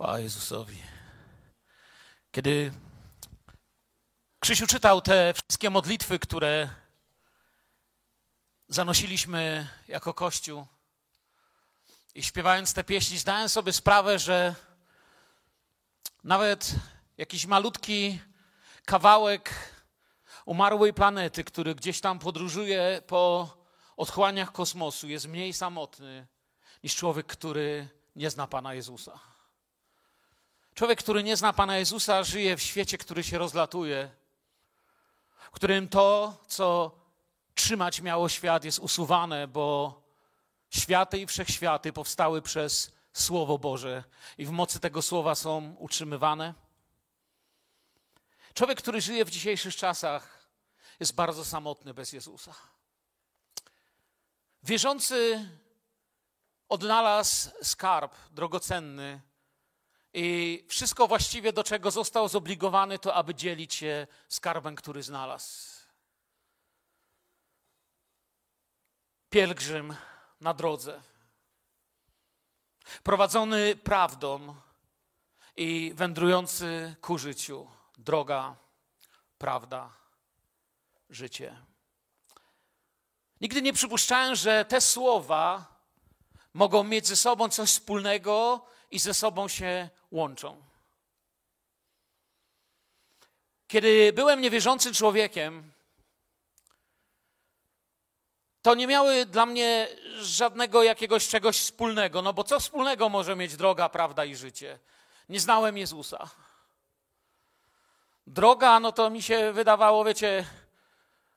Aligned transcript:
Chwała 0.00 0.18
Jezusowi. 0.18 0.82
Kiedy 2.32 2.72
Krzysiu 4.38 4.66
czytał 4.66 5.00
te 5.00 5.34
wszystkie 5.34 5.70
modlitwy, 5.70 6.18
które 6.18 6.68
zanosiliśmy 8.68 9.68
jako 9.88 10.14
Kościół 10.14 10.66
i 12.14 12.22
śpiewając 12.22 12.74
te 12.74 12.84
pieśni, 12.84 13.18
zdałem 13.18 13.48
sobie 13.48 13.72
sprawę, 13.72 14.18
że 14.18 14.54
nawet 16.24 16.74
jakiś 17.18 17.46
malutki 17.46 18.20
kawałek 18.84 19.54
umarłej 20.44 20.94
planety, 20.94 21.44
który 21.44 21.74
gdzieś 21.74 22.00
tam 22.00 22.18
podróżuje 22.18 23.02
po 23.06 23.50
otchłaniach 23.96 24.52
kosmosu, 24.52 25.08
jest 25.08 25.28
mniej 25.28 25.52
samotny 25.52 26.26
niż 26.84 26.96
człowiek, 26.96 27.26
który 27.26 27.88
nie 28.16 28.30
zna 28.30 28.46
Pana 28.46 28.74
Jezusa. 28.74 29.30
Człowiek, 30.80 30.98
który 30.98 31.22
nie 31.22 31.36
zna 31.36 31.52
Pana 31.52 31.76
Jezusa, 31.76 32.22
żyje 32.24 32.56
w 32.56 32.62
świecie, 32.62 32.98
który 32.98 33.24
się 33.24 33.38
rozlatuje, 33.38 34.10
w 35.40 35.50
którym 35.50 35.88
to, 35.88 36.36
co 36.48 36.90
trzymać 37.54 38.00
miało 38.00 38.28
świat, 38.28 38.64
jest 38.64 38.78
usuwane, 38.78 39.48
bo 39.48 39.94
światy 40.70 41.18
i 41.18 41.26
wszechświaty 41.26 41.92
powstały 41.92 42.42
przez 42.42 42.92
Słowo 43.12 43.58
Boże 43.58 44.04
i 44.38 44.46
w 44.46 44.50
mocy 44.50 44.80
tego 44.80 45.02
słowa 45.02 45.34
są 45.34 45.74
utrzymywane. 45.78 46.54
Człowiek, 48.54 48.78
który 48.78 49.00
żyje 49.00 49.24
w 49.24 49.30
dzisiejszych 49.30 49.76
czasach, 49.76 50.48
jest 51.00 51.14
bardzo 51.14 51.44
samotny 51.44 51.94
bez 51.94 52.12
Jezusa. 52.12 52.54
Wierzący 54.62 55.48
odnalazł 56.68 57.50
skarb 57.62 58.14
drogocenny 58.30 59.20
i 60.14 60.64
wszystko 60.68 61.08
właściwie, 61.08 61.52
do 61.52 61.64
czego 61.64 61.90
został 61.90 62.28
zobligowany, 62.28 62.98
to 62.98 63.14
aby 63.14 63.34
dzielić 63.34 63.74
się 63.74 64.06
skarbem, 64.28 64.76
który 64.76 65.02
znalazł. 65.02 65.80
Pielgrzym 69.30 69.96
na 70.40 70.54
drodze, 70.54 71.02
prowadzony 73.02 73.76
prawdą 73.76 74.54
i 75.56 75.92
wędrujący 75.94 76.94
ku 77.00 77.18
życiu. 77.18 77.68
Droga, 77.98 78.56
prawda, 79.38 79.90
życie. 81.10 81.56
Nigdy 83.40 83.62
nie 83.62 83.72
przypuszczałem, 83.72 84.34
że 84.34 84.64
te 84.64 84.80
słowa 84.80 85.66
mogą 86.54 86.84
mieć 86.84 87.06
ze 87.06 87.16
sobą 87.16 87.48
coś 87.48 87.70
wspólnego 87.70 88.66
i 88.90 88.98
ze 88.98 89.14
sobą 89.14 89.48
się 89.48 89.88
łączą. 90.10 90.62
Kiedy 93.68 94.12
byłem 94.12 94.40
niewierzącym 94.40 94.94
człowiekiem, 94.94 95.72
to 98.62 98.74
nie 98.74 98.86
miały 98.86 99.26
dla 99.26 99.46
mnie 99.46 99.88
żadnego 100.20 100.82
jakiegoś 100.82 101.28
czegoś 101.28 101.58
wspólnego. 101.58 102.22
No 102.22 102.32
bo 102.32 102.44
co 102.44 102.60
wspólnego 102.60 103.08
może 103.08 103.36
mieć 103.36 103.56
droga, 103.56 103.88
prawda 103.88 104.24
i 104.24 104.36
życie? 104.36 104.78
Nie 105.28 105.40
znałem 105.40 105.78
Jezusa. 105.78 106.30
Droga, 108.26 108.80
no 108.80 108.92
to 108.92 109.10
mi 109.10 109.22
się 109.22 109.52
wydawało, 109.52 110.04
wiecie, 110.04 110.46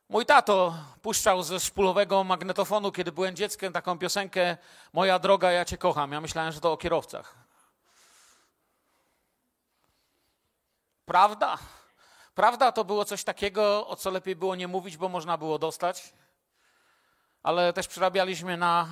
mój 0.09 0.26
tato 0.26 0.78
puszczał 1.02 1.44
ze 1.44 1.59
szpulowego 1.59 2.24
magnetofonu, 2.24 2.92
kiedy 2.92 3.12
byłem 3.12 3.36
dzieckiem, 3.36 3.74
taką 3.74 4.00
piosenkę 4.00 4.58
Moja 4.94 5.20
droga, 5.20 5.52
ja 5.52 5.66
cię 5.66 5.78
kocham. 5.78 6.12
Ja 6.12 6.22
myślałem, 6.22 6.52
że 6.52 6.59
to 6.59 6.72
o 6.72 6.78
kierowcach. 6.78 7.42
Prawda? 11.06 11.58
Prawda 12.36 12.72
to 12.72 12.86
było 12.86 13.06
coś 13.06 13.23
takiego, 13.23 13.88
o 13.88 13.96
co 13.96 14.12
lepiej 14.12 14.36
było 14.36 14.56
nie 14.56 14.68
mówić, 14.68 14.98
bo 14.98 15.09
można 15.09 15.38
było 15.38 15.59
dostać. 15.59 16.14
Ale 17.44 17.74
też 17.74 17.88
przerabialiśmy 17.88 18.58
na 18.58 18.88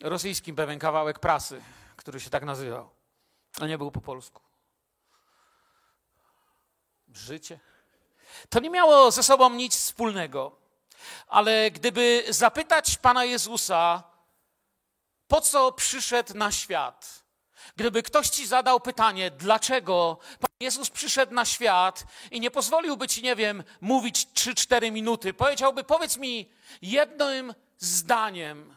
rosyjskim 0.00 0.56
pewien 0.56 0.78
kawałek 0.78 1.18
prasy, 1.18 1.62
który 1.96 2.20
się 2.20 2.30
tak 2.30 2.44
nazywał. 2.44 2.90
A 3.60 3.66
nie 3.66 3.78
był 3.78 3.90
po 3.90 4.00
polsku. 4.00 4.42
Życie. 7.08 7.60
To 8.48 8.60
nie 8.60 8.70
miało 8.70 9.10
ze 9.10 9.22
sobą 9.22 9.50
nic 9.50 9.76
wspólnego. 9.76 10.56
Ale 11.26 11.70
gdyby 11.70 12.24
zapytać 12.28 12.96
Pana 12.98 13.24
Jezusa, 13.24 14.02
po 15.28 15.40
co 15.40 15.72
przyszedł 15.72 16.34
na 16.34 16.52
świat, 16.52 17.22
Gdyby 17.76 18.02
ktoś 18.02 18.28
ci 18.28 18.46
zadał 18.46 18.80
pytanie, 18.80 19.30
dlaczego 19.30 20.18
Jezus 20.62 20.90
przyszedł 20.90 21.34
na 21.34 21.44
świat 21.44 22.04
i 22.30 22.40
nie 22.40 22.50
pozwoliłby 22.50 23.08
ci, 23.08 23.22
nie 23.22 23.36
wiem, 23.36 23.64
mówić 23.80 24.28
3-4 24.34 24.92
minuty, 24.92 25.34
powiedziałby, 25.34 25.84
powiedz 25.84 26.16
mi 26.16 26.50
jednym 26.82 27.54
zdaniem, 27.78 28.76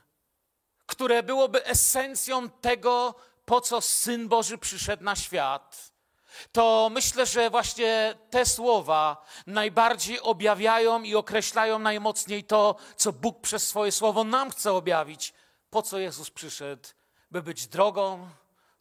które 0.86 1.24
byłoby 1.24 1.66
esencją 1.66 2.50
tego, 2.50 3.16
po 3.46 3.62
co 3.62 3.82
Syn 3.82 4.28
Boży 4.28 4.58
przyszedł 4.58 5.04
na 5.04 5.16
świat, 5.16 5.92
to 6.52 6.90
myślę, 6.92 7.26
że 7.26 7.50
właśnie 7.50 8.16
te 8.30 8.46
słowa 8.46 9.26
najbardziej 9.48 10.22
objawiają 10.22 11.04
i 11.04 11.16
określają 11.16 11.80
najmocniej 11.80 12.44
to, 12.44 12.76
co 12.96 13.14
Bóg 13.14 13.42
przez 13.42 13.68
swoje 13.68 13.92
słowo 13.92 14.24
nam 14.24 14.52
chce 14.52 14.74
objawić. 14.74 15.34
Po 15.70 15.82
co 15.82 16.00
Jezus 16.00 16.30
przyszedł? 16.30 16.90
By 17.32 17.42
być 17.42 17.68
drogą, 17.68 18.30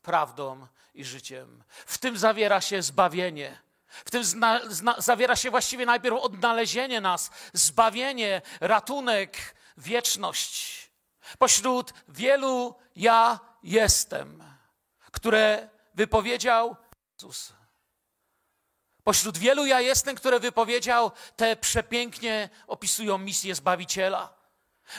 prawdą 0.02 0.66
i 0.94 1.04
życiem. 1.04 1.64
W 1.68 1.98
tym 1.98 2.18
zawiera 2.18 2.60
się 2.60 2.82
zbawienie. 2.82 3.58
W 3.88 4.10
tym 4.10 4.24
zna, 4.24 4.60
zna, 4.68 4.94
zawiera 4.98 5.36
się 5.36 5.50
właściwie 5.50 5.86
najpierw 5.86 6.16
odnalezienie 6.16 7.00
nas, 7.00 7.30
zbawienie, 7.52 8.42
ratunek, 8.60 9.54
wieczność. 9.76 10.90
Pośród 11.38 11.92
wielu 12.08 12.74
ja 12.96 13.40
jestem, 13.62 14.44
które 15.12 15.68
wypowiedział 15.94 16.76
Jezus. 17.24 17.52
Pośród 19.04 19.38
wielu 19.38 19.66
ja 19.66 19.80
jestem, 19.80 20.16
które 20.16 20.40
wypowiedział, 20.40 21.10
te 21.36 21.56
przepięknie 21.56 22.48
opisują 22.66 23.18
misję 23.18 23.54
Zbawiciela. 23.54 24.34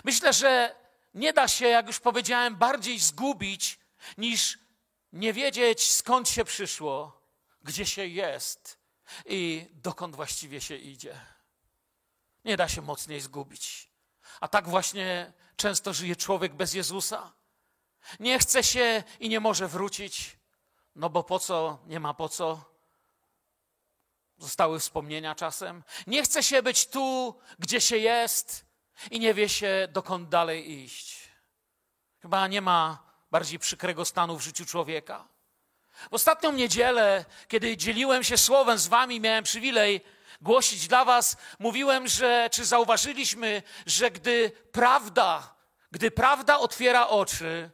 Myślę, 0.03 0.33
że 0.33 0.75
nie 1.13 1.33
da 1.33 1.47
się, 1.47 1.67
jak 1.67 1.87
już 1.87 1.99
powiedziałem, 1.99 2.55
bardziej 2.55 2.99
zgubić 2.99 3.79
niż 4.17 4.59
nie 5.15 5.33
wiedzieć 5.33 5.91
skąd 5.91 6.29
się 6.29 6.45
przyszło, 6.45 7.21
gdzie 7.63 7.85
się 7.85 8.05
jest 8.05 8.79
i 9.25 9.67
dokąd 9.73 10.15
właściwie 10.15 10.61
się 10.61 10.75
idzie. 10.75 11.21
Nie 12.45 12.57
da 12.57 12.67
się 12.67 12.81
mocniej 12.81 13.21
zgubić. 13.21 13.89
A 14.41 14.47
tak 14.47 14.69
właśnie 14.69 15.33
często 15.55 15.93
żyje 15.93 16.15
człowiek 16.15 16.53
bez 16.53 16.73
Jezusa. 16.73 17.33
Nie 18.19 18.39
chce 18.39 18.63
się 18.63 19.03
i 19.19 19.29
nie 19.29 19.39
może 19.39 19.67
wrócić, 19.67 20.37
no 20.95 21.09
bo 21.09 21.23
po 21.23 21.39
co, 21.39 21.79
nie 21.85 21.99
ma 21.99 22.13
po 22.13 22.29
co. 22.29 22.75
Zostały 24.37 24.79
wspomnienia 24.79 25.35
czasem. 25.35 25.83
Nie 26.07 26.23
chce 26.23 26.43
się 26.43 26.63
być 26.63 26.87
tu, 26.87 27.39
gdzie 27.59 27.81
się 27.81 27.97
jest 27.97 28.65
i 29.11 29.19
nie 29.19 29.33
wie 29.33 29.49
się, 29.49 29.87
dokąd 29.91 30.29
dalej 30.29 30.71
iść. 30.71 31.29
Chyba 32.19 32.47
nie 32.47 32.61
ma 32.61 33.14
bardziej 33.35 33.59
przykrego 33.59 34.05
stanu 34.05 34.37
w 34.37 34.41
życiu 34.41 34.65
człowieka. 34.65 35.27
W 36.11 36.13
ostatnią 36.13 36.51
niedzielę, 36.51 37.25
kiedy 37.47 37.77
dzieliłem 37.77 38.23
się 38.23 38.37
słowem 38.37 38.77
z 38.77 38.87
wami, 38.87 39.19
miałem 39.19 39.43
przywilej 39.43 40.01
głosić 40.41 40.87
dla 40.87 41.05
was, 41.05 41.37
mówiłem, 41.59 42.07
że 42.07 42.49
czy 42.51 42.65
zauważyliśmy, 42.65 43.63
że 43.85 44.11
gdy 44.11 44.51
prawda, 44.71 45.55
gdy 45.91 46.11
prawda 46.11 46.59
otwiera 46.59 47.07
oczy, 47.07 47.71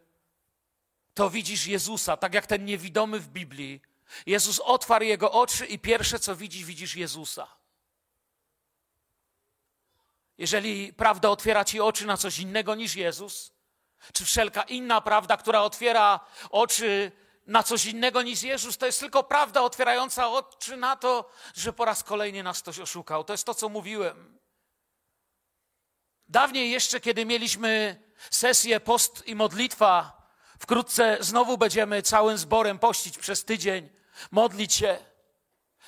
to 1.14 1.30
widzisz 1.30 1.68
Jezusa, 1.68 2.18
tak 2.18 2.34
jak 2.34 2.48
ten 2.48 2.66
niewidomy 2.66 3.20
w 3.20 3.28
Biblii. 3.28 3.82
Jezus 4.26 4.60
otwarł 4.60 5.06
jego 5.06 5.32
oczy 5.32 5.66
i 5.66 5.80
pierwsze 5.80 6.20
co 6.20 6.36
widzisz, 6.36 6.64
widzisz 6.66 6.96
Jezusa. 6.96 7.48
Jeżeli 10.38 10.94
prawda 10.94 11.30
otwiera 11.30 11.66
ci 11.66 11.80
oczy 11.80 12.06
na 12.06 12.18
coś 12.18 12.40
innego 12.40 12.76
niż 12.76 12.96
Jezus, 12.96 13.61
czy 14.14 14.26
wszelka 14.26 14.64
inna 14.64 15.02
prawda, 15.02 15.38
która 15.38 15.62
otwiera 15.62 16.20
oczy 16.50 17.12
na 17.48 17.64
coś 17.64 17.86
innego 17.86 18.22
niż 18.22 18.44
Jezus, 18.44 18.78
to 18.78 18.86
jest 18.86 19.00
tylko 19.00 19.24
prawda 19.24 19.62
otwierająca 19.62 20.30
oczy 20.30 20.78
na 20.78 20.96
to, 20.96 21.30
że 21.56 21.74
po 21.74 21.86
raz 21.86 22.04
kolejny 22.04 22.44
nas 22.44 22.62
ktoś 22.62 22.80
oszukał. 22.80 23.24
To 23.24 23.34
jest 23.34 23.46
to, 23.46 23.54
co 23.54 23.70
mówiłem. 23.70 24.40
Dawniej 26.28 26.72
jeszcze, 26.72 27.00
kiedy 27.00 27.26
mieliśmy 27.26 28.02
sesję 28.30 28.80
post 28.80 29.28
i 29.28 29.36
modlitwa, 29.36 30.22
wkrótce 30.60 31.18
znowu 31.20 31.58
będziemy 31.58 32.02
całym 32.02 32.38
zborem 32.38 32.80
pościć 32.80 33.18
przez 33.18 33.46
tydzień, 33.46 33.90
modlić 34.32 34.74
się. 34.74 34.98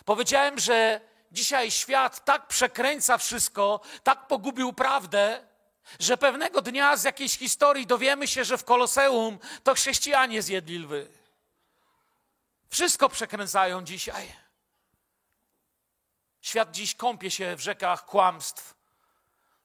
Powiedziałem, 0.05 0.59
że 0.59 1.01
dzisiaj 1.31 1.71
świat 1.71 2.25
tak 2.25 2.47
przekręca 2.47 3.17
wszystko, 3.17 3.81
tak 4.03 4.27
pogubił 4.27 4.73
prawdę, 4.73 5.47
że 5.99 6.17
pewnego 6.17 6.61
dnia 6.61 6.97
z 6.97 7.03
jakiejś 7.03 7.37
historii 7.37 7.87
dowiemy 7.87 8.27
się, 8.27 8.43
że 8.43 8.57
w 8.57 8.63
Koloseum 8.63 9.39
to 9.63 9.73
chrześcijanie 9.73 10.41
zjedli 10.41 10.79
lwy. 10.79 11.07
Wszystko 12.69 13.09
przekręcają 13.09 13.83
dzisiaj. 13.83 14.27
Świat 16.41 16.71
dziś 16.71 16.95
kąpie 16.95 17.31
się 17.31 17.55
w 17.55 17.59
rzekach 17.59 18.05
kłamstw. 18.05 18.75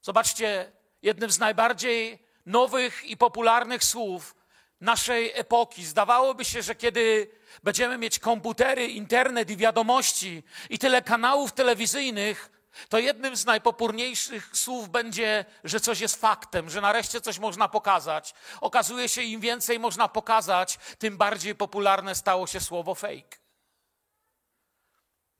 Zobaczcie, 0.03 0.73
jednym 1.03 1.31
z 1.31 1.39
najbardziej 1.39 2.19
nowych 2.47 3.05
i 3.05 3.17
popularnych 3.17 3.85
słów 3.85 4.35
naszej 4.81 5.33
epoki. 5.35 5.85
Zdawałoby 5.85 6.45
się, 6.45 6.63
że 6.63 6.75
kiedy 6.75 7.31
będziemy 7.63 7.99
mieć 7.99 8.19
komputery, 8.19 8.87
internet 8.87 9.51
i 9.51 9.57
wiadomości 9.57 10.43
i 10.71 10.79
tyle 10.79 11.03
kanałów 11.03 11.53
telewizyjnych, 11.53 12.51
to 12.89 12.99
jednym 12.99 13.37
z 13.37 13.45
najpopórniejszych 13.45 14.51
słów 14.57 14.89
będzie, 14.89 15.45
że 15.65 15.81
coś 15.81 16.01
jest 16.01 16.21
faktem, 16.21 16.71
że 16.71 16.81
nareszcie 16.81 17.21
coś 17.21 17.39
można 17.39 17.69
pokazać. 17.69 18.35
Okazuje 18.61 19.09
się, 19.09 19.23
im 19.23 19.41
więcej 19.41 19.79
można 19.79 20.09
pokazać, 20.09 20.79
tym 20.99 21.17
bardziej 21.17 21.55
popularne 21.55 22.15
stało 22.15 22.47
się 22.47 22.61
słowo 22.61 22.95
fake. 22.95 23.39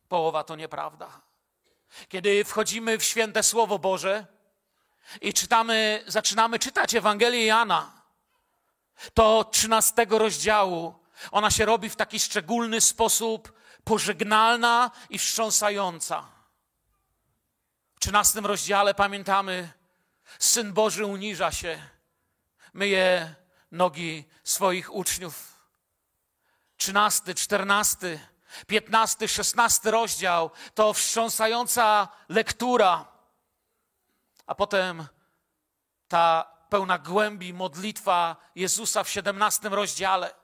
Połowa 0.09 0.45
to 0.45 0.57
nieprawda. 0.57 1.21
Kiedy 2.09 2.45
wchodzimy 2.45 2.99
w 2.99 3.05
święte 3.05 3.43
Słowo 3.43 3.79
Boże 3.79 4.27
i 5.21 5.33
czytamy, 5.33 6.05
zaczynamy 6.07 6.59
czytać 6.59 6.95
Ewangelię 6.95 7.47
Jana, 7.47 8.03
to 9.15 9.45
13 9.45 10.07
rozdziału 10.11 10.95
ona 11.31 11.51
się 11.51 11.65
robi 11.65 11.89
w 11.89 11.97
taki 11.97 12.21
szczególny 12.21 12.81
sposób 12.81 13.53
pożegnalna 13.85 14.91
i 15.11 15.19
wstrząsająca. 15.19 16.38
W 17.99 18.01
13 18.01 18.41
rozdziale 18.41 18.95
pamiętamy, 18.95 19.73
Syn 20.39 20.73
Boży 20.73 21.07
uniża 21.07 21.53
się, 21.53 21.83
myje 22.73 23.35
nogi 23.73 24.25
swoich 24.45 24.95
uczniów. 24.95 25.59
13, 26.77 27.35
14, 27.35 28.29
15, 28.67 29.29
16 29.29 29.91
rozdział 29.91 30.51
to 30.75 30.93
wstrząsająca 30.93 32.09
lektura, 32.29 33.05
a 34.47 34.55
potem 34.55 35.07
ta 36.09 36.55
pełna 36.69 36.99
głębi 36.99 37.55
modlitwa 37.55 38.37
Jezusa 38.55 39.05
w 39.05 39.09
17 39.09 39.69
rozdziale. 39.69 40.35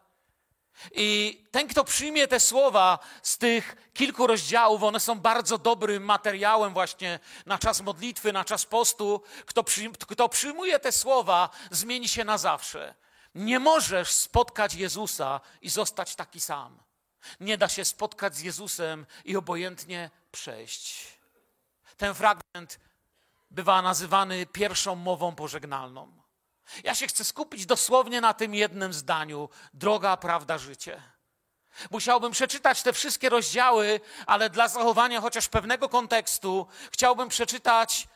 I 0.93 1.41
ten, 1.51 1.69
kto 1.69 1.85
przyjmie 1.85 2.29
te 2.29 2.41
słowa 2.41 2.99
z 3.23 3.39
tych 3.39 3.77
kilku 3.95 4.27
rozdziałów, 4.27 4.83
one 4.83 5.01
są 5.01 5.21
bardzo 5.21 5.59
dobrym 5.59 6.05
materiałem 6.05 6.73
właśnie 6.73 7.21
na 7.47 7.59
czas 7.59 7.81
modlitwy, 7.81 8.33
na 8.33 8.45
czas 8.45 8.67
postu. 8.67 9.23
Kto, 9.47 9.65
przy, 9.65 9.91
kto 9.91 10.29
przyjmuje 10.29 10.79
te 10.79 10.93
słowa, 10.93 11.51
zmieni 11.71 12.09
się 12.09 12.25
na 12.25 12.39
zawsze. 12.39 12.95
Nie 13.35 13.59
możesz 13.59 14.11
spotkać 14.11 14.75
Jezusa 14.75 15.41
i 15.63 15.71
zostać 15.71 16.15
taki 16.15 16.41
sam. 16.41 16.79
Nie 17.41 17.59
da 17.59 17.69
się 17.69 17.85
spotkać 17.85 18.37
z 18.37 18.41
Jezusem 18.41 19.07
i 19.25 19.37
obojętnie 19.37 20.11
przejść. 20.33 21.19
Ten 21.97 22.15
fragment 22.15 22.81
bywa 23.51 23.83
nazywany 23.83 24.47
pierwszą 24.47 24.95
mową 24.95 25.35
pożegnalną. 25.35 26.24
Ja 26.85 26.95
się 26.95 27.07
chcę 27.07 27.25
skupić 27.25 27.67
dosłownie 27.67 28.21
na 28.21 28.35
tym 28.35 28.55
jednym 28.55 28.93
zdaniu: 28.93 29.49
droga, 29.75 30.17
prawda, 30.17 30.59
życie. 30.59 31.03
Musiałbym 31.91 32.33
przeczytać 32.33 32.83
te 32.83 32.93
wszystkie 32.93 33.29
rozdziały, 33.29 34.01
ale 34.27 34.51
dla 34.51 34.69
zachowania 34.69 35.21
chociaż 35.21 35.49
pewnego 35.49 35.89
kontekstu 35.89 36.67
chciałbym 36.93 37.29
przeczytać 37.29 38.09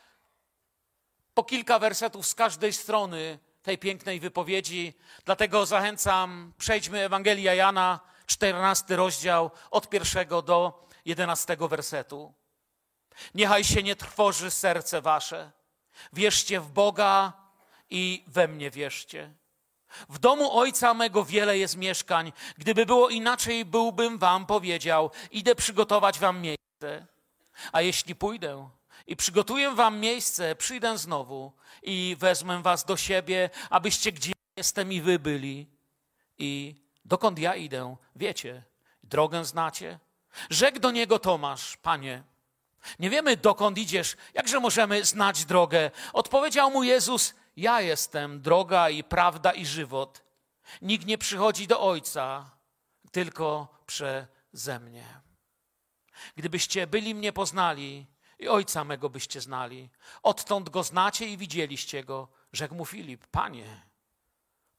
po 1.33 1.43
kilka 1.43 1.79
wersetów 1.79 2.27
z 2.27 2.35
każdej 2.35 2.73
strony 2.73 3.39
tej 3.61 3.77
pięknej 3.77 4.19
wypowiedzi. 4.19 4.93
Dlatego 5.25 5.65
zachęcam, 5.65 6.53
przejdźmy 6.57 6.99
Ewangelia 6.99 7.53
Jana, 7.53 7.99
14 8.25 8.95
rozdział, 8.95 9.51
od 9.71 9.89
pierwszego 9.89 10.41
do 10.41 10.87
11 11.05 11.57
wersetu. 11.59 12.33
Niechaj 13.35 13.63
się 13.63 13.83
nie 13.83 13.95
trwoży 13.95 14.51
serce 14.51 15.01
wasze. 15.01 15.51
Wierzcie 16.13 16.59
w 16.59 16.71
Boga 16.71 17.33
i 17.89 18.23
we 18.27 18.47
mnie 18.47 18.71
wierzcie. 18.71 19.33
W 20.09 20.19
domu 20.19 20.57
ojca 20.57 20.93
mego 20.93 21.25
wiele 21.25 21.57
jest 21.57 21.77
mieszkań. 21.77 22.33
Gdyby 22.57 22.85
było 22.85 23.09
inaczej, 23.09 23.65
byłbym 23.65 24.17
wam 24.17 24.45
powiedział: 24.45 25.11
Idę 25.31 25.55
przygotować 25.55 26.19
wam 26.19 26.41
miejsce. 26.41 27.07
A 27.71 27.81
jeśli 27.81 28.15
pójdę 28.15 28.69
i 29.07 29.15
przygotuję 29.15 29.71
wam 29.71 29.99
miejsce, 29.99 30.55
przyjdę 30.55 30.97
znowu 30.97 31.51
i 31.83 32.15
wezmę 32.19 32.61
was 32.61 32.85
do 32.85 32.97
siebie, 32.97 33.49
abyście 33.69 34.11
gdzie 34.11 34.31
jestem 34.57 34.93
i 34.93 35.01
wy 35.01 35.19
byli. 35.19 35.67
I 36.37 36.75
dokąd 37.05 37.39
ja 37.39 37.55
idę, 37.55 37.95
wiecie, 38.15 38.63
drogę 39.03 39.45
znacie. 39.45 39.99
Rzekł 40.49 40.79
do 40.79 40.91
niego 40.91 41.19
Tomasz: 41.19 41.77
Panie, 41.77 42.23
nie 42.99 43.09
wiemy 43.09 43.37
dokąd 43.37 43.77
idziesz, 43.77 44.17
jakże 44.33 44.59
możemy 44.59 45.05
znać 45.05 45.45
drogę? 45.45 45.91
Odpowiedział 46.13 46.71
mu 46.71 46.83
Jezus: 46.83 47.33
ja 47.59 47.81
jestem 47.81 48.41
droga 48.41 48.89
i 48.89 49.03
prawda 49.03 49.51
i 49.51 49.65
żywot. 49.65 50.23
Nikt 50.81 51.05
nie 51.05 51.17
przychodzi 51.17 51.67
do 51.67 51.81
Ojca 51.81 52.51
tylko 53.11 53.67
przeze 53.85 54.79
mnie. 54.79 55.21
Gdybyście 56.35 56.87
byli 56.87 57.15
mnie 57.15 57.33
poznali 57.33 58.07
i 58.39 58.47
Ojca 58.47 58.83
mego 58.83 59.09
byście 59.09 59.41
znali, 59.41 59.89
odtąd 60.23 60.69
go 60.69 60.83
znacie 60.83 61.25
i 61.27 61.37
widzieliście 61.37 62.03
go, 62.03 62.27
rzekł 62.53 62.75
mu 62.75 62.85
Filip, 62.85 63.27
Panie, 63.27 63.81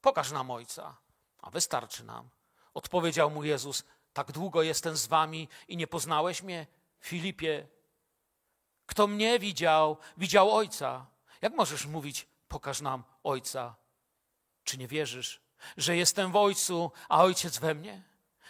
pokaż 0.01 0.31
nam 0.31 0.51
Ojca, 0.51 0.97
a 1.39 1.49
wystarczy 1.49 2.03
nam. 2.03 2.29
Odpowiedział 2.73 3.31
mu 3.31 3.43
Jezus, 3.43 3.83
tak 4.13 4.31
długo 4.31 4.63
jestem 4.63 4.97
z 4.97 5.07
wami 5.07 5.47
i 5.67 5.77
nie 5.77 5.87
poznałeś 5.87 6.43
mnie? 6.43 6.67
Filipie, 6.99 7.67
kto 8.85 9.07
mnie 9.07 9.39
widział, 9.39 9.97
widział 10.17 10.51
Ojca. 10.51 11.05
Jak 11.41 11.53
możesz 11.53 11.85
mówić, 11.85 12.27
pokaż 12.51 12.81
nam 12.81 13.03
Ojca. 13.23 13.75
Czy 14.63 14.77
nie 14.77 14.87
wierzysz, 14.87 15.41
że 15.77 15.97
jestem 15.97 16.31
w 16.31 16.35
Ojcu, 16.35 16.91
a 17.09 17.23
Ojciec 17.23 17.57
we 17.57 17.75
mnie? 17.75 18.03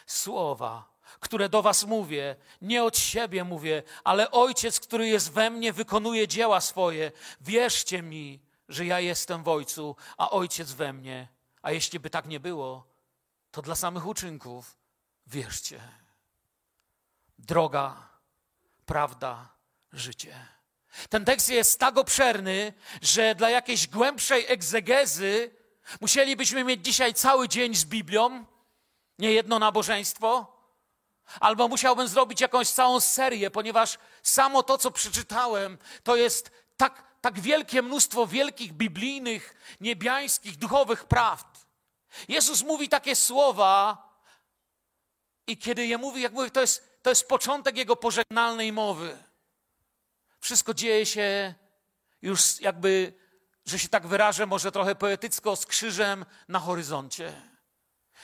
Słowa, 0.05 0.93
które 1.19 1.49
do 1.49 1.61
Was 1.61 1.83
mówię, 1.83 2.35
nie 2.61 2.83
od 2.83 2.97
siebie 2.97 3.43
mówię, 3.43 3.83
ale 4.03 4.31
Ojciec, 4.31 4.79
który 4.79 5.07
jest 5.07 5.31
we 5.31 5.49
mnie, 5.49 5.73
wykonuje 5.73 6.27
dzieła 6.27 6.61
swoje. 6.61 7.11
Wierzcie 7.41 8.01
mi, 8.01 8.39
że 8.69 8.85
ja 8.85 8.99
jestem 8.99 9.43
w 9.43 9.47
Ojcu, 9.47 9.95
a 10.17 10.29
Ojciec 10.29 10.71
we 10.71 10.93
mnie. 10.93 11.27
A 11.61 11.71
jeśli 11.71 11.99
by 11.99 12.09
tak 12.09 12.25
nie 12.25 12.39
było, 12.39 12.87
to 13.51 13.61
dla 13.61 13.75
samych 13.75 14.05
uczynków 14.05 14.77
wierzcie. 15.27 15.81
Droga, 17.39 18.09
prawda, 18.85 19.49
życie. 19.93 20.60
Ten 21.09 21.25
tekst 21.25 21.49
jest 21.49 21.79
tak 21.79 21.97
obszerny, 21.97 22.73
że 23.01 23.35
dla 23.35 23.49
jakiejś 23.49 23.87
głębszej 23.87 24.45
egzegezy 24.47 25.55
musielibyśmy 26.01 26.63
mieć 26.63 26.85
dzisiaj 26.85 27.13
cały 27.13 27.49
dzień 27.49 27.75
z 27.75 27.85
Biblią, 27.85 28.45
nie 29.19 29.33
jedno 29.33 29.59
nabożeństwo, 29.59 30.57
albo 31.39 31.67
musiałbym 31.67 32.07
zrobić 32.07 32.41
jakąś 32.41 32.69
całą 32.69 32.99
serię, 32.99 33.51
ponieważ 33.51 33.97
samo 34.23 34.63
to, 34.63 34.77
co 34.77 34.91
przeczytałem, 34.91 35.77
to 36.03 36.15
jest 36.15 36.51
tak, 36.77 37.03
tak 37.21 37.39
wielkie 37.39 37.81
mnóstwo 37.81 38.27
wielkich 38.27 38.73
biblijnych, 38.73 39.55
niebiańskich, 39.81 40.57
duchowych 40.57 41.05
prawd. 41.05 41.47
Jezus 42.27 42.63
mówi 42.63 42.89
takie 42.89 43.15
słowa, 43.15 43.97
i 45.47 45.57
kiedy 45.57 45.87
je 45.87 45.97
mówi, 45.97 46.21
jak 46.21 46.33
mówi, 46.33 46.51
to 46.51 46.61
jest, 46.61 46.99
to 47.01 47.09
jest 47.09 47.27
początek 47.27 47.77
jego 47.77 47.95
pożegnalnej 47.95 48.71
mowy. 48.71 49.17
Wszystko 50.41 50.73
dzieje 50.73 51.05
się 51.05 51.53
już 52.21 52.61
jakby, 52.61 53.13
że 53.65 53.79
się 53.79 53.89
tak 53.89 54.07
wyrażę, 54.07 54.45
może 54.45 54.71
trochę 54.71 54.95
poetycko, 54.95 55.55
z 55.55 55.65
krzyżem 55.65 56.25
na 56.47 56.59
horyzoncie. 56.59 57.41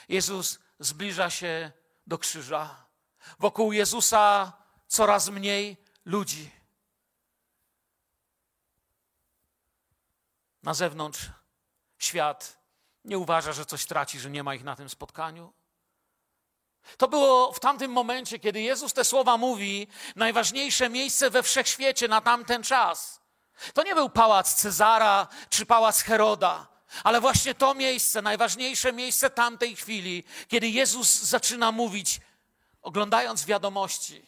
Jezus 0.09 0.59
zbliża 0.79 1.29
się 1.29 1.71
do 2.07 2.17
krzyża. 2.17 2.85
Wokół 3.39 3.71
Jezusa 3.71 4.53
coraz 4.87 5.29
mniej 5.29 5.77
ludzi. 6.05 6.51
Na 10.63 10.73
zewnątrz 10.73 11.29
świat 11.97 12.57
nie 13.03 13.17
uważa, 13.17 13.53
że 13.53 13.65
coś 13.65 13.85
traci, 13.85 14.19
że 14.19 14.29
nie 14.29 14.43
ma 14.43 14.55
ich 14.55 14.63
na 14.63 14.75
tym 14.75 14.89
spotkaniu. 14.89 15.53
To 16.97 17.07
było 17.07 17.53
w 17.53 17.59
tamtym 17.59 17.91
momencie, 17.91 18.39
kiedy 18.39 18.61
Jezus 18.61 18.93
te 18.93 19.03
słowa 19.03 19.37
mówi, 19.37 19.87
najważniejsze 20.15 20.89
miejsce 20.89 21.29
we 21.29 21.43
wszechświecie 21.43 22.07
na 22.07 22.21
tamten 22.21 22.63
czas. 22.63 23.21
To 23.73 23.83
nie 23.83 23.95
był 23.95 24.09
pałac 24.09 24.55
Cezara 24.55 25.27
czy 25.49 25.65
pałac 25.65 26.01
Heroda, 26.01 26.67
ale 27.03 27.21
właśnie 27.21 27.55
to 27.55 27.73
miejsce, 27.73 28.21
najważniejsze 28.21 28.93
miejsce 28.93 29.29
tamtej 29.29 29.75
chwili, 29.75 30.23
kiedy 30.47 30.69
Jezus 30.69 31.21
zaczyna 31.21 31.71
mówić, 31.71 32.21
oglądając 32.81 33.45
wiadomości, 33.45 34.25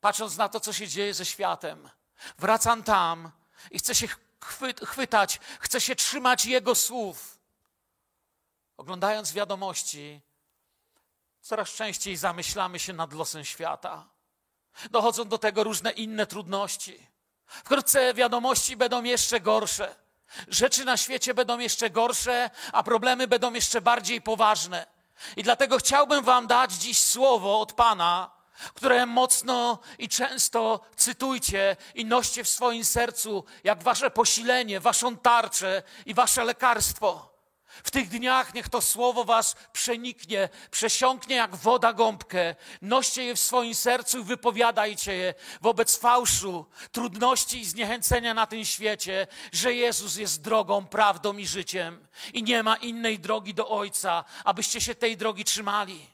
patrząc 0.00 0.36
na 0.36 0.48
to, 0.48 0.60
co 0.60 0.72
się 0.72 0.88
dzieje 0.88 1.14
ze 1.14 1.24
światem. 1.24 1.90
Wracam 2.38 2.82
tam 2.82 3.30
i 3.70 3.78
chcę 3.78 3.94
się 3.94 4.08
chwytać, 4.82 5.40
chcę 5.60 5.80
się 5.80 5.96
trzymać 5.96 6.46
Jego 6.46 6.74
słów. 6.74 7.38
Oglądając 8.76 9.32
wiadomości, 9.32 10.20
Coraz 11.42 11.70
częściej 11.70 12.16
zamyślamy 12.16 12.78
się 12.78 12.92
nad 12.92 13.12
losem 13.12 13.44
świata. 13.44 14.08
Dochodzą 14.90 15.24
do 15.24 15.38
tego 15.38 15.64
różne 15.64 15.90
inne 15.90 16.26
trudności. 16.26 17.06
Wkrótce 17.46 18.14
wiadomości 18.14 18.76
będą 18.76 19.02
jeszcze 19.02 19.40
gorsze. 19.40 19.94
Rzeczy 20.48 20.84
na 20.84 20.96
świecie 20.96 21.34
będą 21.34 21.58
jeszcze 21.58 21.90
gorsze, 21.90 22.50
a 22.72 22.82
problemy 22.82 23.28
będą 23.28 23.52
jeszcze 23.52 23.80
bardziej 23.80 24.22
poważne. 24.22 24.86
I 25.36 25.42
dlatego 25.42 25.78
chciałbym 25.78 26.24
Wam 26.24 26.46
dać 26.46 26.72
dziś 26.72 26.98
słowo 26.98 27.60
od 27.60 27.72
Pana, 27.72 28.30
które 28.74 29.06
mocno 29.06 29.78
i 29.98 30.08
często 30.08 30.80
cytujcie 30.96 31.76
i 31.94 32.04
noście 32.04 32.44
w 32.44 32.48
swoim 32.48 32.84
sercu, 32.84 33.44
jak 33.64 33.82
Wasze 33.82 34.10
posilenie, 34.10 34.80
Waszą 34.80 35.16
tarczę 35.16 35.82
i 36.06 36.14
Wasze 36.14 36.44
lekarstwo. 36.44 37.31
W 37.84 37.90
tych 37.90 38.08
dniach 38.08 38.54
niech 38.54 38.68
to 38.68 38.80
słowo 38.80 39.24
was 39.24 39.56
przeniknie, 39.72 40.48
przesiąknie 40.70 41.36
jak 41.36 41.56
woda 41.56 41.92
gąbkę. 41.92 42.54
Noście 42.82 43.24
je 43.24 43.34
w 43.34 43.40
swoim 43.40 43.74
sercu 43.74 44.18
i 44.18 44.24
wypowiadajcie 44.24 45.14
je 45.14 45.34
wobec 45.60 45.96
fałszu, 45.96 46.66
trudności 46.92 47.60
i 47.60 47.64
zniechęcenia 47.64 48.34
na 48.34 48.46
tym 48.46 48.64
świecie, 48.64 49.26
że 49.52 49.74
Jezus 49.74 50.16
jest 50.16 50.42
drogą, 50.42 50.86
prawdą 50.86 51.36
i 51.36 51.46
życiem 51.46 52.08
i 52.34 52.42
nie 52.42 52.62
ma 52.62 52.76
innej 52.76 53.18
drogi 53.18 53.54
do 53.54 53.68
Ojca, 53.68 54.24
abyście 54.44 54.80
się 54.80 54.94
tej 54.94 55.16
drogi 55.16 55.44
trzymali. 55.44 56.06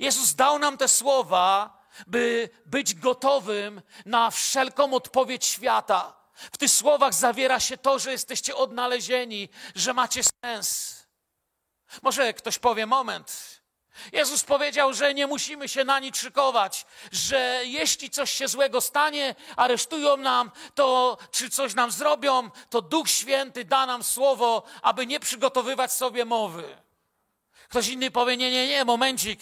Jezus 0.00 0.34
dał 0.34 0.58
nam 0.58 0.76
te 0.76 0.88
słowa, 0.88 1.76
by 2.06 2.50
być 2.66 2.94
gotowym 2.94 3.82
na 4.06 4.30
wszelką 4.30 4.94
odpowiedź 4.94 5.44
świata 5.44 6.15
w 6.36 6.58
tych 6.58 6.70
słowach 6.70 7.14
zawiera 7.14 7.60
się 7.60 7.78
to, 7.78 7.98
że 7.98 8.12
jesteście 8.12 8.56
odnalezieni, 8.56 9.48
że 9.74 9.94
macie 9.94 10.20
sens. 10.44 10.96
Może 12.02 12.34
ktoś 12.34 12.58
powie 12.58 12.86
moment. 12.86 13.56
Jezus 14.12 14.44
powiedział, 14.44 14.94
że 14.94 15.14
nie 15.14 15.26
musimy 15.26 15.68
się 15.68 15.84
na 15.84 15.98
nic 15.98 16.16
szykować, 16.16 16.86
że 17.12 17.60
jeśli 17.64 18.10
coś 18.10 18.30
się 18.30 18.48
złego 18.48 18.80
stanie, 18.80 19.34
aresztują 19.56 20.16
nam, 20.16 20.50
to 20.74 21.18
czy 21.30 21.50
coś 21.50 21.74
nam 21.74 21.90
zrobią, 21.90 22.50
to 22.70 22.82
Duch 22.82 23.10
Święty 23.10 23.64
da 23.64 23.86
nam 23.86 24.04
słowo, 24.04 24.62
aby 24.82 25.06
nie 25.06 25.20
przygotowywać 25.20 25.92
sobie 25.92 26.24
mowy. 26.24 26.76
Ktoś 27.68 27.88
inny 27.88 28.10
powie: 28.10 28.36
Nie, 28.36 28.50
nie, 28.50 28.68
nie, 28.68 28.84
momencik. 28.84 29.40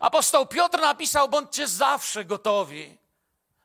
Apostoł 0.00 0.46
Piotr 0.46 0.80
napisał: 0.80 1.28
Bądźcie 1.28 1.68
zawsze 1.68 2.24
gotowi 2.24 2.98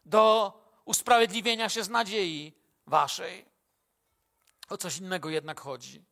do 0.06 0.54
usprawiedliwienia 0.88 1.70
się 1.70 1.84
z 1.84 1.90
nadziei 1.90 2.54
waszej. 2.88 3.46
O 4.70 4.78
coś 4.78 4.98
innego 4.98 5.30
jednak 5.30 5.60
chodzi. 5.60 6.06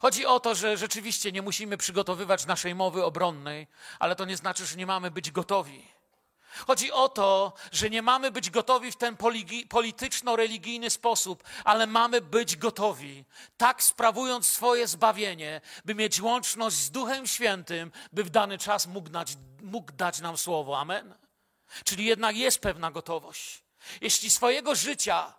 Chodzi 0.00 0.26
o 0.26 0.40
to, 0.40 0.54
że 0.54 0.76
rzeczywiście 0.76 1.32
nie 1.32 1.42
musimy 1.42 1.76
przygotowywać 1.76 2.46
naszej 2.46 2.74
mowy 2.74 3.04
obronnej, 3.04 3.66
ale 3.98 4.16
to 4.16 4.24
nie 4.24 4.36
znaczy, 4.36 4.66
że 4.66 4.76
nie 4.76 4.86
mamy 4.86 5.10
być 5.10 5.30
gotowi. 5.30 5.88
Chodzi 6.66 6.92
o 6.92 7.08
to, 7.08 7.52
że 7.72 7.90
nie 7.90 8.02
mamy 8.02 8.30
być 8.30 8.50
gotowi 8.50 8.92
w 8.92 8.96
ten 8.96 9.16
polityczno-religijny 9.68 10.90
sposób, 10.90 11.44
ale 11.64 11.86
mamy 11.86 12.20
być 12.20 12.56
gotowi, 12.56 13.24
tak 13.56 13.82
sprawując 13.82 14.46
swoje 14.46 14.86
zbawienie, 14.86 15.60
by 15.84 15.94
mieć 15.94 16.20
łączność 16.20 16.76
z 16.76 16.90
Duchem 16.90 17.26
Świętym, 17.26 17.92
by 18.12 18.24
w 18.24 18.30
dany 18.30 18.58
czas 18.58 18.86
mógł 18.86 19.08
dać, 19.08 19.36
mógł 19.62 19.92
dać 19.92 20.20
nam 20.20 20.38
słowo. 20.38 20.78
Amen. 20.78 21.14
Czyli 21.84 22.04
jednak 22.04 22.36
jest 22.36 22.58
pewna 22.58 22.90
gotowość. 22.90 23.61
Jeśli 24.00 24.30
swojego 24.30 24.74
życia 24.74 25.34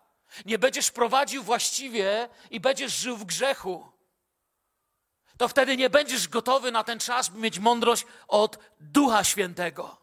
nie 0.45 0.59
będziesz 0.59 0.91
prowadził 0.91 1.43
właściwie 1.43 2.29
i 2.49 2.59
będziesz 2.59 2.93
żył 2.93 3.17
w 3.17 3.25
grzechu, 3.25 3.91
to 5.37 5.47
wtedy 5.47 5.77
nie 5.77 5.89
będziesz 5.89 6.27
gotowy 6.27 6.71
na 6.71 6.83
ten 6.83 6.99
czas, 6.99 7.29
by 7.29 7.39
mieć 7.39 7.59
mądrość 7.59 8.05
od 8.27 8.59
Ducha 8.79 9.23
Świętego. 9.23 9.97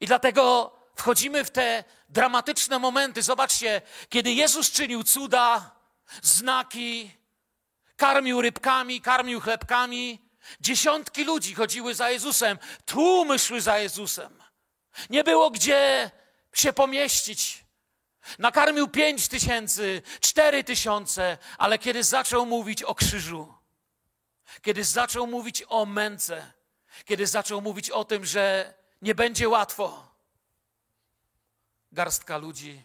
I 0.00 0.06
dlatego 0.06 0.72
wchodzimy 0.96 1.44
w 1.44 1.50
te 1.50 1.84
dramatyczne 2.08 2.78
momenty. 2.78 3.22
Zobaczcie, 3.22 3.82
kiedy 4.08 4.32
Jezus 4.32 4.70
czynił 4.70 5.04
cuda, 5.04 5.70
znaki, 6.22 7.10
karmił 7.96 8.42
rybkami, 8.42 9.00
karmił 9.00 9.40
chlebkami, 9.40 10.28
dziesiątki 10.60 11.24
ludzi 11.24 11.54
chodziły 11.54 11.94
za 11.94 12.10
Jezusem, 12.10 12.58
tłumy 12.84 13.38
szły 13.38 13.60
za 13.60 13.78
Jezusem. 13.78 14.42
Nie 15.10 15.24
było 15.24 15.50
gdzie 15.50 16.10
się 16.54 16.72
pomieścić. 16.72 17.64
Nakarmił 18.38 18.88
pięć 18.88 19.28
tysięcy, 19.28 20.02
cztery 20.20 20.64
tysiące, 20.64 21.38
ale 21.58 21.78
kiedy 21.78 22.02
zaczął 22.02 22.46
mówić 22.46 22.82
o 22.82 22.94
krzyżu, 22.94 23.54
kiedy 24.62 24.84
zaczął 24.84 25.26
mówić 25.26 25.64
o 25.68 25.86
męce, 25.86 26.52
kiedy 27.04 27.26
zaczął 27.26 27.60
mówić 27.60 27.90
o 27.90 28.04
tym, 28.04 28.24
że 28.24 28.74
nie 29.02 29.14
będzie 29.14 29.48
łatwo, 29.48 30.14
garstka 31.92 32.38
ludzi 32.38 32.82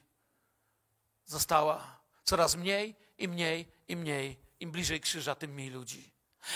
została 1.26 2.00
coraz 2.24 2.56
mniej 2.56 2.96
i 3.18 3.28
mniej 3.28 3.72
i 3.88 3.96
mniej. 3.96 4.38
Im 4.60 4.72
bliżej 4.72 5.02
krzyża, 5.02 5.36
tym 5.36 5.54
mniej 5.54 5.70
ludzi. 5.70 6.12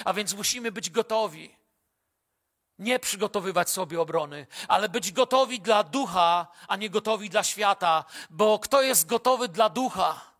A 0.05 0.13
więc 0.13 0.33
musimy 0.33 0.71
być 0.71 0.89
gotowi 0.89 1.55
nie 2.83 2.99
przygotowywać 2.99 3.69
sobie 3.69 4.01
obrony, 4.01 4.47
ale 4.67 4.89
być 4.89 5.11
gotowi 5.11 5.61
dla 5.61 5.83
ducha, 5.83 6.47
a 6.67 6.75
nie 6.75 6.89
gotowi 6.89 7.29
dla 7.29 7.43
świata, 7.43 8.05
bo 8.29 8.59
kto 8.59 8.81
jest 8.81 9.05
gotowy 9.07 9.47
dla 9.47 9.69
ducha, 9.69 10.33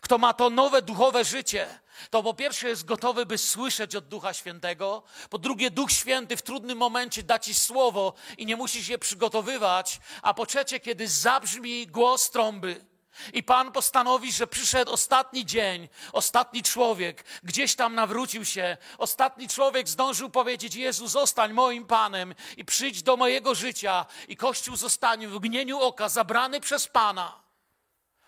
kto 0.00 0.18
ma 0.18 0.34
to 0.34 0.50
nowe 0.50 0.82
duchowe 0.82 1.24
życie, 1.24 1.80
to 2.10 2.22
po 2.22 2.34
pierwsze 2.34 2.68
jest 2.68 2.84
gotowy, 2.84 3.26
by 3.26 3.38
słyszeć 3.38 3.96
od 3.96 4.08
Ducha 4.08 4.34
Świętego, 4.34 5.02
po 5.30 5.38
drugie, 5.38 5.70
Duch 5.70 5.92
Święty 5.92 6.36
w 6.36 6.42
trudnym 6.42 6.78
momencie 6.78 7.22
da 7.22 7.38
ci 7.38 7.54
słowo 7.54 8.14
i 8.38 8.46
nie 8.46 8.56
musisz 8.56 8.88
je 8.88 8.98
przygotowywać, 8.98 10.00
a 10.22 10.34
po 10.34 10.46
trzecie, 10.46 10.80
kiedy 10.80 11.08
zabrzmi 11.08 11.86
głos 11.86 12.30
trąby, 12.30 12.89
i 13.32 13.42
Pan 13.42 13.72
postanowi, 13.72 14.32
że 14.32 14.46
przyszedł 14.46 14.92
ostatni 14.92 15.46
dzień, 15.46 15.88
ostatni 16.12 16.62
człowiek, 16.62 17.24
gdzieś 17.42 17.74
tam 17.74 17.94
nawrócił 17.94 18.44
się, 18.44 18.76
ostatni 18.98 19.48
człowiek 19.48 19.88
zdążył 19.88 20.30
powiedzieć: 20.30 20.74
Jezu, 20.74 21.08
zostań 21.08 21.52
moim 21.52 21.86
Panem 21.86 22.34
i 22.56 22.64
przyjdź 22.64 23.02
do 23.02 23.16
mojego 23.16 23.54
życia, 23.54 24.06
i 24.28 24.36
Kościół 24.36 24.76
zostanie 24.76 25.28
w 25.28 25.34
mgnieniu 25.34 25.80
oka 25.80 26.08
zabrany 26.08 26.60
przez 26.60 26.88
Pana. 26.88 27.42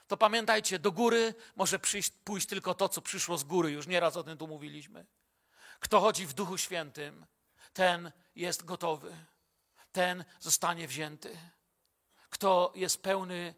To 0.09 0.17
pamiętajcie, 0.17 0.79
do 0.79 0.93
góry 0.93 1.35
może 1.57 1.79
przyjść, 1.79 2.13
pójść 2.25 2.47
tylko 2.47 2.75
to, 2.75 2.89
co 2.89 3.03
przyszło 3.03 3.39
z 3.39 3.45
góry, 3.45 3.71
już 3.71 3.87
nieraz 3.87 4.17
o 4.17 4.25
tym 4.25 4.39
tu 4.39 4.47
mówiliśmy. 4.47 5.07
Kto 5.81 6.01
chodzi 6.01 6.27
w 6.27 6.33
Duchu 6.33 6.59
Świętym, 6.59 7.27
ten 7.73 8.13
jest 8.37 8.65
gotowy, 8.65 9.17
ten 9.93 10.25
zostanie 10.41 10.89
wzięty. 10.89 11.39
Kto 12.31 12.73
jest 12.75 13.03
pełny 13.03 13.55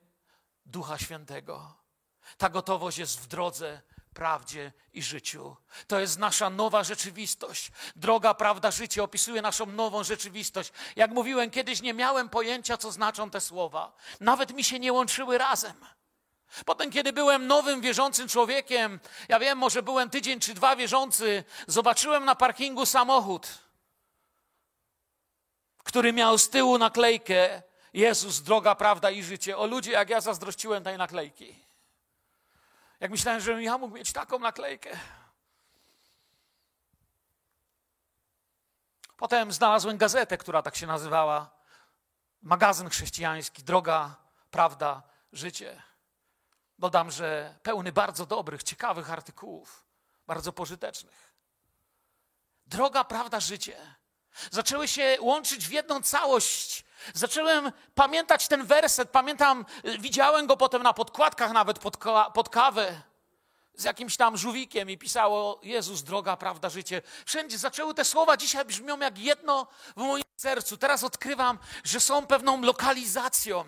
Ducha 0.67 0.99
Świętego. 0.99 1.75
Ta 2.39 2.49
gotowość 2.49 2.99
jest 2.99 3.21
w 3.21 3.27
drodze, 3.27 3.83
prawdzie 4.15 4.73
i 4.93 5.03
życiu. 5.03 5.57
To 5.87 6.01
jest 6.01 6.19
nasza 6.19 6.51
nowa 6.51 6.85
rzeczywistość. 6.85 7.71
Droga, 7.97 8.35
prawda, 8.35 8.71
życie 8.71 9.03
opisuje 9.03 9.43
naszą 9.43 9.67
nową 9.67 10.05
rzeczywistość. 10.05 10.73
Jak 10.97 11.11
mówiłem, 11.11 11.51
kiedyś 11.51 11.83
nie 11.83 11.95
miałem 11.95 12.29
pojęcia, 12.29 12.77
co 12.77 12.93
znaczą 12.93 13.31
te 13.31 13.41
słowa. 13.41 13.93
Nawet 14.21 14.53
mi 14.53 14.65
się 14.65 14.79
nie 14.79 14.93
łączyły 14.93 15.39
razem. 15.39 15.87
Potem, 16.65 16.91
kiedy 16.91 17.13
byłem 17.13 17.47
nowym 17.47 17.81
wierzącym 17.81 18.29
człowiekiem, 18.29 19.01
ja 19.29 19.39
wiem, 19.39 19.59
może 19.59 19.83
byłem 19.83 20.11
tydzień 20.11 20.41
czy 20.41 20.55
dwa 20.55 20.77
wierzący, 20.77 21.45
zobaczyłem 21.67 22.25
na 22.25 22.35
parkingu 22.35 22.87
samochód, 22.87 23.49
który 25.79 26.13
miał 26.13 26.39
z 26.39 26.49
tyłu 26.51 26.79
naklejkę 26.79 27.63
Jezus, 27.95 28.43
droga, 28.43 28.75
prawda 28.75 29.11
i 29.11 29.23
życie. 29.23 29.57
O 29.57 29.67
ludzie, 29.67 29.93
jak 29.93 30.11
ja 30.11 30.21
zazdrościłem 30.21 30.85
tej 30.85 30.99
naklejki. 30.99 31.65
Jak 33.01 33.11
myślałem, 33.11 33.41
że 33.41 33.63
ja 33.63 33.79
mógł 33.79 33.95
mieć 33.95 34.13
taką 34.13 34.39
naklejkę. 34.39 34.99
Potem 39.17 39.53
znalazłem 39.53 39.97
gazetę, 39.97 40.39
która 40.39 40.63
tak 40.63 40.77
się 40.77 40.87
nazywała. 40.87 41.51
Magazyn 42.43 42.89
chrześcijański, 42.89 43.63
droga, 43.63 44.17
prawda, 44.51 45.03
życie. 45.33 45.83
Dodam, 46.79 47.11
że 47.11 47.59
pełny 47.63 47.93
bardzo 47.93 48.27
dobrych, 48.27 48.63
ciekawych 48.63 49.11
artykułów, 49.11 49.85
bardzo 50.27 50.53
pożytecznych. 50.53 51.35
Droga, 52.67 53.05
prawda, 53.05 53.41
życie 53.41 53.95
zaczęły 54.51 54.89
się 54.89 55.17
łączyć 55.21 55.69
w 55.69 55.73
jedną 55.73 56.03
całość 56.03 56.85
Zacząłem 57.15 57.73
pamiętać 57.95 58.49
ten 58.49 58.67
werset, 58.67 59.11
pamiętam, 59.11 59.65
widziałem 59.99 60.47
go 60.47 60.57
potem 60.57 60.83
na 60.83 60.93
podkładkach 60.93 61.53
nawet 61.53 61.79
pod, 61.79 61.97
pod 62.35 62.49
kawę 62.49 63.03
z 63.75 63.85
jakimś 63.85 64.17
tam 64.17 64.37
żółwikiem 64.37 64.91
i 64.91 64.99
pisało 64.99 65.61
Jezus, 65.63 66.03
droga, 66.03 66.37
prawda, 66.37 66.71
życie. 66.71 67.03
Wszędzie 67.27 67.59
zaczęły 67.59 67.95
te 67.95 68.05
słowa, 68.05 68.37
dzisiaj 68.37 68.65
brzmią 68.65 68.99
jak 68.99 69.19
jedno 69.19 69.67
w 69.97 70.01
moim 70.01 70.25
sercu. 70.37 70.77
Teraz 70.77 71.05
odkrywam, 71.05 71.59
że 71.85 72.01
są 72.01 72.27
pewną 72.27 72.63
lokalizacją. 72.63 73.65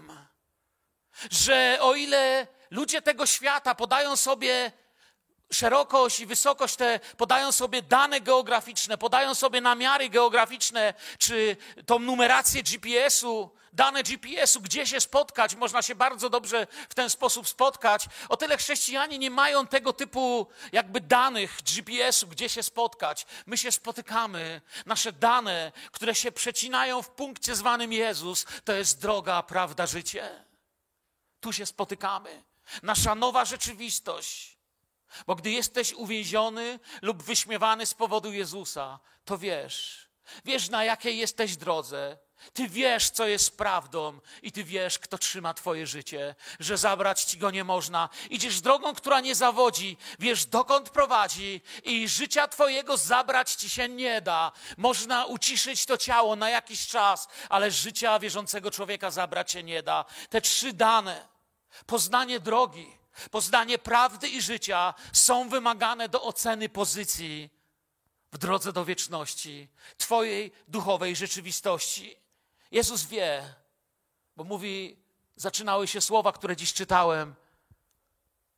Że 1.30 1.78
o 1.80 1.94
ile 1.94 2.46
ludzie 2.70 3.02
tego 3.02 3.26
świata 3.26 3.74
podają 3.74 4.16
sobie 4.16 4.72
szerokość 5.52 6.20
i 6.20 6.26
wysokość 6.26 6.76
te 6.76 7.00
podają 7.16 7.52
sobie 7.52 7.82
dane 7.82 8.20
geograficzne, 8.20 8.98
podają 8.98 9.34
sobie 9.34 9.60
namiary 9.60 10.08
geograficzne, 10.08 10.94
czy 11.18 11.56
tą 11.86 11.98
numerację 11.98 12.62
GPS-u, 12.62 13.50
dane 13.76 14.02
GPS-u, 14.02 14.60
gdzie 14.60 14.86
się 14.86 15.00
spotkać, 15.00 15.54
można 15.54 15.82
się 15.82 15.94
bardzo 15.94 16.30
dobrze 16.30 16.66
w 16.88 16.94
ten 16.94 17.10
sposób 17.10 17.48
spotkać. 17.48 18.06
O 18.28 18.36
tyle 18.36 18.56
chrześcijanie 18.56 19.18
nie 19.18 19.30
mają 19.30 19.66
tego 19.66 19.92
typu 19.92 20.46
jakby 20.72 21.00
danych 21.00 21.58
GPS-u, 21.62 22.26
gdzie 22.26 22.48
się 22.48 22.62
spotkać. 22.62 23.26
My 23.46 23.58
się 23.58 23.72
spotykamy. 23.72 24.60
Nasze 24.86 25.12
dane, 25.12 25.72
które 25.92 26.14
się 26.14 26.32
przecinają 26.32 27.02
w 27.02 27.10
punkcie 27.10 27.56
zwanym 27.56 27.92
Jezus, 27.92 28.46
to 28.64 28.72
jest 28.72 29.00
droga, 29.00 29.42
prawda, 29.42 29.86
życie. 29.86 30.44
Tu 31.40 31.52
się 31.52 31.66
spotykamy. 31.66 32.44
Nasza 32.82 33.14
nowa 33.14 33.44
rzeczywistość. 33.44 34.55
Bo 35.26 35.34
gdy 35.34 35.50
jesteś 35.50 35.92
uwięziony 35.92 36.78
lub 37.02 37.22
wyśmiewany 37.22 37.86
z 37.86 37.94
powodu 37.94 38.32
Jezusa, 38.32 39.00
to 39.24 39.38
wiesz, 39.38 40.08
wiesz 40.44 40.68
na 40.68 40.84
jakiej 40.84 41.18
jesteś 41.18 41.56
drodze, 41.56 42.18
ty 42.52 42.68
wiesz, 42.68 43.10
co 43.10 43.26
jest 43.26 43.58
prawdą, 43.58 44.20
i 44.42 44.52
ty 44.52 44.64
wiesz, 44.64 44.98
kto 44.98 45.18
trzyma 45.18 45.54
Twoje 45.54 45.86
życie, 45.86 46.34
że 46.60 46.78
zabrać 46.78 47.24
ci 47.24 47.38
go 47.38 47.50
nie 47.50 47.64
można. 47.64 48.08
Idziesz 48.30 48.60
drogą, 48.60 48.94
która 48.94 49.20
nie 49.20 49.34
zawodzi, 49.34 49.96
wiesz, 50.18 50.46
dokąd 50.46 50.90
prowadzi, 50.90 51.60
i 51.84 52.08
życia 52.08 52.48
Twojego 52.48 52.96
zabrać 52.96 53.54
ci 53.54 53.70
się 53.70 53.88
nie 53.88 54.20
da. 54.20 54.52
Można 54.76 55.24
uciszyć 55.24 55.86
to 55.86 55.96
ciało 55.96 56.36
na 56.36 56.50
jakiś 56.50 56.86
czas, 56.86 57.28
ale 57.48 57.70
życia 57.70 58.18
wierzącego 58.18 58.70
człowieka 58.70 59.10
zabrać 59.10 59.52
się 59.52 59.62
nie 59.62 59.82
da. 59.82 60.04
Te 60.30 60.40
trzy 60.40 60.72
dane, 60.72 61.28
poznanie 61.86 62.40
drogi, 62.40 62.95
poznanie 63.30 63.78
prawdy 63.78 64.28
i 64.28 64.42
życia 64.42 64.94
są 65.12 65.48
wymagane 65.48 66.08
do 66.08 66.22
oceny 66.22 66.68
pozycji 66.68 67.50
w 68.32 68.38
drodze 68.38 68.72
do 68.72 68.84
wieczności, 68.84 69.68
Twojej 69.96 70.52
duchowej 70.68 71.16
rzeczywistości. 71.16 72.16
Jezus 72.70 73.04
wie, 73.04 73.54
bo 74.36 74.44
mówi, 74.44 74.96
zaczynały 75.36 75.86
się 75.88 76.00
słowa, 76.00 76.32
które 76.32 76.56
dziś 76.56 76.72
czytałem, 76.72 77.34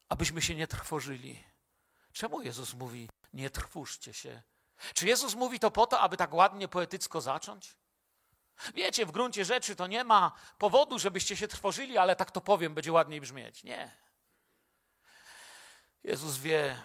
abyśmy 0.08 0.42
się 0.42 0.54
nie 0.54 0.66
trwożyli. 0.66 1.44
Czemu 2.12 2.42
Jezus 2.42 2.74
mówi, 2.74 3.08
nie 3.32 3.50
trwóżcie 3.50 4.12
się? 4.14 4.42
Czy 4.94 5.06
Jezus 5.06 5.34
mówi 5.34 5.60
to 5.60 5.70
po 5.70 5.86
to, 5.86 6.00
aby 6.00 6.16
tak 6.16 6.34
ładnie, 6.34 6.68
poetycko 6.68 7.20
zacząć? 7.20 7.76
Wiecie, 8.74 9.06
w 9.06 9.10
gruncie 9.10 9.44
rzeczy 9.44 9.76
to 9.76 9.86
nie 9.86 10.04
ma 10.04 10.32
powodu, 10.58 10.98
żebyście 10.98 11.36
się 11.36 11.48
trwożyli, 11.48 11.98
ale 11.98 12.16
tak 12.16 12.30
to 12.30 12.40
powiem, 12.40 12.74
będzie 12.74 12.92
ładniej 12.92 13.20
brzmieć. 13.20 13.64
Nie. 13.64 14.07
Jezus 16.08 16.38
wie, 16.38 16.82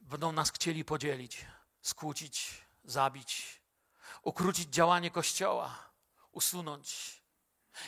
będą 0.00 0.32
nas 0.32 0.50
chcieli 0.50 0.84
podzielić, 0.84 1.44
skłócić, 1.82 2.64
zabić, 2.84 3.60
ukrócić 4.22 4.68
działanie 4.68 5.10
Kościoła 5.10 5.90
usunąć. 6.32 7.20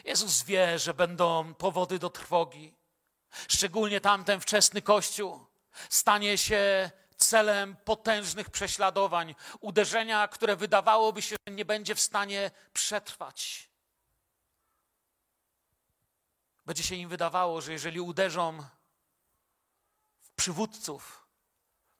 Jezus 0.04 0.42
wie, 0.42 0.78
że 0.78 0.94
będą 0.94 1.54
powody 1.54 1.98
do 1.98 2.10
trwogi. 2.10 2.74
Szczególnie 3.48 4.00
tamten 4.00 4.40
wczesny 4.40 4.82
Kościół 4.82 5.46
stanie 5.88 6.38
się 6.38 6.90
celem 7.16 7.76
potężnych 7.76 8.50
prześladowań, 8.50 9.34
uderzenia, 9.60 10.28
które 10.28 10.56
wydawałoby 10.56 11.22
się, 11.22 11.36
że 11.48 11.54
nie 11.54 11.64
będzie 11.64 11.94
w 11.94 12.00
stanie 12.00 12.50
przetrwać. 12.72 13.70
Będzie 16.66 16.82
się 16.82 16.94
im 16.94 17.08
wydawało, 17.08 17.60
że 17.60 17.72
jeżeli 17.72 18.00
uderzą 18.00 18.64
przywódców, 20.42 21.26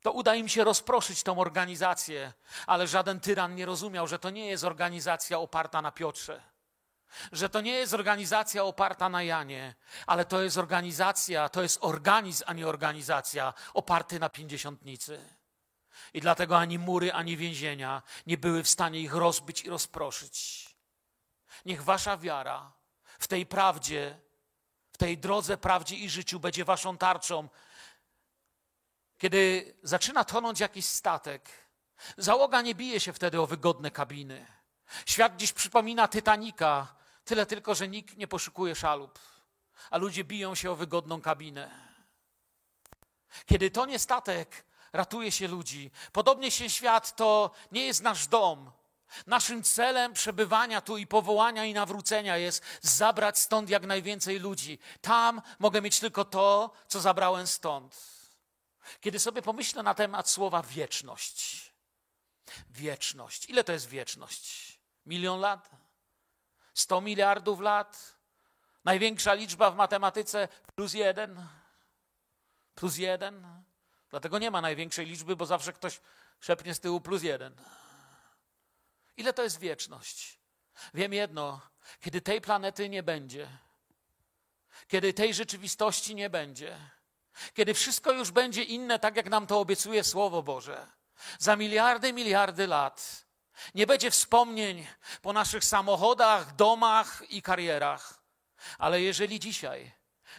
to 0.01 0.13
uda 0.13 0.35
im 0.35 0.49
się 0.49 0.65
rozproszyć 0.65 1.23
tą 1.23 1.39
organizację, 1.39 2.33
ale 2.67 2.87
żaden 2.87 3.21
tyran 3.21 3.55
nie 3.55 3.67
rozumiał, 3.67 4.07
że 4.07 4.19
to 4.19 4.31
nie 4.31 4.47
jest 4.47 4.65
organizacja 4.65 5.39
oparta 5.39 5.83
na 5.83 5.93
Piotrze, 5.93 6.43
że 7.33 7.49
to 7.49 7.61
nie 7.61 7.73
jest 7.73 7.95
organizacja 7.95 8.65
oparta 8.65 9.09
na 9.09 9.23
Janie, 9.23 9.75
ale 10.07 10.25
to 10.25 10.43
jest 10.43 10.59
organizacja, 10.59 11.49
to 11.49 11.63
jest 11.63 11.79
organizm, 11.81 12.45
a 12.47 12.53
nie 12.53 12.67
organizacja 12.67 13.55
oparty 13.75 14.19
na 14.19 14.29
pięćdziesiątnicy. 14.29 15.25
I 16.15 16.21
dlatego 16.21 16.59
ani 16.59 16.79
mury, 16.79 17.13
ani 17.13 17.37
więzienia 17.37 18.03
nie 18.27 18.39
były 18.39 18.63
w 18.63 18.69
stanie 18.69 19.01
ich 19.01 19.15
rozbić 19.15 19.65
i 19.65 19.71
rozproszyć. 19.71 20.69
Niech 21.65 21.85
wasza 21.85 22.17
wiara 22.17 22.73
w 23.19 23.27
tej 23.29 23.47
prawdzie, 23.47 24.21
w 24.93 24.99
tej 24.99 25.19
drodze, 25.19 25.57
prawdzie 25.57 25.97
i 25.97 26.11
życiu 26.11 26.41
będzie 26.41 26.65
waszą 26.65 26.99
tarczą, 26.99 27.49
kiedy 29.23 29.75
zaczyna 29.83 30.25
tonąć 30.25 30.61
jakiś 30.61 30.85
statek, 30.87 31.49
załoga 32.17 32.63
nie 32.63 32.75
bije 32.75 33.01
się 33.01 33.13
wtedy 33.13 33.41
o 33.41 33.47
wygodne 33.47 33.91
kabiny. 33.91 34.47
Świat 35.07 35.37
dziś 35.37 35.53
przypomina 35.53 36.09
Titanika, 36.09 36.95
tyle 37.25 37.47
tylko, 37.47 37.75
że 37.75 37.89
nikt 37.89 38.17
nie 38.17 38.27
poszukuje 38.27 38.75
szalup, 38.75 39.19
a 39.91 39.99
ludzie 39.99 40.25
biją 40.25 40.55
się 40.55 40.71
o 40.71 40.77
wygodną 40.77 41.21
kabinę. 41.21 41.71
Kiedy 43.47 43.71
tonie 43.71 43.99
statek, 43.99 44.65
ratuje 44.93 45.33
się 45.33 45.49
ludzi. 45.49 45.91
Podobnie 46.13 46.51
się 46.51 46.71
świat 46.71 47.17
to 47.17 47.51
nie 47.73 47.87
jest 47.87 48.03
nasz 48.03 48.27
dom. 48.27 48.71
Naszym 49.27 49.63
celem 49.63 50.13
przebywania 50.13 50.81
tu 50.81 50.97
i 50.97 51.07
powołania 51.07 51.65
i 51.65 51.75
nawrócenia 51.75 52.37
jest 52.37 52.65
zabrać 52.81 53.39
stąd 53.39 53.71
jak 53.71 53.87
najwięcej 53.87 54.39
ludzi. 54.39 54.79
Tam 55.01 55.43
mogę 55.59 55.83
mieć 55.83 56.01
tylko 56.01 56.25
to, 56.25 56.71
co 56.89 57.01
zabrałem 57.01 57.47
stąd. 57.47 58.22
Kiedy 59.01 59.19
sobie 59.19 59.43
pomyślę 59.43 59.83
na 59.83 59.95
temat 59.95 60.31
słowa 60.31 60.63
wieczność. 60.63 61.73
Wieczność. 62.71 63.51
Ile 63.51 63.65
to 63.65 63.73
jest 63.73 63.89
wieczność? 63.89 64.79
Milion 65.07 65.41
lat? 65.41 65.71
Sto 66.75 67.01
miliardów 67.01 67.61
lat? 67.61 68.19
Największa 68.85 69.35
liczba 69.35 69.71
w 69.71 69.77
matematyce 69.77 70.49
plus 70.75 70.95
jeden? 70.95 71.47
Plus 72.75 72.97
jeden? 72.97 73.63
Dlatego 74.11 74.39
nie 74.39 74.51
ma 74.51 74.61
największej 74.61 75.07
liczby, 75.07 75.37
bo 75.37 75.47
zawsze 75.47 75.73
ktoś 75.73 76.01
szepnie 76.41 76.75
z 76.75 76.81
tyłu 76.81 77.01
plus 77.01 77.23
jeden. 77.23 77.55
Ile 79.17 79.33
to 79.33 79.43
jest 79.43 79.59
wieczność? 79.59 80.39
Wiem 80.95 81.13
jedno, 81.13 81.61
kiedy 82.01 82.21
tej 82.21 82.41
planety 82.41 82.89
nie 82.89 83.03
będzie, 83.03 83.49
kiedy 84.89 85.15
tej 85.15 85.35
rzeczywistości 85.35 86.15
nie 86.15 86.31
będzie, 86.31 86.79
kiedy 87.55 87.75
wszystko 87.75 88.13
już 88.13 88.31
będzie 88.31 88.63
inne, 88.63 88.99
tak 88.99 89.17
jak 89.17 89.31
nam 89.31 89.47
to 89.47 89.61
obiecuje 89.61 90.05
Słowo 90.05 90.43
Boże, 90.43 90.87
za 91.39 91.57
miliardy, 91.57 92.13
miliardy 92.13 92.67
lat 92.67 93.23
nie 93.75 93.87
będzie 93.87 94.11
wspomnień 94.11 94.87
po 95.23 95.33
naszych 95.33 95.65
samochodach, 95.65 96.55
domach 96.57 97.23
i 97.31 97.43
karierach. 97.43 98.23
Ale 98.79 99.01
jeżeli 99.01 99.41
dzisiaj 99.41 99.93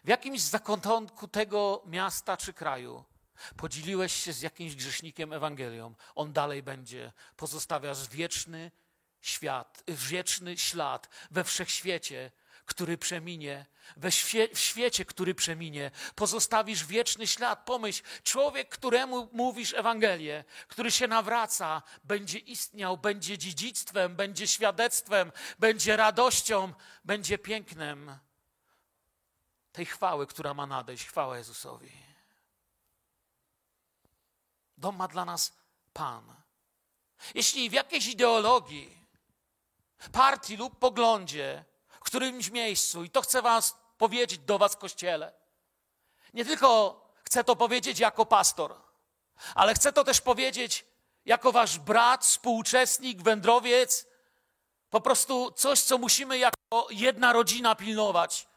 w 0.03 0.07
jakimś 0.07 0.41
zakątku 0.41 1.27
tego 1.27 1.83
miasta 1.85 2.37
czy 2.37 2.53
kraju 2.53 3.03
podzieliłeś 3.57 4.13
się 4.13 4.33
z 4.33 4.41
jakimś 4.41 4.75
grzesznikiem 4.75 5.33
Ewangelią, 5.33 5.95
on 6.15 6.33
dalej 6.33 6.63
będzie. 6.63 7.11
Pozostawiasz 7.35 8.07
wieczny 8.07 8.71
świat, 9.21 9.83
wieczny 9.87 10.57
ślad 10.57 11.09
we 11.31 11.43
wszechświecie, 11.43 12.31
który 12.65 12.97
przeminie, 12.97 13.65
we 13.97 14.11
świe 14.11 14.47
w 14.55 14.59
świecie, 14.59 15.05
który 15.05 15.35
przeminie, 15.35 15.91
pozostawisz 16.15 16.85
wieczny 16.85 17.27
ślad. 17.27 17.65
Pomyśl, 17.65 18.03
człowiek, 18.23 18.69
któremu 18.69 19.29
mówisz 19.31 19.73
Ewangelię, 19.73 20.43
który 20.67 20.91
się 20.91 21.07
nawraca, 21.07 21.81
będzie 22.03 22.39
istniał, 22.39 22.97
będzie 22.97 23.37
dziedzictwem, 23.37 24.15
będzie 24.15 24.47
świadectwem, 24.47 25.31
będzie 25.59 25.97
radością, 25.97 26.73
będzie 27.05 27.37
pięknem 27.37 28.17
tej 29.71 29.85
chwały, 29.85 30.27
która 30.27 30.53
ma 30.53 30.65
nadejść, 30.65 31.05
chwała 31.05 31.37
Jezusowi. 31.37 31.91
Dom 34.77 34.95
ma 34.95 35.07
dla 35.07 35.25
nas 35.25 35.53
Pan. 35.93 36.35
Jeśli 37.35 37.69
w 37.69 37.73
jakiejś 37.73 38.07
ideologii, 38.07 38.97
partii 40.11 40.57
lub 40.57 40.79
poglądzie 40.79 41.65
którymś 42.03 42.49
miejscu, 42.49 43.03
i 43.03 43.09
to 43.09 43.21
chcę 43.21 43.41
Was 43.41 43.77
powiedzieć 43.97 44.39
do 44.39 44.57
Was, 44.57 44.75
kościele. 44.75 45.33
Nie 46.33 46.45
tylko 46.45 47.01
chcę 47.23 47.43
to 47.43 47.55
powiedzieć 47.55 47.99
jako 47.99 48.25
pastor, 48.25 48.75
ale 49.55 49.73
chcę 49.73 49.93
to 49.93 50.03
też 50.03 50.21
powiedzieć 50.21 50.85
jako 51.25 51.51
Wasz 51.51 51.79
brat, 51.79 52.25
współuczestnik, 52.25 53.21
wędrowiec. 53.21 54.07
Po 54.89 55.01
prostu 55.01 55.51
coś, 55.51 55.81
co 55.81 55.97
musimy 55.97 56.37
jako 56.37 56.87
jedna 56.89 57.33
rodzina 57.33 57.75
pilnować 57.75 58.47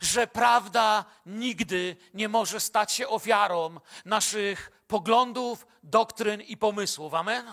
że 0.00 0.26
prawda 0.26 1.04
nigdy 1.26 1.96
nie 2.14 2.28
może 2.28 2.60
stać 2.60 2.92
się 2.92 3.08
ofiarą 3.08 3.80
naszych 4.04 4.70
poglądów, 4.86 5.66
doktryn 5.82 6.40
i 6.40 6.56
pomysłów. 6.56 7.14
Amen? 7.14 7.52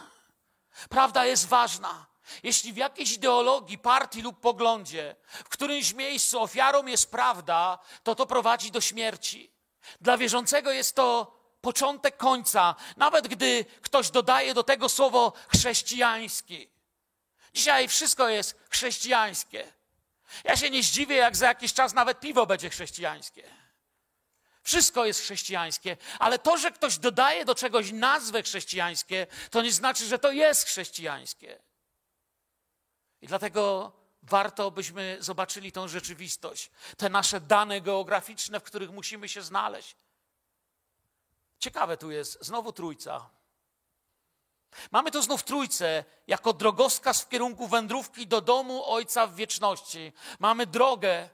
Prawda 0.90 1.26
jest 1.26 1.48
ważna. 1.48 2.06
Jeśli 2.44 2.74
w 2.74 2.78
jakiejś 2.78 3.12
ideologii, 3.12 3.78
partii 3.78 4.22
lub 4.22 4.40
poglądzie, 4.40 5.16
w 5.28 5.50
którymś 5.50 5.94
miejscu 5.94 6.42
ofiarą 6.42 6.86
jest 6.86 7.12
prawda, 7.12 7.80
to 8.04 8.16
to 8.16 8.26
prowadzi 8.26 8.72
do 8.72 8.82
śmierci. 8.82 9.52
Dla 10.02 10.18
wierzącego 10.18 10.72
jest 10.72 10.96
to 10.96 11.38
początek 11.62 12.18
końca, 12.18 12.76
nawet 12.98 13.28
gdy 13.28 13.66
ktoś 13.82 14.10
dodaje 14.10 14.54
do 14.54 14.64
tego 14.64 14.90
słowo 14.90 15.34
chrześcijański. 15.48 16.70
Dzisiaj 17.54 17.88
wszystko 17.88 18.30
jest 18.30 18.60
chrześcijańskie. 18.70 19.74
Ja 20.44 20.56
się 20.56 20.70
nie 20.70 20.84
zdziwię, 20.84 21.16
jak 21.16 21.36
za 21.36 21.48
jakiś 21.48 21.74
czas 21.74 21.94
nawet 21.94 22.20
piwo 22.20 22.46
będzie 22.46 22.70
chrześcijańskie. 22.70 23.44
Wszystko 24.64 25.06
jest 25.06 25.22
chrześcijańskie, 25.22 25.98
ale 26.20 26.40
to, 26.40 26.58
że 26.58 26.72
ktoś 26.72 26.98
dodaje 26.98 27.46
do 27.46 27.56
czegoś 27.56 27.92
nazwę 27.92 28.44
chrześcijańskie, 28.44 29.28
to 29.50 29.62
nie 29.62 29.72
znaczy, 29.72 30.06
że 30.06 30.20
to 30.20 30.32
jest 30.32 30.66
chrześcijańskie. 30.66 31.60
I 33.22 33.28
dlatego 33.28 33.92
warto, 34.24 34.72
byśmy 34.72 35.18
zobaczyli 35.20 35.72
tą 35.72 35.88
rzeczywistość, 35.88 36.72
te 36.98 37.10
nasze 37.10 37.42
dane 37.42 37.82
geograficzne, 37.82 38.60
w 38.60 38.64
których 38.64 38.92
musimy 38.92 39.30
się 39.30 39.42
znaleźć. 39.42 39.96
Ciekawe 41.60 41.98
tu 41.98 42.12
jest, 42.12 42.38
znowu 42.42 42.74
trójca. 42.74 43.30
Mamy 44.92 45.12
tu 45.12 45.22
znów 45.22 45.44
trójcę 45.44 46.04
jako 46.28 46.54
drogowskaz 46.54 47.22
w 47.22 47.30
kierunku 47.30 47.68
wędrówki 47.68 48.28
do 48.28 48.42
domu 48.42 48.86
Ojca 48.86 49.28
w 49.28 49.36
wieczności. 49.36 50.14
Mamy 50.40 50.66
drogę, 50.68 51.30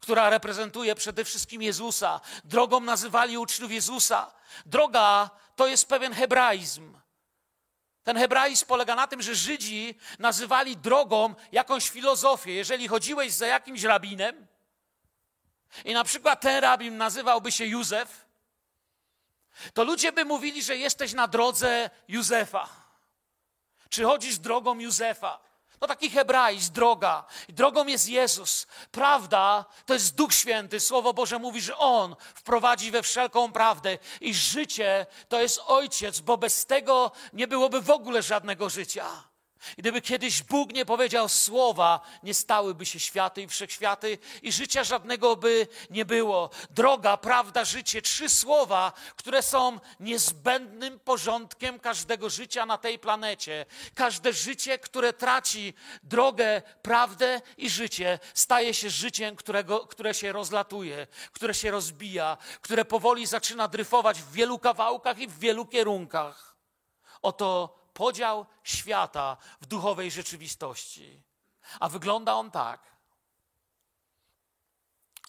która 0.00 0.30
reprezentuje 0.30 0.94
przede 0.94 1.24
wszystkim 1.24 1.62
Jezusa. 1.62 2.20
Drogą 2.44 2.80
nazywali 2.80 3.38
uczniów 3.38 3.72
Jezusa. 3.72 4.32
Droga 4.66 5.30
to 5.56 5.66
jest 5.66 5.88
pewien 5.88 6.12
hebraizm. 6.12 7.03
Ten 8.04 8.16
hebraizm 8.16 8.66
polega 8.66 8.94
na 8.94 9.06
tym, 9.06 9.22
że 9.22 9.34
Żydzi 9.34 9.94
nazywali 10.18 10.76
drogą 10.76 11.34
jakąś 11.52 11.90
filozofię. 11.90 12.52
Jeżeli 12.52 12.88
chodziłeś 12.88 13.32
za 13.32 13.46
jakimś 13.46 13.82
rabinem 13.82 14.46
i 15.84 15.92
na 15.92 16.04
przykład 16.04 16.40
ten 16.40 16.60
rabin 16.60 16.96
nazywałby 16.96 17.52
się 17.52 17.66
Józef, 17.66 18.26
to 19.74 19.84
ludzie 19.84 20.12
by 20.12 20.24
mówili, 20.24 20.62
że 20.62 20.76
jesteś 20.76 21.12
na 21.12 21.28
drodze 21.28 21.90
Józefa. 22.08 22.68
Czy 23.88 24.04
chodzisz 24.04 24.38
drogą 24.38 24.78
Józefa? 24.78 25.40
To 25.84 25.88
taki 25.88 26.10
hebraizm, 26.10 26.72
droga. 26.72 27.24
Drogą 27.48 27.86
jest 27.86 28.08
Jezus. 28.08 28.66
Prawda 28.90 29.64
to 29.86 29.94
jest 29.94 30.14
Duch 30.14 30.34
Święty. 30.34 30.80
Słowo 30.80 31.14
Boże 31.14 31.38
mówi, 31.38 31.60
że 31.60 31.76
On 31.76 32.16
wprowadzi 32.34 32.90
we 32.90 33.02
wszelką 33.02 33.52
prawdę. 33.52 33.98
I 34.20 34.34
życie 34.34 35.06
to 35.28 35.40
jest 35.40 35.60
Ojciec, 35.66 36.20
bo 36.20 36.36
bez 36.36 36.66
tego 36.66 37.12
nie 37.32 37.48
byłoby 37.48 37.80
w 37.80 37.90
ogóle 37.90 38.22
żadnego 38.22 38.70
życia. 38.70 39.24
Gdyby 39.78 40.00
kiedyś 40.00 40.42
Bóg 40.42 40.72
nie 40.72 40.84
powiedział 40.84 41.28
słowa, 41.28 42.00
nie 42.22 42.34
stałyby 42.34 42.86
się 42.86 43.00
światy 43.00 43.42
i 43.42 43.48
wszechświaty 43.48 44.18
i 44.42 44.52
życia 44.52 44.84
żadnego 44.84 45.36
by 45.36 45.66
nie 45.90 46.04
było. 46.04 46.50
Droga, 46.70 47.16
prawda, 47.16 47.64
życie, 47.64 48.02
trzy 48.02 48.28
słowa, 48.28 48.92
które 49.16 49.42
są 49.42 49.80
niezbędnym 50.00 51.00
porządkiem 51.00 51.80
każdego 51.80 52.30
życia 52.30 52.66
na 52.66 52.78
tej 52.78 52.98
planecie. 52.98 53.66
Każde 53.94 54.32
życie, 54.32 54.78
które 54.78 55.12
traci 55.12 55.74
drogę, 56.02 56.62
prawdę 56.82 57.40
i 57.56 57.70
życie, 57.70 58.18
staje 58.34 58.74
się 58.74 58.90
życiem, 58.90 59.36
którego, 59.36 59.86
które 59.86 60.14
się 60.14 60.32
rozlatuje, 60.32 61.06
które 61.32 61.54
się 61.54 61.70
rozbija, 61.70 62.36
które 62.60 62.84
powoli 62.84 63.26
zaczyna 63.26 63.68
dryfować 63.68 64.22
w 64.22 64.32
wielu 64.32 64.58
kawałkach 64.58 65.18
i 65.18 65.28
w 65.28 65.38
wielu 65.38 65.66
kierunkach. 65.66 66.56
Oto 67.22 67.83
podział 67.94 68.46
świata 68.62 69.36
w 69.60 69.66
duchowej 69.66 70.10
rzeczywistości. 70.10 71.22
A 71.80 71.88
wygląda 71.88 72.34
on 72.34 72.50
tak. 72.50 72.80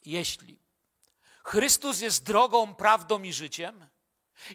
Jeśli 0.05 0.59
Chrystus 1.43 1.99
jest 1.99 2.23
drogą, 2.23 2.75
prawdą 2.75 3.23
i 3.23 3.33
życiem 3.33 3.87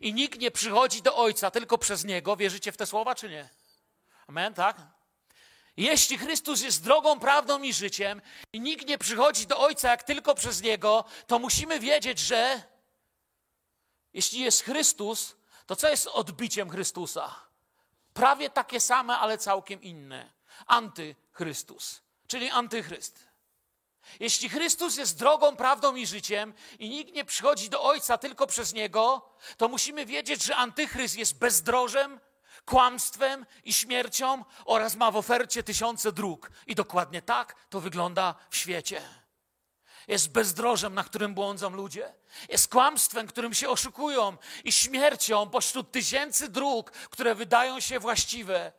i 0.00 0.14
nikt 0.14 0.38
nie 0.38 0.50
przychodzi 0.50 1.02
do 1.02 1.16
Ojca 1.16 1.50
tylko 1.50 1.78
przez 1.78 2.04
Niego, 2.04 2.36
wierzycie 2.36 2.72
w 2.72 2.76
te 2.76 2.86
słowa 2.86 3.14
czy 3.14 3.28
nie? 3.28 3.48
Amen, 4.26 4.54
tak? 4.54 4.76
Jeśli 5.76 6.18
Chrystus 6.18 6.62
jest 6.62 6.84
drogą, 6.84 7.20
prawdą 7.20 7.62
i 7.62 7.72
życiem 7.72 8.22
i 8.52 8.60
nikt 8.60 8.86
nie 8.86 8.98
przychodzi 8.98 9.46
do 9.46 9.58
Ojca 9.58 9.90
jak 9.90 10.02
tylko 10.02 10.34
przez 10.34 10.62
Niego, 10.62 11.04
to 11.26 11.38
musimy 11.38 11.80
wiedzieć, 11.80 12.18
że 12.18 12.62
jeśli 14.12 14.40
jest 14.40 14.62
Chrystus, 14.62 15.36
to 15.66 15.76
co 15.76 15.88
jest 15.88 16.06
odbiciem 16.06 16.70
Chrystusa? 16.70 17.49
Prawie 18.20 18.50
takie 18.50 18.80
same, 18.80 19.18
ale 19.18 19.38
całkiem 19.38 19.82
inne. 19.82 20.32
Antychrystus, 20.66 22.02
czyli 22.26 22.50
antychryst. 22.50 23.28
Jeśli 24.20 24.48
Chrystus 24.48 24.96
jest 24.96 25.18
drogą, 25.18 25.56
prawdą 25.56 25.94
i 25.94 26.06
życiem 26.06 26.54
i 26.78 26.88
nikt 26.88 27.14
nie 27.14 27.24
przychodzi 27.24 27.70
do 27.70 27.82
Ojca 27.82 28.18
tylko 28.18 28.46
przez 28.46 28.72
Niego, 28.72 29.30
to 29.56 29.68
musimy 29.68 30.06
wiedzieć, 30.06 30.44
że 30.44 30.56
antychryst 30.56 31.16
jest 31.16 31.38
bezdrożem, 31.38 32.20
kłamstwem 32.64 33.46
i 33.64 33.72
śmiercią 33.72 34.44
oraz 34.64 34.96
ma 34.96 35.10
w 35.10 35.16
ofercie 35.16 35.62
tysiące 35.62 36.12
dróg. 36.12 36.50
I 36.66 36.74
dokładnie 36.74 37.22
tak 37.22 37.54
to 37.70 37.80
wygląda 37.80 38.34
w 38.50 38.56
świecie 38.56 39.02
jest 40.10 40.32
bezdrożem, 40.32 40.94
na 40.94 41.04
którym 41.04 41.34
błądzą 41.34 41.70
ludzie. 41.70 42.14
Jest 42.48 42.68
kłamstwem, 42.68 43.26
którym 43.26 43.54
się 43.54 43.68
oszukują 43.68 44.36
i 44.64 44.72
śmiercią 44.72 45.50
pośród 45.50 45.92
tysięcy 45.92 46.48
dróg, 46.48 46.90
które 46.90 47.34
wydają 47.34 47.80
się 47.80 47.98
właściwe. 47.98 48.72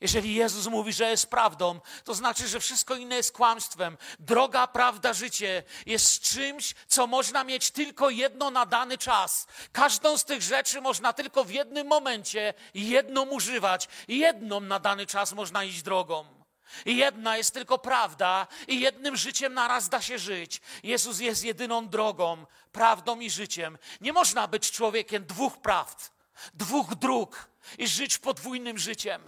Jeżeli 0.00 0.34
Jezus 0.34 0.66
mówi, 0.66 0.92
że 0.92 1.10
jest 1.10 1.30
prawdą, 1.30 1.80
to 2.04 2.14
znaczy, 2.14 2.48
że 2.48 2.60
wszystko 2.60 2.94
inne 2.94 3.16
jest 3.16 3.32
kłamstwem. 3.32 3.96
Droga, 4.18 4.66
prawda, 4.66 5.12
życie 5.12 5.62
jest 5.86 6.20
czymś, 6.20 6.74
co 6.88 7.06
można 7.06 7.44
mieć 7.44 7.70
tylko 7.70 8.10
jedno 8.10 8.50
na 8.50 8.66
dany 8.66 8.98
czas. 8.98 9.46
Każdą 9.72 10.18
z 10.18 10.24
tych 10.24 10.42
rzeczy 10.42 10.80
można 10.80 11.12
tylko 11.12 11.44
w 11.44 11.50
jednym 11.50 11.86
momencie 11.86 12.54
jedną 12.74 13.22
używać. 13.22 13.88
Jedną 14.08 14.60
na 14.60 14.78
dany 14.78 15.06
czas 15.06 15.32
można 15.32 15.64
iść 15.64 15.82
drogą. 15.82 16.37
I 16.86 16.96
jedna 16.96 17.36
jest 17.36 17.54
tylko 17.54 17.78
prawda, 17.78 18.46
i 18.68 18.80
jednym 18.80 19.16
życiem 19.16 19.54
naraz 19.54 19.88
da 19.88 20.02
się 20.02 20.18
żyć. 20.18 20.60
Jezus 20.82 21.20
jest 21.20 21.44
jedyną 21.44 21.88
drogą, 21.88 22.46
prawdą 22.72 23.20
i 23.20 23.30
życiem. 23.30 23.78
Nie 24.00 24.12
można 24.12 24.48
być 24.48 24.70
człowiekiem 24.70 25.26
dwóch 25.26 25.60
prawd, 25.60 26.12
dwóch 26.54 26.94
dróg 26.94 27.48
i 27.78 27.88
żyć 27.88 28.18
podwójnym 28.18 28.78
życiem. 28.78 29.22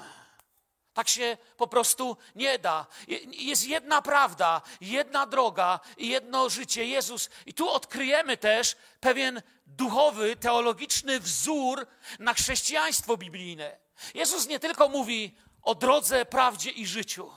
Tak 0.92 1.09
się 1.09 1.37
po 1.57 1.66
prostu 1.66 2.16
nie 2.35 2.59
da. 2.59 2.87
Jest 3.33 3.66
jedna 3.66 4.03
prawda, 4.03 4.62
jedna 4.81 5.26
droga 5.26 5.81
i 5.96 6.09
jedno 6.09 6.48
życie. 6.48 6.87
Jezus. 6.87 7.31
I 7.46 7.55
tu 7.55 7.68
odkryjemy 7.68 8.37
też 8.37 8.76
pewien 9.00 9.42
duchowy, 9.66 10.37
teologiczny 10.37 11.20
wzór 11.20 11.87
na 12.18 12.35
chrześcijaństwo 12.35 13.16
biblijne. 13.16 13.76
Jezus 14.14 14.48
nie 14.48 14.61
tylko 14.61 14.88
mówi 14.88 15.37
o 15.62 15.75
drodze, 15.75 16.25
prawdzie 16.25 16.70
i 16.70 16.87
życiu. 16.87 17.31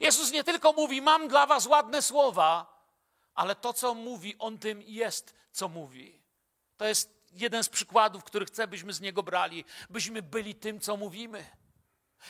Jezus 0.00 0.32
nie 0.32 0.44
tylko 0.44 0.72
mówi: 0.72 1.02
Mam 1.02 1.28
dla 1.28 1.46
Was 1.46 1.66
ładne 1.66 2.02
słowa, 2.02 2.78
ale 3.34 3.54
to, 3.54 3.72
co 3.72 3.94
mówi, 3.94 4.36
on 4.38 4.58
tym 4.58 4.82
jest, 4.82 5.34
co 5.52 5.68
mówi. 5.68 6.22
To 6.76 6.84
jest 6.84 7.18
jeden 7.32 7.64
z 7.64 7.68
przykładów, 7.68 8.24
który 8.24 8.46
chcę, 8.46 8.68
byśmy 8.68 8.92
z 8.92 9.00
niego 9.00 9.22
brali, 9.22 9.64
byśmy 9.90 10.22
byli 10.22 10.54
tym, 10.54 10.80
co 10.80 10.96
mówimy. 10.96 11.46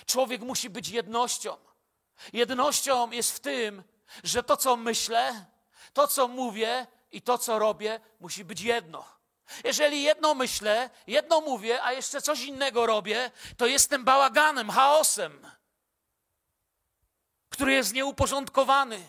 Człowiek 0.07 0.41
musi 0.43 0.71
być 0.71 0.89
jednością. 0.89 1.57
Jednością 2.33 3.11
jest 3.11 3.33
w 3.33 3.41
tym, 3.41 3.83
że 4.25 4.43
to, 4.43 4.57
co 4.57 4.77
myślę, 4.77 5.47
to, 5.93 6.09
co 6.09 6.29
mówię 6.29 6.87
i 7.13 7.23
to, 7.23 7.39
co 7.39 7.59
robię, 7.59 8.01
musi 8.21 8.45
być 8.45 8.61
jedno. 8.61 9.18
Jeżeli 9.65 10.03
jedno 10.03 10.35
myślę, 10.35 10.91
jedno 11.07 11.41
mówię, 11.41 11.83
a 11.83 11.93
jeszcze 11.93 12.23
coś 12.23 12.41
innego 12.41 12.87
robię, 12.87 13.31
to 13.57 13.67
jestem 13.67 14.05
bałaganem, 14.05 14.71
chaosem, 14.71 15.47
który 17.49 17.73
jest 17.73 17.93
nieuporządkowany. 17.93 19.05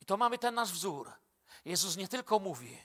I 0.00 0.04
to 0.04 0.16
mamy 0.16 0.38
ten 0.38 0.54
nasz 0.54 0.72
wzór. 0.72 1.12
Jezus 1.64 1.96
nie 1.96 2.08
tylko 2.08 2.38
mówi, 2.38 2.78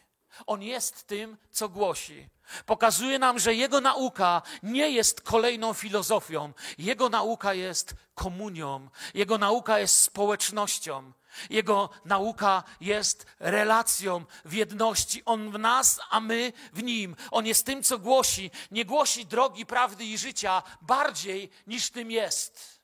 on 0.47 0.63
jest 0.63 1.08
tym, 1.08 1.38
co 1.52 1.69
głosi. 1.69 2.30
Pokazuje 2.65 3.19
nam, 3.19 3.39
że 3.39 3.56
Jego 3.56 3.82
nauka 3.82 4.41
nie 4.63 4.89
jest 4.89 5.21
kolejną 5.21 5.73
filozofią. 5.73 6.54
Jego 6.78 7.10
nauka 7.10 7.54
jest 7.54 7.95
komunią. 8.15 8.89
Jego 9.13 9.38
nauka 9.38 9.80
jest 9.80 9.97
społecznością. 9.97 11.12
Jego 11.50 11.89
nauka 12.06 12.63
jest 12.82 13.26
relacją 13.39 14.26
w 14.46 14.54
jedności. 14.54 15.26
On 15.26 15.52
w 15.52 15.60
nas, 15.60 16.00
a 16.10 16.19
my 16.19 16.54
w 16.74 16.84
nim. 16.84 17.15
On 17.32 17.46
jest 17.46 17.65
tym, 17.65 17.84
co 17.84 17.98
głosi. 17.98 18.52
Nie 18.72 18.86
głosi 18.86 19.26
drogi, 19.26 19.65
prawdy 19.65 20.06
i 20.06 20.17
życia 20.17 20.63
bardziej 20.82 21.50
niż 21.67 21.89
tym 21.89 22.12
jest. 22.12 22.82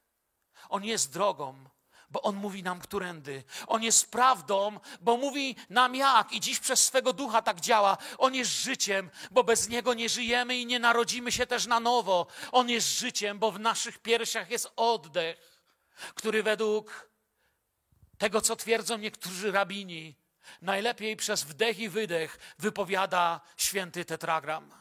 On 0.69 0.85
jest 0.85 1.13
drogą, 1.13 1.69
bo 2.09 2.21
On 2.21 2.35
mówi 2.35 2.63
nam 2.63 2.79
którędy. 2.79 3.43
On 3.67 3.83
jest 3.83 4.11
prawdą, 4.11 4.79
bo 5.01 5.17
mówi 5.17 5.55
nam 5.69 5.95
jak 5.95 6.31
i 6.31 6.39
dziś 6.39 6.59
przez 6.59 6.85
swego 6.85 7.13
ducha 7.13 7.41
tak 7.41 7.61
działa. 7.61 7.97
On 8.17 8.35
jest 8.35 8.51
życiem, 8.51 9.09
bo 9.31 9.43
bez 9.43 9.69
Niego 9.69 9.93
nie 9.93 10.09
żyjemy 10.09 10.57
i 10.57 10.65
nie 10.65 10.79
narodzimy 10.79 11.31
się 11.31 11.47
też 11.47 11.65
na 11.65 11.79
nowo. 11.79 12.27
On 12.51 12.69
jest 12.69 12.87
życiem, 12.87 13.39
bo 13.39 13.51
w 13.51 13.59
naszych 13.59 13.99
piersiach 13.99 14.51
jest 14.51 14.71
oddech, 14.75 15.61
który 16.15 16.43
według 16.43 17.09
tego, 18.19 18.41
co 18.41 18.55
twierdzą 18.55 18.97
niektórzy 18.97 19.51
rabini, 19.51 20.15
najlepiej 20.61 21.15
przez 21.15 21.43
wdech 21.43 21.79
i 21.79 21.89
wydech 21.89 22.39
wypowiada 22.59 23.41
święty 23.57 24.05
tetragram. 24.05 24.71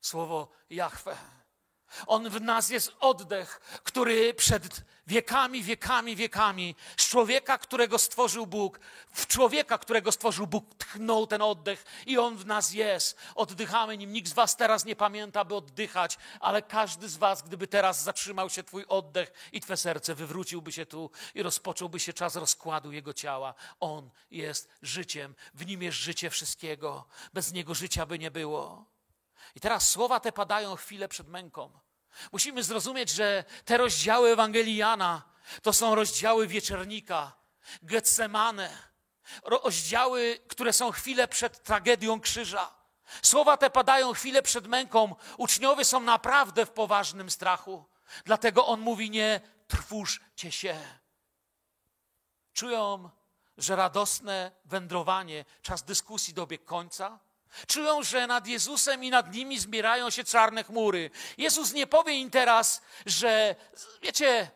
Słowo 0.00 0.48
Jahwe. 0.70 1.16
On 2.06 2.30
w 2.30 2.40
nas 2.40 2.70
jest 2.70 2.92
oddech, 3.00 3.60
który 3.84 4.34
przed 4.34 4.82
wiekami, 5.08 5.62
wiekami, 5.62 6.16
wiekami 6.16 6.74
z 6.96 7.08
człowieka, 7.08 7.58
którego 7.58 7.98
stworzył 7.98 8.46
Bóg, 8.46 8.80
w 9.12 9.26
człowieka, 9.26 9.78
którego 9.78 10.12
stworzył 10.12 10.46
Bóg, 10.46 10.74
tchnął 10.78 11.26
ten 11.26 11.42
oddech 11.42 11.84
i 12.06 12.18
on 12.18 12.36
w 12.36 12.46
nas 12.46 12.72
jest. 12.72 13.18
Oddychamy 13.34 13.98
nim. 13.98 14.12
Nikt 14.12 14.28
z 14.28 14.32
Was 14.32 14.56
teraz 14.56 14.84
nie 14.84 14.96
pamięta, 14.96 15.44
by 15.44 15.54
oddychać, 15.54 16.18
ale 16.40 16.62
każdy 16.62 17.08
z 17.08 17.16
Was, 17.16 17.42
gdyby 17.42 17.66
teraz 17.66 18.02
zatrzymał 18.02 18.50
się 18.50 18.62
Twój 18.62 18.84
oddech 18.88 19.32
i 19.52 19.60
Twe 19.60 19.76
serce, 19.76 20.14
wywróciłby 20.14 20.72
się 20.72 20.86
tu 20.86 21.10
i 21.34 21.42
rozpocząłby 21.42 22.00
się 22.00 22.12
czas 22.12 22.36
rozkładu 22.36 22.92
Jego 22.92 23.12
ciała. 23.12 23.54
On 23.80 24.10
jest 24.30 24.68
życiem. 24.82 25.34
W 25.54 25.66
nim 25.66 25.82
jest 25.82 25.98
życie 25.98 26.30
wszystkiego. 26.30 27.04
Bez 27.32 27.52
Niego 27.52 27.74
życia 27.74 28.06
by 28.06 28.18
nie 28.18 28.30
było. 28.30 28.97
I 29.54 29.60
teraz 29.60 29.90
słowa 29.90 30.20
te 30.20 30.32
padają 30.32 30.76
chwilę 30.76 31.08
przed 31.08 31.28
męką. 31.28 31.80
Musimy 32.32 32.62
zrozumieć, 32.62 33.10
że 33.10 33.44
te 33.64 33.76
rozdziały 33.76 34.30
Ewangelii 34.30 34.76
Jana 34.76 35.22
to 35.62 35.72
są 35.72 35.94
rozdziały 35.94 36.46
wieczernika, 36.46 37.32
Getsemane, 37.82 38.78
rozdziały, 39.44 40.38
które 40.48 40.72
są 40.72 40.90
chwilę 40.90 41.28
przed 41.28 41.62
tragedią 41.62 42.20
krzyża. 42.20 42.74
Słowa 43.22 43.56
te 43.56 43.70
padają 43.70 44.12
chwilę 44.12 44.42
przed 44.42 44.66
męką. 44.66 45.14
Uczniowie 45.36 45.84
są 45.84 46.00
naprawdę 46.00 46.66
w 46.66 46.70
poważnym 46.70 47.30
strachu. 47.30 47.84
Dlatego 48.24 48.66
on 48.66 48.80
mówi: 48.80 49.10
Nie 49.10 49.40
trwóżcie 49.68 50.52
się. 50.52 50.80
Czują, 52.52 53.10
że 53.58 53.76
radosne 53.76 54.52
wędrowanie, 54.64 55.44
czas 55.62 55.82
dyskusji 55.82 56.34
dobiegł 56.34 56.64
końca. 56.64 57.18
Czują, 57.66 58.02
że 58.02 58.26
nad 58.26 58.46
Jezusem 58.46 59.04
i 59.04 59.10
nad 59.10 59.34
nimi 59.34 59.58
zbierają 59.58 60.10
się 60.10 60.24
czarne 60.24 60.64
chmury. 60.64 61.10
Jezus 61.38 61.72
nie 61.72 61.86
powie 61.86 62.12
im 62.12 62.30
teraz, 62.30 62.82
że 63.06 63.56
wiecie, 64.02 64.50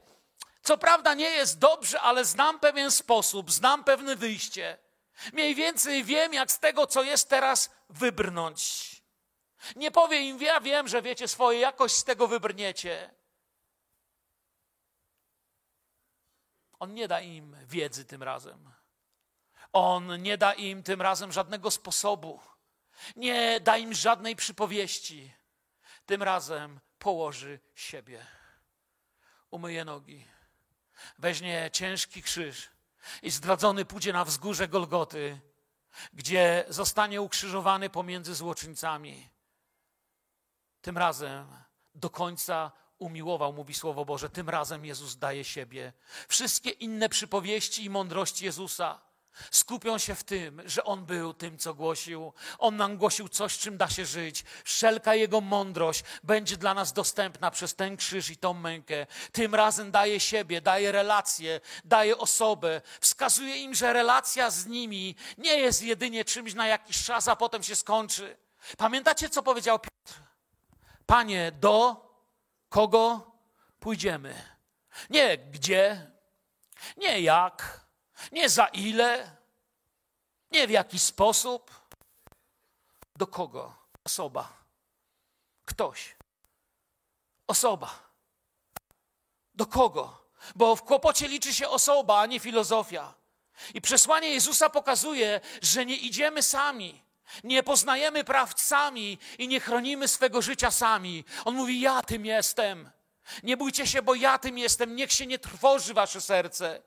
co 0.63 0.79
prawda 0.79 1.15
nie 1.15 1.31
jest 1.31 1.59
dobrze, 1.59 2.01
ale 2.01 2.25
znam 2.25 2.61
pewien 2.61 2.91
sposób, 2.91 3.51
znam 3.51 3.85
pewne 3.85 4.17
wyjście. 4.17 4.79
Mniej 5.33 5.55
więcej 5.55 6.05
wiem, 6.05 6.35
jak 6.35 6.53
z 6.53 6.59
tego, 6.59 6.87
co 6.87 7.03
jest 7.03 7.29
teraz, 7.29 7.71
wybrnąć. 7.89 8.91
Nie 9.77 9.91
powie 9.91 10.21
im, 10.21 10.43
ja 10.43 10.61
wiem, 10.61 10.89
że 10.89 11.03
wiecie 11.03 11.29
swoje, 11.29 11.61
jakoś 11.61 11.93
z 11.93 12.05
tego 12.05 12.29
wybrniecie. 12.29 13.15
On 16.79 16.95
nie 16.95 17.09
da 17.09 17.21
im 17.21 17.57
wiedzy 17.67 18.05
tym 18.05 18.23
razem. 18.23 18.73
On 19.73 20.23
nie 20.23 20.39
da 20.39 20.53
im 20.53 20.83
tym 20.83 21.03
razem 21.03 21.33
żadnego 21.33 21.71
sposobu 21.71 22.41
nie 23.17 23.61
da 23.61 23.77
im 23.77 23.95
żadnej 23.95 24.37
przypowieści. 24.37 25.33
Tym 26.07 26.23
razem 26.23 26.81
położy 26.99 27.61
siebie. 27.75 28.27
Umyje 29.51 29.85
nogi. 29.85 30.27
Weźmie 31.19 31.71
ciężki 31.73 32.23
krzyż 32.23 32.71
i 33.23 33.31
zdradzony 33.31 33.85
pójdzie 33.85 34.13
na 34.13 34.25
wzgórze 34.25 34.69
Golgoty, 34.69 35.41
gdzie 36.13 36.65
zostanie 36.69 37.23
ukrzyżowany 37.23 37.91
pomiędzy 37.91 38.35
złoczyńcami. 38.35 39.31
Tym 40.83 40.99
razem 40.99 41.47
do 41.95 42.11
końca 42.11 42.73
umiłował, 42.99 43.53
mówi 43.53 43.75
Słowo 43.75 44.05
Boże. 44.05 44.31
Tym 44.31 44.49
razem 44.49 44.85
Jezus 44.85 45.17
daje 45.17 45.45
siebie. 45.45 45.93
Wszystkie 46.29 46.71
inne 46.71 47.09
przypowieści 47.09 47.85
i 47.85 47.91
mądrości 47.91 48.45
Jezusa 48.45 49.01
Skupią 49.51 49.99
się 49.99 50.15
w 50.15 50.25
tym, 50.25 50.63
że 50.65 50.85
On 50.85 51.05
był 51.05 51.35
tym, 51.35 51.59
co 51.59 51.75
głosił. 51.75 52.33
On 52.59 52.77
nam 52.77 52.97
głosił 52.97 53.29
coś, 53.29 53.59
czym 53.59 53.77
da 53.77 53.89
się 53.89 54.07
żyć. 54.07 54.45
Wszelka 54.65 55.15
Jego 55.15 55.41
mądrość 55.41 56.05
będzie 56.23 56.57
dla 56.57 56.75
nas 56.75 56.93
dostępna 56.93 57.51
przez 57.51 57.75
ten 57.75 57.97
krzyż 57.97 58.31
i 58.31 58.37
tą 58.37 58.55
mękę. 58.55 59.07
Tym 59.33 59.55
razem 59.55 59.91
daje 59.91 60.21
siebie, 60.21 60.61
daje 60.61 60.93
relacje, 60.93 61.61
daje 61.85 62.19
osobę. 62.19 62.81
Wskazuje 63.01 63.57
im, 63.57 63.75
że 63.75 63.93
relacja 63.93 64.51
z 64.51 64.67
nimi 64.67 65.17
nie 65.39 65.59
jest 65.59 65.83
jedynie 65.83 66.25
czymś 66.25 66.55
na 66.55 66.67
jakiś 66.67 67.05
czas, 67.05 67.29
a 67.29 67.37
potem 67.37 67.63
się 67.63 67.77
skończy. 67.77 68.37
Pamiętacie, 68.79 69.29
co 69.29 69.43
powiedział 69.43 69.79
Piotr? 69.79 70.21
Panie, 71.07 71.53
do 71.53 72.07
kogo 72.69 73.33
pójdziemy? 73.81 74.35
Nie 75.11 75.39
gdzie, 75.39 76.11
nie 76.97 77.21
jak 77.21 77.82
nie 78.33 78.49
za 78.49 78.67
ile, 78.67 79.37
nie 80.51 80.67
w 80.67 80.71
jaki 80.71 80.99
sposób, 80.99 81.71
do 83.17 83.27
kogo. 83.27 83.75
Osoba. 84.05 84.53
Ktoś. 85.65 86.17
Osoba. 87.47 87.99
Do 89.55 89.67
kogo? 89.67 90.23
Bo 90.55 90.77
w 90.77 90.83
kłopocie 90.83 91.29
liczy 91.29 91.55
się 91.55 91.69
osoba, 91.69 92.21
a 92.21 92.27
nie 92.27 92.41
filozofia. 92.41 93.15
I 93.75 93.81
przesłanie 93.81 94.29
Jezusa 94.29 94.71
pokazuje, 94.71 95.41
że 95.63 95.87
nie 95.87 95.97
idziemy 95.97 96.43
sami, 96.43 97.03
nie 97.45 97.63
poznajemy 97.63 98.25
prawd 98.25 98.61
sami 98.61 99.19
i 99.39 99.49
nie 99.49 99.61
chronimy 99.61 100.09
swego 100.09 100.43
życia 100.43 100.71
sami. 100.71 101.25
On 101.45 101.55
mówi: 101.55 101.81
Ja 101.81 102.03
tym 102.03 102.27
jestem. 102.27 102.91
Nie 103.43 103.57
bójcie 103.57 103.87
się, 103.87 104.03
bo 104.03 104.15
ja 104.15 104.39
tym 104.39 104.59
jestem. 104.59 104.97
Niech 104.97 105.13
się 105.13 105.27
nie 105.27 105.39
trwoży 105.39 105.95
wasze 105.95 106.21
serce. 106.21 106.83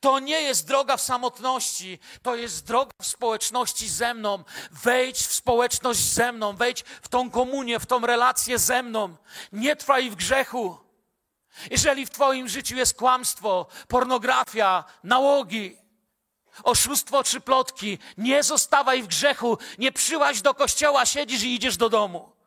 To 0.00 0.18
nie 0.18 0.40
jest 0.42 0.66
droga 0.66 0.96
w 0.96 1.00
samotności, 1.00 1.98
to 2.22 2.36
jest 2.36 2.66
droga 2.66 2.92
w 3.02 3.06
społeczności 3.06 3.88
ze 3.88 4.14
mną. 4.14 4.44
Wejdź 4.70 5.18
w 5.18 5.34
społeczność 5.34 6.00
ze 6.00 6.32
mną, 6.32 6.56
wejdź 6.56 6.84
w 7.02 7.08
tą 7.08 7.30
komunię, 7.30 7.80
w 7.80 7.86
tą 7.86 8.00
relację 8.00 8.58
ze 8.58 8.82
mną. 8.82 9.16
Nie 9.52 9.76
trwaj 9.76 10.10
w 10.10 10.14
grzechu. 10.14 10.78
Jeżeli 11.70 12.06
w 12.06 12.10
Twoim 12.10 12.48
życiu 12.48 12.76
jest 12.76 12.96
kłamstwo, 12.96 13.66
pornografia, 13.88 14.84
nałogi, 15.04 15.76
oszustwo 16.62 17.24
czy 17.24 17.40
plotki, 17.40 17.98
nie 18.18 18.42
zostawaj 18.42 19.02
w 19.02 19.06
grzechu, 19.06 19.58
nie 19.78 19.92
przyłaź 19.92 20.42
do 20.42 20.54
kościoła, 20.54 21.06
siedzisz 21.06 21.42
i 21.42 21.54
idziesz 21.54 21.76
do 21.76 21.88
domu. 21.88 22.39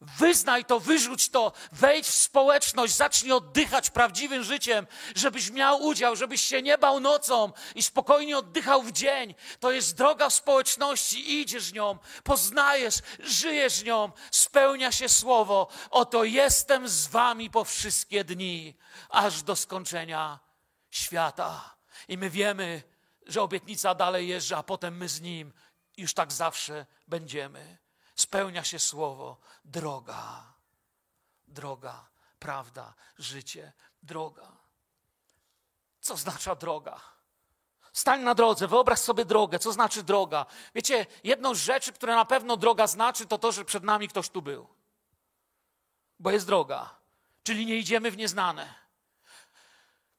Wyznaj 0.00 0.64
to, 0.64 0.80
wyrzuć 0.80 1.28
to, 1.28 1.52
wejdź 1.72 2.06
w 2.06 2.14
społeczność, 2.14 2.96
zacznij 2.96 3.32
oddychać 3.32 3.90
prawdziwym 3.90 4.44
życiem, 4.44 4.86
żebyś 5.16 5.50
miał 5.50 5.82
udział, 5.82 6.16
żebyś 6.16 6.42
się 6.42 6.62
nie 6.62 6.78
bał 6.78 7.00
nocą 7.00 7.52
i 7.74 7.82
spokojnie 7.82 8.38
oddychał 8.38 8.82
w 8.82 8.92
dzień. 8.92 9.34
To 9.60 9.72
jest 9.72 9.96
droga 9.96 10.30
w 10.30 10.34
społeczności, 10.34 11.40
idziesz 11.40 11.72
nią, 11.72 11.98
poznajesz, 12.24 12.94
żyjesz 13.18 13.84
nią, 13.84 14.12
spełnia 14.30 14.92
się 14.92 15.08
słowo. 15.08 15.68
Oto 15.90 16.24
jestem 16.24 16.88
z 16.88 17.06
wami 17.06 17.50
po 17.50 17.64
wszystkie 17.64 18.24
dni, 18.24 18.76
aż 19.08 19.42
do 19.42 19.56
skończenia 19.56 20.38
świata. 20.90 21.76
I 22.08 22.18
my 22.18 22.30
wiemy, 22.30 22.82
że 23.26 23.42
obietnica 23.42 23.94
dalej 23.94 24.28
jest, 24.28 24.52
a 24.52 24.62
potem 24.62 24.96
my 24.96 25.08
z 25.08 25.20
nim 25.20 25.52
już 25.96 26.14
tak 26.14 26.32
zawsze 26.32 26.86
będziemy 27.08 27.78
spełnia 28.18 28.64
się 28.64 28.78
słowo 28.78 29.40
droga. 29.68 30.42
Droga, 31.48 32.08
prawda, 32.38 32.94
życie, 33.18 33.72
droga. 34.02 34.52
Co 36.00 36.16
znaczy 36.16 36.50
droga? 36.60 37.00
Stań 37.92 38.22
na 38.22 38.34
drodze, 38.34 38.68
wyobraź 38.68 38.98
sobie 38.98 39.24
drogę. 39.24 39.58
Co 39.58 39.72
znaczy 39.72 40.02
droga? 40.02 40.46
Wiecie, 40.74 41.06
jedną 41.24 41.54
z 41.54 41.58
rzeczy, 41.58 41.92
które 41.92 42.14
na 42.14 42.24
pewno 42.24 42.56
droga 42.56 42.86
znaczy, 42.86 43.26
to 43.26 43.38
to, 43.38 43.52
że 43.52 43.64
przed 43.64 43.84
nami 43.84 44.08
ktoś 44.08 44.28
tu 44.28 44.42
był. 44.42 44.68
Bo 46.18 46.30
jest 46.30 46.46
droga, 46.46 46.94
czyli 47.42 47.66
nie 47.66 47.76
idziemy 47.76 48.10
w 48.10 48.16
nieznane. 48.16 48.74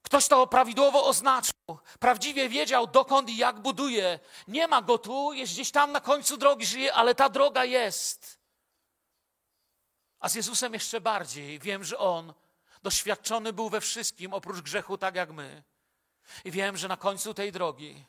Ktoś 0.01 0.27
to 0.27 0.47
prawidłowo 0.47 1.05
oznaczył, 1.05 1.53
prawdziwie 1.99 2.49
wiedział, 2.49 2.87
dokąd 2.87 3.29
i 3.29 3.37
jak 3.37 3.59
buduje. 3.59 4.19
Nie 4.47 4.67
ma 4.67 4.81
go 4.81 4.97
tu, 4.97 5.33
jest 5.33 5.53
gdzieś 5.53 5.71
tam 5.71 5.91
na 5.91 6.01
końcu 6.01 6.37
drogi, 6.37 6.65
żyje, 6.65 6.93
ale 6.93 7.15
ta 7.15 7.29
droga 7.29 7.65
jest. 7.65 8.38
A 10.19 10.29
z 10.29 10.35
Jezusem 10.35 10.73
jeszcze 10.73 11.01
bardziej. 11.01 11.59
Wiem, 11.59 11.83
że 11.83 11.97
On 11.97 12.33
doświadczony 12.83 13.53
był 13.53 13.69
we 13.69 13.81
wszystkim, 13.81 14.33
oprócz 14.33 14.61
grzechu, 14.61 14.97
tak 14.97 15.15
jak 15.15 15.31
my. 15.31 15.63
I 16.45 16.51
wiem, 16.51 16.77
że 16.77 16.87
na 16.87 16.97
końcu 16.97 17.33
tej 17.33 17.51
drogi 17.51 18.05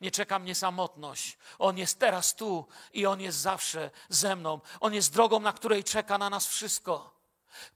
nie 0.00 0.10
czeka 0.10 0.38
mnie 0.38 0.54
samotność. 0.54 1.38
On 1.58 1.78
jest 1.78 1.98
teraz 1.98 2.34
tu 2.34 2.66
i 2.92 3.06
On 3.06 3.20
jest 3.20 3.38
zawsze 3.38 3.90
ze 4.08 4.36
mną. 4.36 4.60
On 4.80 4.94
jest 4.94 5.12
drogą, 5.12 5.40
na 5.40 5.52
której 5.52 5.84
czeka 5.84 6.18
na 6.18 6.30
nas 6.30 6.46
wszystko. 6.46 7.16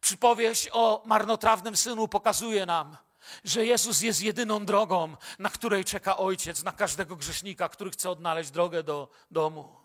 Przypowieść 0.00 0.68
o 0.72 1.02
marnotrawnym 1.04 1.76
synu 1.76 2.08
pokazuje 2.08 2.66
nam, 2.66 2.96
że 3.44 3.66
Jezus 3.66 4.00
jest 4.00 4.22
jedyną 4.22 4.64
drogą, 4.64 5.16
na 5.38 5.50
której 5.50 5.84
czeka 5.84 6.16
Ojciec 6.16 6.62
na 6.62 6.72
każdego 6.72 7.16
grzesznika, 7.16 7.68
który 7.68 7.90
chce 7.90 8.10
odnaleźć 8.10 8.50
drogę 8.50 8.82
do 8.82 9.08
domu. 9.30 9.79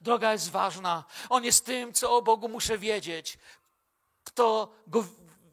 Droga 0.00 0.32
jest 0.32 0.50
ważna. 0.50 1.04
On 1.28 1.44
jest 1.44 1.64
tym, 1.64 1.92
co 1.92 2.16
o 2.16 2.22
Bogu 2.22 2.48
muszę 2.48 2.78
wiedzieć. 2.78 3.38
Kto, 4.24 4.72
go, 4.86 5.04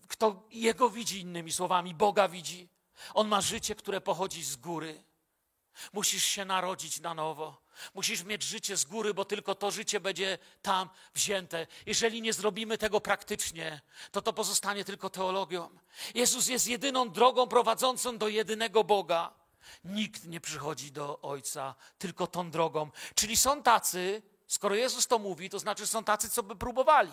kto 0.08 0.48
Jego 0.50 0.90
widzi, 0.90 1.20
innymi 1.20 1.52
słowami, 1.52 1.96
Boga 1.96 2.28
widzi. 2.28 2.70
On 3.14 3.28
ma 3.28 3.42
życie, 3.42 3.76
które 3.76 4.02
pochodzi 4.02 4.44
z 4.44 4.56
góry. 4.56 5.04
Musisz 5.94 6.26
się 6.26 6.46
narodzić 6.46 7.00
na 7.00 7.14
nowo. 7.14 7.64
Musisz 7.94 8.24
mieć 8.24 8.44
życie 8.44 8.78
z 8.78 8.86
góry, 8.86 9.14
bo 9.14 9.26
tylko 9.26 9.56
to 9.56 9.72
życie 9.72 10.00
będzie 10.00 10.38
tam 10.62 10.90
wzięte. 11.14 11.68
Jeżeli 11.86 12.22
nie 12.22 12.34
zrobimy 12.34 12.78
tego 12.78 13.02
praktycznie, 13.02 13.82
to 14.12 14.22
to 14.22 14.34
pozostanie 14.34 14.86
tylko 14.86 15.10
teologią. 15.10 15.70
Jezus 16.16 16.48
jest 16.48 16.68
jedyną 16.68 17.10
drogą 17.10 17.48
prowadzącą 17.48 18.18
do 18.18 18.28
jedynego 18.28 18.84
Boga. 18.84 19.43
Nikt 19.84 20.26
nie 20.26 20.42
przychodzi 20.42 20.92
do 20.92 21.22
Ojca 21.22 21.76
tylko 21.98 22.28
tą 22.28 22.52
drogą. 22.52 22.90
Czyli 23.16 23.38
są 23.38 23.64
tacy, 23.64 24.22
skoro 24.48 24.76
Jezus 24.76 25.08
to 25.08 25.20
mówi, 25.20 25.50
to 25.50 25.60
znaczy 25.60 25.88
są 25.88 26.04
tacy, 26.04 26.30
co 26.30 26.44
by 26.44 26.56
próbowali. 26.56 27.12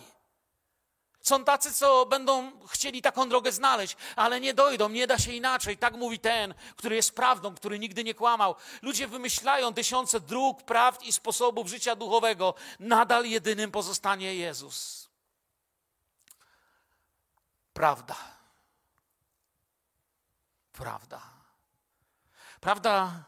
Są 1.23 1.45
tacy, 1.45 1.73
co 1.73 2.07
będą 2.07 2.67
chcieli 2.67 3.03
taką 3.03 3.29
drogę 3.29 3.53
znaleźć, 3.53 3.97
ale 4.17 4.41
nie 4.41 4.55
dojdą, 4.55 4.89
nie 4.89 5.07
da 5.07 5.19
się 5.19 5.33
inaczej. 5.33 5.79
Tak 5.79 5.95
mówi 5.95 6.19
ten, 6.19 6.55
który 6.77 6.97
jest 6.97 7.15
prawdą, 7.15 7.55
który 7.55 7.79
nigdy 7.79 8.05
nie 8.05 8.15
kłamał. 8.15 8.55
Ludzie 8.83 9.09
wymyślają 9.09 9.75
tysiące 9.75 10.21
dróg, 10.21 10.63
prawd 10.63 11.03
i 11.03 11.13
sposobów 11.13 11.69
życia 11.69 11.97
duchowego. 11.97 12.55
Nadal 12.79 13.27
jedynym 13.27 13.71
pozostanie 13.71 14.35
Jezus. 14.35 15.09
Prawda. 17.73 18.17
Prawda. 20.73 21.40
Prawda. 22.61 23.25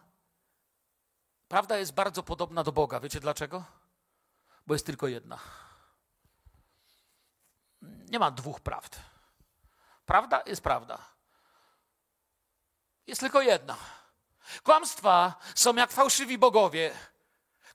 Prawda 1.49 1.79
jest 1.79 1.95
bardzo 1.95 2.23
podobna 2.23 2.65
do 2.65 2.73
Boga. 2.73 3.01
Wiecie 3.01 3.21
dlaczego? 3.21 3.65
Bo 4.67 4.75
jest 4.75 4.87
tylko 4.87 5.09
jedna 5.09 5.39
nie 8.13 8.19
ma 8.19 8.31
dwóch 8.31 8.61
prawd. 8.61 8.97
Prawda 10.07 10.43
jest 10.47 10.63
prawda. 10.63 10.99
Jest 13.07 13.21
tylko 13.21 13.43
jedna. 13.43 13.77
Kłamstwa 14.63 15.35
są 15.55 15.75
jak 15.75 15.93
fałszywi 15.93 16.39
bogowie. 16.39 16.95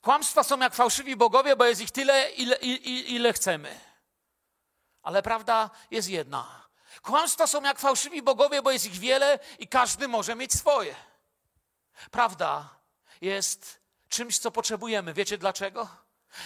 Kłamstwa 0.01 0.43
są 0.43 0.59
jak 0.59 0.75
fałszywi 0.75 1.15
bogowie, 1.15 1.55
bo 1.55 1.65
jest 1.65 1.81
ich 1.81 1.91
tyle, 1.91 2.31
ile, 2.31 2.55
ile, 2.55 2.77
ile 3.01 3.33
chcemy. 3.33 3.79
Ale 5.03 5.23
prawda 5.23 5.69
jest 5.91 6.09
jedna. 6.09 6.67
Kłamstwa 7.01 7.47
są 7.47 7.61
jak 7.61 7.79
fałszywi 7.79 8.21
bogowie, 8.21 8.61
bo 8.61 8.71
jest 8.71 8.85
ich 8.85 8.99
wiele 8.99 9.39
i 9.59 9.67
każdy 9.67 10.07
może 10.07 10.35
mieć 10.35 10.53
swoje. 10.53 10.95
Prawda 12.11 12.79
jest 13.21 13.81
czymś, 14.09 14.39
co 14.39 14.51
potrzebujemy. 14.51 15.13
Wiecie 15.13 15.37
dlaczego? 15.37 15.87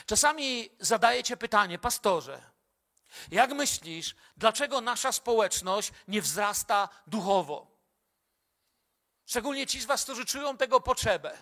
Czasami 0.06 0.70
zadajecie 0.80 1.38
pytanie, 1.38 1.80
pastorze, 1.80 2.42
jak 3.32 3.52
myślisz, 3.52 4.16
dlaczego 4.38 4.82
nasza 4.82 5.12
społeczność 5.12 5.92
nie 6.08 6.22
wzrasta 6.22 6.90
duchowo? 7.08 7.68
Szczególnie 9.26 9.68
ci 9.68 9.82
z 9.82 9.86
Was, 9.86 10.04
którzy 10.04 10.26
czują 10.26 10.58
tego 10.58 10.82
potrzebę. 10.82 11.38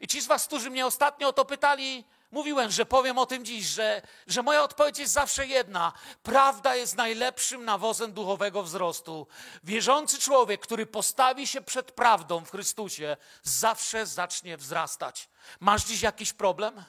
I 0.00 0.06
ci 0.08 0.20
z 0.20 0.26
Was, 0.26 0.46
którzy 0.46 0.70
mnie 0.70 0.86
ostatnio 0.86 1.28
o 1.28 1.32
to 1.32 1.44
pytali, 1.44 2.04
mówiłem, 2.30 2.70
że 2.70 2.86
powiem 2.86 3.18
o 3.18 3.26
tym 3.26 3.44
dziś, 3.44 3.66
że, 3.66 4.02
że 4.26 4.42
moja 4.42 4.62
odpowiedź 4.62 4.98
jest 4.98 5.12
zawsze 5.12 5.46
jedna. 5.46 5.92
Prawda 6.22 6.76
jest 6.76 6.96
najlepszym 6.96 7.64
nawozem 7.64 8.12
duchowego 8.12 8.62
wzrostu. 8.62 9.26
Wierzący 9.64 10.18
człowiek, 10.18 10.60
który 10.60 10.86
postawi 10.86 11.46
się 11.46 11.60
przed 11.60 11.92
prawdą 11.92 12.44
w 12.44 12.50
Chrystusie, 12.50 13.16
zawsze 13.42 14.06
zacznie 14.06 14.56
wzrastać. 14.56 15.28
Masz 15.60 15.84
dziś 15.84 16.02
jakiś 16.02 16.32
problem? 16.32 16.84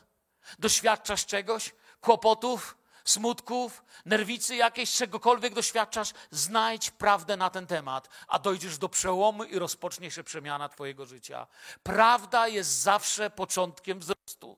Doświadczasz 0.60 1.25
czegoś? 1.25 1.75
Kłopotów? 2.02 2.80
smutków, 3.10 3.84
nerwicy 4.06 4.56
jakiejś, 4.56 4.95
czegokolwiek 4.95 5.54
doświadczasz, 5.54 6.13
znajdź 6.32 6.91
prawdę 6.91 7.38
na 7.38 7.49
ten 7.49 7.67
temat, 7.67 8.10
a 8.28 8.39
dojdziesz 8.39 8.78
do 8.78 8.89
przełomu 8.89 9.43
i 9.43 9.60
rozpocznie 9.60 10.12
się 10.12 10.23
przemiana 10.23 10.69
Twojego 10.69 11.06
życia. 11.06 11.47
Prawda 11.84 12.47
jest 12.47 12.69
zawsze 12.69 13.30
początkiem 13.30 13.99
wzrostu. 13.99 14.58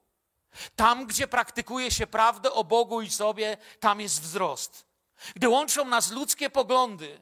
Tam, 0.75 1.05
gdzie 1.05 1.27
praktykuje 1.27 1.91
się 1.91 2.07
prawdę 2.07 2.51
o 2.51 2.63
Bogu 2.63 3.01
i 3.01 3.09
sobie, 3.09 3.57
tam 3.79 4.01
jest 4.01 4.21
wzrost. 4.21 4.85
Gdy 5.35 5.49
łączą 5.49 5.85
nas 5.85 6.11
ludzkie 6.11 6.49
poglądy, 6.49 7.21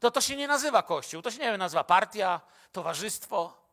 to 0.00 0.10
to 0.10 0.20
się 0.20 0.36
nie 0.36 0.48
nazywa 0.48 0.82
Kościół, 0.82 1.22
to 1.22 1.30
się 1.30 1.38
nie 1.38 1.58
nazywa 1.58 1.84
partia, 1.84 2.40
towarzystwo, 2.72 3.66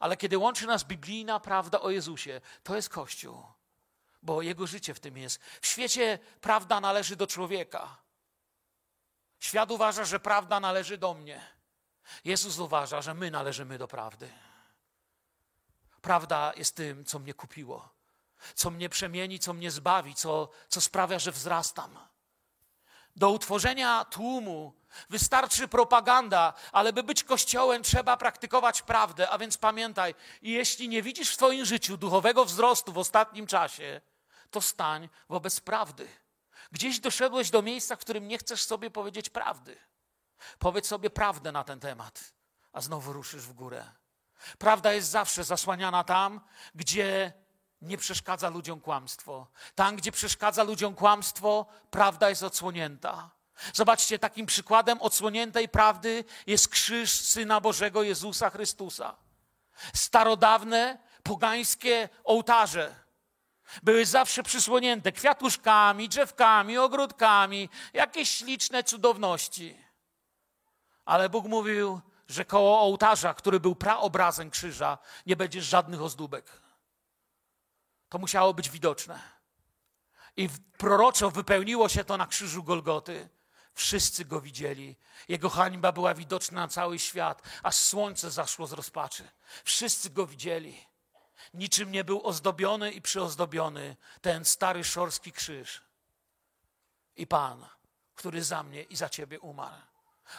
ale 0.00 0.16
kiedy 0.16 0.38
łączy 0.38 0.66
nas 0.66 0.84
biblijna 0.84 1.40
prawda 1.40 1.80
o 1.80 1.90
Jezusie, 1.90 2.40
to 2.62 2.76
jest 2.76 2.88
Kościół 2.88 3.44
bo 4.24 4.42
jego 4.42 4.66
życie 4.66 4.94
w 4.94 5.00
tym 5.00 5.16
jest. 5.16 5.40
W 5.60 5.66
świecie 5.66 6.18
prawda 6.40 6.80
należy 6.80 7.16
do 7.16 7.26
człowieka. 7.26 7.96
Świat 9.40 9.70
uważa, 9.70 10.04
że 10.04 10.20
prawda 10.20 10.60
należy 10.60 10.98
do 10.98 11.14
mnie. 11.14 11.40
Jezus 12.24 12.58
uważa, 12.58 13.02
że 13.02 13.14
my 13.14 13.30
należymy 13.30 13.78
do 13.78 13.88
prawdy. 13.88 14.32
Prawda 16.02 16.52
jest 16.56 16.76
tym, 16.76 17.04
co 17.04 17.18
mnie 17.18 17.34
kupiło, 17.34 17.93
co 18.54 18.70
mnie 18.70 18.88
przemieni, 18.88 19.38
co 19.38 19.52
mnie 19.52 19.70
zbawi, 19.70 20.14
co, 20.14 20.48
co 20.68 20.80
sprawia, 20.80 21.18
że 21.18 21.32
wzrastam. 21.32 21.98
Do 23.16 23.30
utworzenia 23.30 24.04
tłumu 24.04 24.72
wystarczy 25.10 25.68
propaganda, 25.68 26.54
ale 26.72 26.92
by 26.92 27.02
być 27.02 27.24
kościołem, 27.24 27.82
trzeba 27.82 28.16
praktykować 28.16 28.82
prawdę. 28.82 29.30
A 29.30 29.38
więc 29.38 29.58
pamiętaj, 29.58 30.14
jeśli 30.42 30.88
nie 30.88 31.02
widzisz 31.02 31.30
w 31.30 31.36
Twoim 31.36 31.64
życiu 31.64 31.96
duchowego 31.96 32.44
wzrostu 32.44 32.92
w 32.92 32.98
ostatnim 32.98 33.46
czasie, 33.46 34.00
to 34.50 34.60
stań 34.60 35.08
wobec 35.28 35.60
prawdy. 35.60 36.08
Gdzieś 36.72 37.00
doszedłeś 37.00 37.50
do 37.50 37.62
miejsca, 37.62 37.96
w 37.96 37.98
którym 37.98 38.28
nie 38.28 38.38
chcesz 38.38 38.64
sobie 38.64 38.90
powiedzieć 38.90 39.30
prawdy. 39.30 39.76
Powiedz 40.58 40.86
sobie 40.86 41.10
prawdę 41.10 41.52
na 41.52 41.64
ten 41.64 41.80
temat, 41.80 42.34
a 42.72 42.80
znowu 42.80 43.12
ruszysz 43.12 43.42
w 43.42 43.52
górę. 43.52 43.84
Prawda 44.58 44.92
jest 44.92 45.08
zawsze 45.08 45.44
zasłaniana 45.44 46.04
tam, 46.04 46.40
gdzie 46.74 47.32
nie 47.82 47.98
przeszkadza 47.98 48.48
ludziom 48.48 48.80
kłamstwo. 48.80 49.46
Tam, 49.74 49.96
gdzie 49.96 50.12
przeszkadza 50.12 50.62
ludziom 50.62 50.94
kłamstwo, 50.94 51.66
prawda 51.90 52.28
jest 52.28 52.42
odsłonięta. 52.42 53.30
Zobaczcie, 53.72 54.18
takim 54.18 54.46
przykładem 54.46 55.02
odsłoniętej 55.02 55.68
prawdy 55.68 56.24
jest 56.46 56.68
krzyż 56.68 57.10
Syna 57.10 57.60
Bożego 57.60 58.02
Jezusa 58.02 58.50
Chrystusa. 58.50 59.16
Starodawne, 59.94 60.98
pogańskie 61.22 62.08
ołtarze 62.24 63.04
były 63.82 64.06
zawsze 64.06 64.42
przysłonięte 64.42 65.12
kwiatuszkami, 65.12 66.08
drzewkami, 66.08 66.78
ogródkami, 66.78 67.68
jakieś 67.92 68.30
śliczne 68.30 68.84
cudowności. 68.84 69.78
Ale 71.04 71.28
Bóg 71.28 71.46
mówił, 71.46 72.00
że 72.28 72.44
koło 72.44 72.80
ołtarza, 72.80 73.34
który 73.34 73.60
był 73.60 73.74
praobrazem 73.74 74.50
krzyża, 74.50 74.98
nie 75.26 75.36
będzie 75.36 75.62
żadnych 75.62 76.02
ozdóbek. 76.02 76.63
To 78.14 78.18
musiało 78.18 78.54
być 78.54 78.70
widoczne. 78.70 79.20
I 80.36 80.48
proroczo 80.78 81.30
wypełniło 81.30 81.88
się 81.88 82.04
to 82.04 82.16
na 82.16 82.26
krzyżu 82.26 82.62
Golgoty. 82.62 83.28
Wszyscy 83.72 84.24
go 84.24 84.40
widzieli. 84.40 84.96
Jego 85.28 85.50
hańba 85.50 85.92
była 85.92 86.14
widoczna 86.14 86.60
na 86.60 86.68
cały 86.68 86.98
świat, 86.98 87.42
aż 87.62 87.74
słońce 87.74 88.30
zaszło 88.30 88.66
z 88.66 88.72
rozpaczy. 88.72 89.28
Wszyscy 89.64 90.10
go 90.10 90.26
widzieli 90.26 90.86
niczym 91.54 91.92
nie 91.92 92.04
był 92.04 92.26
ozdobiony 92.26 92.92
i 92.92 93.02
przyozdobiony 93.02 93.96
ten 94.20 94.44
stary 94.44 94.84
szorski 94.84 95.32
krzyż. 95.32 95.82
I 97.16 97.26
Pan, 97.26 97.66
który 98.14 98.44
za 98.44 98.62
mnie 98.62 98.82
i 98.82 98.96
za 98.96 99.08
Ciebie 99.08 99.40
umarł. 99.40 99.82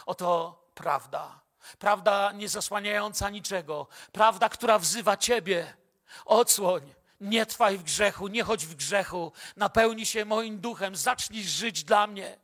Oto 0.06 0.62
prawda. 0.74 1.40
Prawda 1.78 2.32
nie 2.32 2.48
zasłaniająca 2.48 3.30
niczego. 3.30 3.86
Prawda, 4.12 4.48
która 4.48 4.78
wzywa 4.78 5.16
Ciebie. 5.16 5.76
Odsłoń. 6.24 6.94
Nie 7.20 7.46
trwaj 7.46 7.78
w 7.78 7.82
grzechu, 7.82 8.28
nie 8.28 8.42
chodź 8.42 8.66
w 8.66 8.74
grzechu. 8.74 9.32
Napełnij 9.56 10.06
się 10.06 10.24
moim 10.24 10.60
duchem. 10.60 10.96
Zacznij 10.96 11.44
żyć 11.44 11.84
dla 11.84 12.06
mnie. 12.06 12.38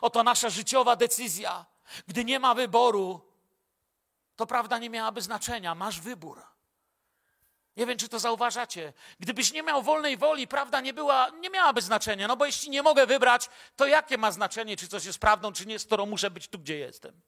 Oto 0.00 0.22
nasza 0.22 0.50
życiowa 0.50 0.96
decyzja. 0.96 1.66
Gdy 2.08 2.24
nie 2.24 2.38
ma 2.38 2.54
wyboru, 2.54 3.20
to 4.36 4.46
prawda 4.46 4.78
nie 4.78 4.90
miałaby 4.90 5.22
znaczenia. 5.22 5.74
Masz 5.74 6.00
wybór. 6.00 6.42
Nie 7.76 7.86
wiem, 7.86 7.98
czy 7.98 8.08
to 8.08 8.18
zauważacie. 8.18 8.92
Gdybyś 9.20 9.52
nie 9.52 9.62
miał 9.62 9.82
wolnej 9.82 10.16
woli, 10.16 10.48
prawda 10.48 10.80
nie, 10.80 10.92
była, 10.92 11.30
nie 11.40 11.50
miałaby 11.50 11.82
znaczenia. 11.82 12.28
No 12.28 12.36
bo 12.36 12.46
jeśli 12.46 12.70
nie 12.70 12.82
mogę 12.82 13.06
wybrać, 13.06 13.48
to 13.76 13.86
jakie 13.86 14.18
ma 14.18 14.32
znaczenie, 14.32 14.76
czy 14.76 14.88
coś 14.88 15.04
jest 15.04 15.18
prawdą, 15.18 15.52
czy 15.52 15.66
nie, 15.66 15.78
skoro 15.78 16.06
muszę 16.06 16.30
być 16.30 16.48
tu, 16.48 16.58
gdzie 16.58 16.78
jestem? 16.78 17.20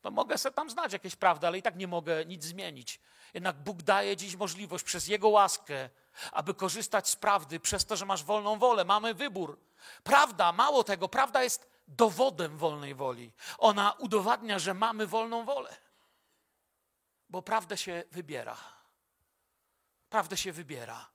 To 0.00 0.10
mogę 0.10 0.38
sobie 0.38 0.54
tam 0.54 0.70
znać 0.70 0.92
jakieś 0.92 1.16
prawdy, 1.16 1.46
ale 1.46 1.58
i 1.58 1.62
tak 1.62 1.76
nie 1.76 1.86
mogę 1.86 2.26
nic 2.26 2.44
zmienić. 2.44 3.00
Jednak 3.34 3.56
Bóg 3.56 3.82
daje 3.82 4.16
dziś 4.16 4.36
możliwość 4.36 4.84
przez 4.84 5.08
Jego 5.08 5.28
łaskę, 5.28 5.90
aby 6.32 6.54
korzystać 6.54 7.08
z 7.08 7.16
prawdy, 7.16 7.60
przez 7.60 7.86
to, 7.86 7.96
że 7.96 8.06
masz 8.06 8.24
wolną 8.24 8.58
wolę. 8.58 8.84
Mamy 8.84 9.14
wybór. 9.14 9.58
Prawda, 10.02 10.52
mało 10.52 10.84
tego, 10.84 11.08
prawda 11.08 11.44
jest 11.44 11.70
dowodem 11.88 12.58
wolnej 12.58 12.94
woli. 12.94 13.32
Ona 13.58 13.92
udowadnia, 13.92 14.58
że 14.58 14.74
mamy 14.74 15.06
wolną 15.06 15.44
wolę. 15.44 15.76
Bo 17.28 17.42
prawdę 17.42 17.76
się 17.76 18.04
wybiera. 18.10 18.56
Prawdę 20.08 20.36
się 20.36 20.52
wybiera. 20.52 21.10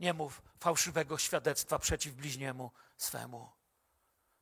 Nie 0.00 0.12
mów 0.14 0.42
fałszywego 0.60 1.18
świadectwa 1.18 1.78
przeciw 1.78 2.14
bliźniemu 2.14 2.70
swemu. 2.96 3.50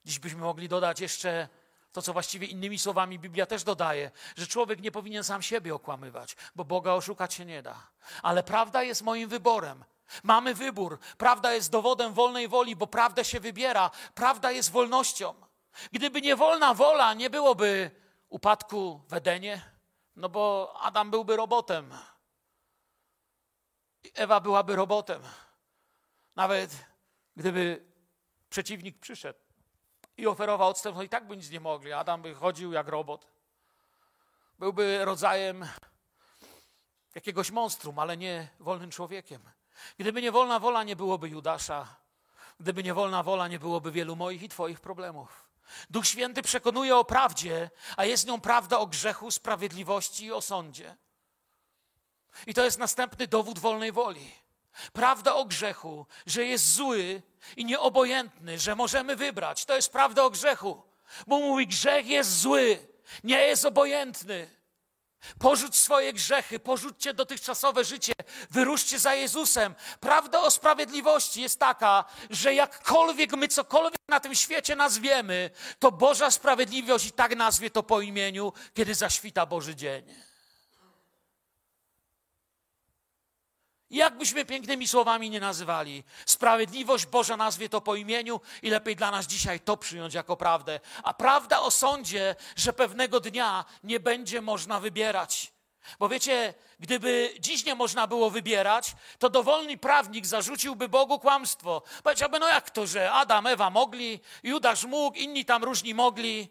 Dziś 0.05 0.19
byśmy 0.19 0.41
mogli 0.41 0.69
dodać 0.69 1.01
jeszcze 1.01 1.49
To, 1.93 2.03
co 2.03 2.13
właściwie 2.13 2.47
innymi 2.47 2.79
słowami 2.79 3.19
Biblia 3.19 3.47
też 3.47 3.65
dodaje, 3.65 4.11
że 4.37 4.47
człowiek 4.47 4.81
nie 4.81 4.93
powinien 4.93 5.25
sam 5.25 5.43
siebie 5.43 5.75
okłamywać, 5.75 6.37
bo 6.55 6.65
Boga 6.65 6.93
oszukać 6.93 7.35
się 7.35 7.45
nie 7.45 7.63
da. 7.63 7.91
Ale 8.23 8.43
prawda 8.43 8.83
jest 8.83 9.03
moim 9.03 9.29
wyborem. 9.29 9.85
Mamy 10.23 10.55
wybór. 10.55 10.99
Prawda 11.19 11.53
jest 11.53 11.71
dowodem 11.71 12.15
wolnej 12.15 12.49
woli, 12.49 12.77
bo 12.77 12.87
prawda 12.87 13.25
się 13.25 13.41
wybiera. 13.41 13.91
Prawda 14.15 14.51
jest 14.51 14.71
wolnością. 14.71 15.35
Gdyby 15.93 16.21
nie 16.21 16.37
wolna 16.37 16.75
wola, 16.75 17.15
nie 17.15 17.31
byłoby 17.31 17.91
upadku 18.29 19.03
w 19.09 19.15
Edenie, 19.15 19.63
no 20.17 20.29
bo 20.29 20.75
Adam 20.81 21.11
byłby 21.11 21.37
robotem. 21.37 21.95
Ewa 24.15 24.41
byłaby 24.41 24.77
robotem. 24.77 25.23
Nawet 26.37 26.85
gdyby 27.37 27.85
przeciwnik 28.51 28.99
przyszedł 28.99 29.50
i 30.17 30.27
oferował 30.27 30.69
odstęp, 30.69 30.97
no 30.97 31.03
i 31.03 31.09
tak 31.09 31.27
by 31.27 31.37
nic 31.37 31.51
nie 31.51 31.61
mogli. 31.61 31.93
Adam 31.93 32.23
by 32.23 32.35
chodził 32.35 32.73
jak 32.73 32.89
robot. 32.89 33.27
Byłby 34.59 35.05
rodzajem 35.05 35.69
jakiegoś 37.15 37.51
monstrum, 37.51 37.99
ale 37.99 38.17
nie 38.17 38.49
wolnym 38.61 38.91
człowiekiem. 38.91 39.43
Gdyby 39.99 40.23
nie 40.23 40.33
wolna 40.33 40.59
wola, 40.59 40.83
nie 40.83 40.97
byłoby 40.97 41.29
Judasza. 41.29 41.97
Gdyby 42.61 42.83
nie 42.83 42.95
wolna 42.95 43.23
wola, 43.23 43.49
nie 43.49 43.59
byłoby 43.59 43.93
wielu 43.93 44.17
moich 44.17 44.43
i 44.43 44.49
Twoich 44.49 44.81
problemów. 44.81 45.51
Duch 45.91 46.07
Święty 46.07 46.43
przekonuje 46.43 46.97
o 46.97 47.05
prawdzie, 47.05 47.71
a 47.97 48.05
jest 48.05 48.27
nią 48.27 48.41
prawda 48.41 48.79
o 48.79 48.87
grzechu, 48.87 49.31
sprawiedliwości 49.31 50.25
i 50.25 50.33
o 50.33 50.41
sądzie. 50.41 50.97
I 52.47 52.55
to 52.55 52.65
jest 52.65 52.79
następny 52.79 53.27
dowód 53.27 53.59
wolnej 53.59 53.93
woli. 53.93 54.33
Prawda 54.93 55.35
o 55.35 55.45
grzechu, 55.45 56.07
że 56.27 56.45
jest 56.45 56.75
zły 56.75 57.23
i 57.57 57.65
nieobojętny, 57.65 58.59
że 58.59 58.77
możemy 58.77 59.17
wybrać. 59.17 59.65
To 59.65 59.77
jest 59.77 59.93
prawda 59.93 60.25
o 60.25 60.31
grzechu. 60.31 60.83
Bo 61.27 61.39
mówi, 61.39 61.67
grzech 61.67 62.07
jest 62.07 62.41
zły, 62.41 62.79
nie 63.25 63.41
jest 63.41 63.65
obojętny. 63.65 64.61
Porzuć 65.39 65.77
swoje 65.77 66.13
grzechy, 66.13 66.59
porzućcie 66.59 67.15
dotychczasowe 67.15 67.85
życie, 67.85 68.13
wyruszcie 68.51 68.99
za 68.99 69.15
Jezusem. 69.15 69.75
Prawda 70.01 70.41
o 70.41 70.51
sprawiedliwości 70.51 71.43
jest 71.43 71.59
taka, 71.59 72.05
że 72.31 72.55
jakkolwiek 72.55 73.33
my 73.33 73.49
cokolwiek 73.49 74.01
na 74.09 74.21
tym 74.21 74.35
świecie 74.35 74.77
nazwiemy, 74.77 75.51
to 75.79 75.93
Boża 75.93 76.31
sprawiedliwość 76.31 77.07
i 77.07 77.13
tak 77.13 77.37
nazwie 77.37 77.71
to 77.71 77.83
po 77.83 78.01
imieniu, 78.01 78.53
kiedy 78.75 78.95
zaświta 78.95 79.47
Boży 79.47 79.77
dzień. 79.77 80.30
Jakbyśmy 83.91 84.45
pięknymi 84.45 84.89
słowami 84.89 85.31
nie 85.31 85.41
nazywali, 85.41 86.05
sprawiedliwość 86.27 87.07
Boża 87.07 87.37
nazwie 87.37 87.69
to 87.69 87.81
po 87.81 87.95
imieniu 87.95 88.41
i 88.63 88.71
lepiej 88.71 88.97
dla 88.97 89.11
nas 89.11 89.27
dzisiaj 89.27 89.61
to 89.61 89.77
przyjąć 89.77 90.15
jako 90.15 90.37
prawdę. 90.37 90.81
A 91.03 91.15
prawda 91.15 91.61
o 91.61 91.71
sądzie, 91.71 92.37
że 92.57 92.73
pewnego 92.73 93.21
dnia 93.21 93.65
nie 93.85 94.01
będzie 94.01 94.41
można 94.41 94.81
wybierać. 94.81 95.53
Bo 95.99 96.09
wiecie, 96.09 96.55
gdyby 96.81 97.35
dziś 97.41 97.65
nie 97.65 97.75
można 97.75 98.07
było 98.07 98.31
wybierać, 98.31 98.95
to 99.19 99.31
dowolny 99.31 99.79
prawnik 99.79 100.27
zarzuciłby 100.27 100.89
Bogu 100.89 101.19
kłamstwo. 101.19 101.83
Powiedziałby, 102.03 102.39
no 102.39 102.49
jak 102.49 102.71
to, 102.71 102.87
że 102.87 103.13
Adam, 103.13 103.47
Ewa 103.47 103.71
mogli, 103.71 104.21
Judasz 104.43 104.85
mógł, 104.85 105.17
inni 105.17 105.45
tam 105.45 105.65
różni 105.65 105.95
mogli, 105.95 106.49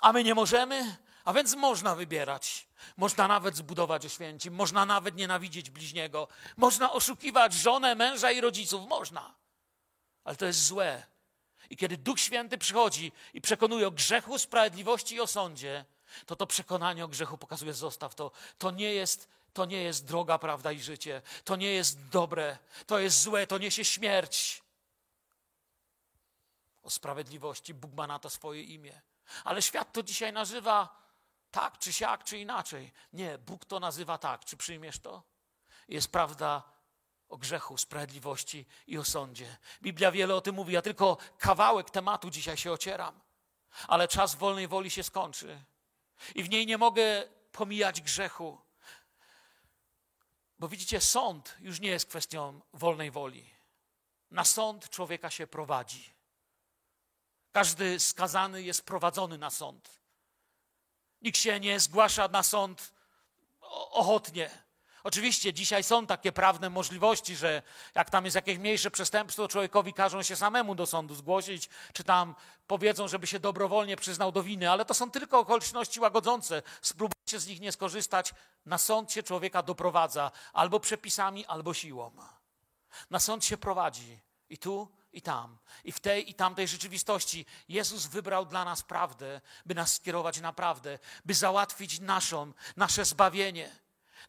a 0.00 0.12
my 0.12 0.24
nie 0.24 0.34
możemy? 0.34 0.96
A 1.24 1.32
więc 1.32 1.54
można 1.54 1.94
wybierać. 1.94 2.66
Można 2.96 3.28
nawet 3.28 3.56
zbudować 3.56 4.06
oświęcim, 4.06 4.54
można 4.54 4.86
nawet 4.86 5.16
nienawidzieć 5.16 5.70
bliźniego, 5.70 6.28
można 6.56 6.92
oszukiwać 6.92 7.52
żonę, 7.52 7.94
męża 7.94 8.30
i 8.30 8.40
rodziców, 8.40 8.88
można. 8.88 9.34
Ale 10.24 10.36
to 10.36 10.46
jest 10.46 10.66
złe. 10.66 11.06
I 11.70 11.76
kiedy 11.76 11.96
Duch 11.96 12.20
Święty 12.20 12.58
przychodzi 12.58 13.12
i 13.34 13.40
przekonuje 13.40 13.86
o 13.86 13.90
grzechu, 13.90 14.38
sprawiedliwości 14.38 15.14
i 15.14 15.20
o 15.20 15.26
sądzie, 15.26 15.84
to 16.26 16.36
to 16.36 16.46
przekonanie 16.46 17.04
o 17.04 17.08
grzechu 17.08 17.38
pokazuje, 17.38 17.74
zostaw 17.74 18.14
to. 18.14 18.30
To 18.58 18.70
nie 18.70 18.94
jest, 18.94 19.28
to 19.52 19.64
nie 19.64 19.82
jest 19.82 20.04
droga, 20.04 20.38
prawda 20.38 20.72
i 20.72 20.80
życie. 20.80 21.22
To 21.44 21.56
nie 21.56 21.70
jest 21.70 22.08
dobre, 22.08 22.58
to 22.86 22.98
jest 22.98 23.22
złe, 23.22 23.46
to 23.46 23.58
niesie 23.58 23.84
śmierć. 23.84 24.62
O 26.82 26.90
sprawiedliwości 26.90 27.74
Bóg 27.74 27.94
ma 27.94 28.06
na 28.06 28.18
to 28.18 28.30
swoje 28.30 28.62
imię. 28.62 29.00
Ale 29.44 29.62
świat 29.62 29.92
to 29.92 30.02
dzisiaj 30.02 30.32
nazywa 30.32 31.00
tak, 31.50 31.78
czy 31.78 31.92
siak, 31.92 32.24
czy 32.24 32.38
inaczej. 32.38 32.92
Nie, 33.12 33.38
Bóg 33.38 33.64
to 33.64 33.80
nazywa 33.80 34.18
tak. 34.18 34.44
Czy 34.44 34.56
przyjmiesz 34.56 34.98
to? 34.98 35.22
Jest 35.88 36.12
prawda 36.12 36.62
o 37.28 37.36
grzechu, 37.36 37.78
sprawiedliwości 37.78 38.66
i 38.86 38.98
o 38.98 39.04
sądzie. 39.04 39.56
Biblia 39.82 40.12
wiele 40.12 40.34
o 40.34 40.40
tym 40.40 40.54
mówi. 40.54 40.74
Ja 40.74 40.82
tylko 40.82 41.16
kawałek 41.38 41.90
tematu 41.90 42.30
dzisiaj 42.30 42.56
się 42.56 42.72
ocieram. 42.72 43.20
Ale 43.88 44.08
czas 44.08 44.34
wolnej 44.34 44.68
woli 44.68 44.90
się 44.90 45.02
skończy. 45.02 45.64
I 46.34 46.42
w 46.42 46.50
niej 46.50 46.66
nie 46.66 46.78
mogę 46.78 47.24
pomijać 47.52 48.00
grzechu. 48.00 48.60
Bo 50.58 50.68
widzicie, 50.68 51.00
sąd 51.00 51.56
już 51.60 51.80
nie 51.80 51.88
jest 51.88 52.08
kwestią 52.08 52.60
wolnej 52.72 53.10
woli. 53.10 53.50
Na 54.30 54.44
sąd 54.44 54.90
człowieka 54.90 55.30
się 55.30 55.46
prowadzi. 55.46 56.14
Każdy 57.52 58.00
skazany 58.00 58.62
jest 58.62 58.82
prowadzony 58.82 59.38
na 59.38 59.50
sąd. 59.50 59.99
Nikt 61.22 61.38
się 61.38 61.60
nie 61.60 61.80
zgłasza 61.80 62.28
na 62.28 62.42
sąd 62.42 62.92
ochotnie. 63.90 64.50
Oczywiście 65.04 65.52
dzisiaj 65.52 65.84
są 65.84 66.06
takie 66.06 66.32
prawne 66.32 66.70
możliwości, 66.70 67.36
że 67.36 67.62
jak 67.94 68.10
tam 68.10 68.24
jest 68.24 68.34
jakieś 68.34 68.58
mniejsze 68.58 68.90
przestępstwo, 68.90 69.48
człowiekowi 69.48 69.92
każą 69.92 70.22
się 70.22 70.36
samemu 70.36 70.74
do 70.74 70.86
sądu 70.86 71.14
zgłosić, 71.14 71.68
czy 71.92 72.04
tam 72.04 72.34
powiedzą, 72.66 73.08
żeby 73.08 73.26
się 73.26 73.40
dobrowolnie 73.40 73.96
przyznał 73.96 74.32
do 74.32 74.42
winy, 74.42 74.70
ale 74.70 74.84
to 74.84 74.94
są 74.94 75.10
tylko 75.10 75.38
okoliczności 75.38 76.00
łagodzące. 76.00 76.62
Spróbujcie 76.82 77.40
z 77.40 77.46
nich 77.46 77.60
nie 77.60 77.72
skorzystać. 77.72 78.34
Na 78.66 78.78
sąd 78.78 79.12
się 79.12 79.22
człowieka 79.22 79.62
doprowadza 79.62 80.30
albo 80.52 80.80
przepisami, 80.80 81.46
albo 81.46 81.74
siłą. 81.74 82.10
Na 83.10 83.20
sąd 83.20 83.44
się 83.44 83.56
prowadzi 83.56 84.18
i 84.50 84.58
tu, 84.58 84.88
i 85.12 85.22
tam. 85.22 85.58
I 85.84 85.92
w 85.92 86.00
tej 86.00 86.30
i 86.30 86.34
tamtej 86.34 86.68
rzeczywistości 86.68 87.46
Jezus 87.68 88.06
wybrał 88.06 88.46
dla 88.46 88.64
nas 88.64 88.82
prawdę, 88.82 89.40
by 89.66 89.74
nas 89.74 89.94
skierować 89.94 90.40
na 90.40 90.52
prawdę, 90.52 90.98
by 91.24 91.34
załatwić 91.34 92.00
naszą, 92.00 92.52
nasze 92.76 93.04
zbawienie, 93.04 93.76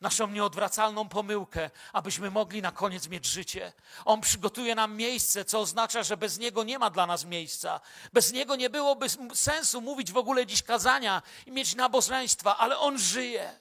naszą 0.02 0.28
nieodwracalną 0.28 1.10
pomyłkę, 1.10 1.70
abyśmy 1.94 2.32
mogli 2.32 2.62
na 2.62 2.72
koniec 2.72 3.08
mieć 3.08 3.26
życie. 3.26 3.74
On 4.06 4.22
przygotuje 4.22 4.76
nam 4.76 4.96
miejsce, 4.96 5.46
co 5.46 5.60
oznacza, 5.60 6.04
że 6.04 6.18
bez 6.18 6.40
Niego 6.40 6.64
nie 6.64 6.80
ma 6.80 6.90
dla 6.90 7.06
nas 7.06 7.26
miejsca. 7.26 7.82
Bez 8.14 8.32
Niego 8.32 8.56
nie 8.56 8.70
byłoby 8.70 9.08
sensu 9.34 9.82
mówić 9.82 10.12
w 10.12 10.18
ogóle 10.18 10.46
dziś 10.46 10.64
kazania 10.64 11.22
i 11.46 11.52
mieć 11.52 11.76
nabożeństwa, 11.76 12.58
ale 12.58 12.80
On 12.80 13.00
żyje. 13.00 13.60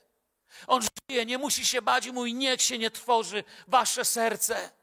On 0.67 0.81
żyje, 1.09 1.25
nie 1.25 1.37
musi 1.37 1.65
się 1.65 1.81
bać 1.81 2.07
mówi, 2.07 2.33
niech 2.33 2.61
się 2.61 2.77
nie 2.77 2.91
tworzy 2.91 3.43
wasze 3.67 4.05
serce. 4.05 4.80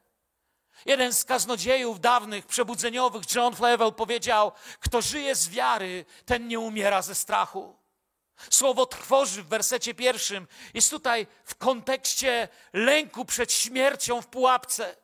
Jeden 0.85 1.13
z 1.13 1.23
kaznodziejów 1.23 1.99
dawnych, 1.99 2.45
przebudzeniowych, 2.45 3.35
John 3.35 3.55
Flavel, 3.55 3.93
powiedział: 3.93 4.51
Kto 4.79 5.01
żyje 5.01 5.35
z 5.35 5.49
wiary, 5.49 6.05
ten 6.25 6.47
nie 6.47 6.59
umiera 6.59 7.01
ze 7.01 7.15
strachu. 7.15 7.79
Słowo 8.49 8.85
trwoży 8.85 9.43
w 9.43 9.47
wersecie 9.47 9.93
pierwszym 9.93 10.47
jest 10.73 10.89
tutaj 10.89 11.27
w 11.45 11.55
kontekście 11.55 12.47
lęku 12.73 13.25
przed 13.25 13.53
śmiercią 13.53 14.21
w 14.21 14.27
pułapce. 14.27 14.95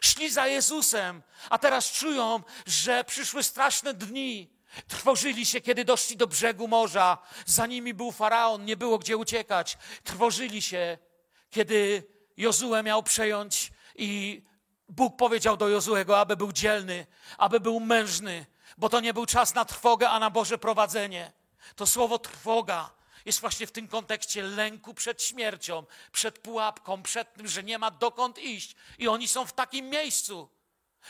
Szli 0.00 0.30
za 0.30 0.46
Jezusem, 0.46 1.22
a 1.50 1.58
teraz 1.58 1.92
czują, 1.92 2.42
że 2.66 3.04
przyszły 3.04 3.42
straszne 3.42 3.94
dni. 3.94 4.50
Trwożyli 4.88 5.46
się, 5.46 5.60
kiedy 5.60 5.84
doszli 5.84 6.16
do 6.16 6.26
brzegu 6.26 6.68
morza. 6.68 7.18
Za 7.46 7.66
nimi 7.66 7.94
był 7.94 8.12
faraon, 8.12 8.64
nie 8.64 8.76
było 8.76 8.98
gdzie 8.98 9.16
uciekać. 9.16 9.78
Trwożyli 10.04 10.62
się, 10.62 10.98
kiedy 11.50 12.04
Jozue 12.36 12.82
miał 12.82 13.02
przejąć 13.02 13.72
i 13.94 14.42
Bóg 14.90 15.16
powiedział 15.16 15.56
do 15.56 15.68
Jozuego, 15.68 16.20
aby 16.20 16.36
był 16.36 16.52
dzielny, 16.52 17.06
aby 17.38 17.60
był 17.60 17.80
mężny, 17.80 18.46
bo 18.78 18.88
to 18.88 19.00
nie 19.00 19.14
był 19.14 19.26
czas 19.26 19.54
na 19.54 19.64
trwogę, 19.64 20.10
a 20.10 20.18
na 20.18 20.30
Boże 20.30 20.58
prowadzenie. 20.58 21.32
To 21.76 21.86
słowo 21.86 22.18
trwoga 22.18 22.90
jest 23.24 23.40
właśnie 23.40 23.66
w 23.66 23.72
tym 23.72 23.88
kontekście 23.88 24.42
lęku 24.42 24.94
przed 24.94 25.22
śmiercią, 25.22 25.84
przed 26.12 26.38
pułapką, 26.38 27.02
przed 27.02 27.34
tym, 27.34 27.48
że 27.48 27.62
nie 27.62 27.78
ma 27.78 27.90
dokąd 27.90 28.38
iść. 28.38 28.76
I 28.98 29.08
oni 29.08 29.28
są 29.28 29.46
w 29.46 29.52
takim 29.52 29.90
miejscu. 29.90 30.48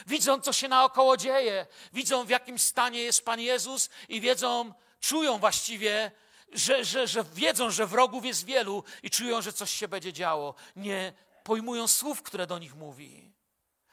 Widzą, 0.07 0.41
co 0.41 0.53
się 0.53 0.68
naokoło 0.68 1.16
dzieje, 1.16 1.66
widzą, 1.93 2.24
w 2.24 2.28
jakim 2.28 2.59
stanie 2.59 3.03
jest 3.03 3.24
Pan 3.24 3.41
Jezus 3.41 3.91
i 4.09 4.20
wiedzą, 4.20 4.74
czują 5.01 5.39
właściwie, 5.39 6.11
że, 6.53 6.85
że, 6.85 7.07
że 7.07 7.24
wiedzą, 7.24 7.70
że 7.70 7.87
wrogów 7.87 8.24
jest 8.24 8.45
wielu 8.45 8.85
i 9.03 9.11
czują, 9.11 9.43
że 9.43 9.53
coś 9.53 9.70
się 9.70 9.89
będzie 9.89 10.12
działo. 10.12 10.55
Nie 10.76 11.12
pojmują 11.45 11.89
słów, 11.89 12.22
które 12.22 12.47
do 12.47 12.59
nich 12.59 12.74
mówi. 12.74 13.30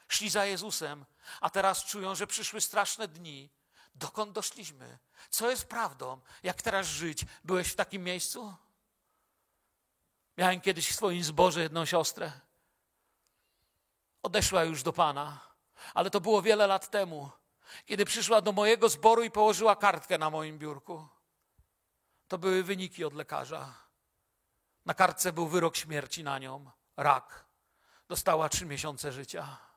Szli 0.08 0.30
za 0.30 0.44
Jezusem, 0.44 1.04
a 1.40 1.50
teraz 1.50 1.84
czują, 1.84 2.14
że 2.14 2.26
przyszły 2.26 2.60
straszne 2.60 3.08
dni. 3.08 3.50
Dokąd 3.94 4.32
doszliśmy? 4.32 4.98
Co 5.30 5.50
jest 5.50 5.68
prawdą? 5.68 6.20
Jak 6.42 6.62
teraz 6.62 6.86
żyć? 6.86 7.24
Byłeś 7.44 7.68
w 7.68 7.76
takim 7.76 8.04
miejscu? 8.04 8.54
Miałem 10.36 10.60
kiedyś 10.60 10.90
w 10.90 10.94
swoim 10.94 11.24
zborze 11.24 11.62
jedną 11.62 11.84
siostrę. 11.84 12.32
Odeszła 14.22 14.64
już 14.64 14.82
do 14.82 14.92
Pana, 14.92 15.40
ale 15.94 16.10
to 16.10 16.20
było 16.20 16.42
wiele 16.42 16.66
lat 16.66 16.90
temu. 16.90 17.30
kiedy 17.86 18.04
przyszła 18.04 18.40
do 18.40 18.52
mojego 18.52 18.88
zboru 18.88 19.22
i 19.22 19.30
położyła 19.30 19.76
kartkę 19.76 20.18
na 20.18 20.30
moim 20.30 20.58
biurku. 20.58 21.08
To 22.28 22.38
były 22.38 22.62
wyniki 22.62 23.04
od 23.04 23.14
lekarza. 23.14 23.74
Na 24.84 24.94
kartce 24.94 25.32
był 25.32 25.48
wyrok 25.48 25.76
śmierci 25.76 26.24
na 26.24 26.38
nią 26.38 26.70
rak. 26.96 27.44
Dostała 28.08 28.48
trzy 28.48 28.66
miesiące 28.66 29.12
życia. 29.12 29.67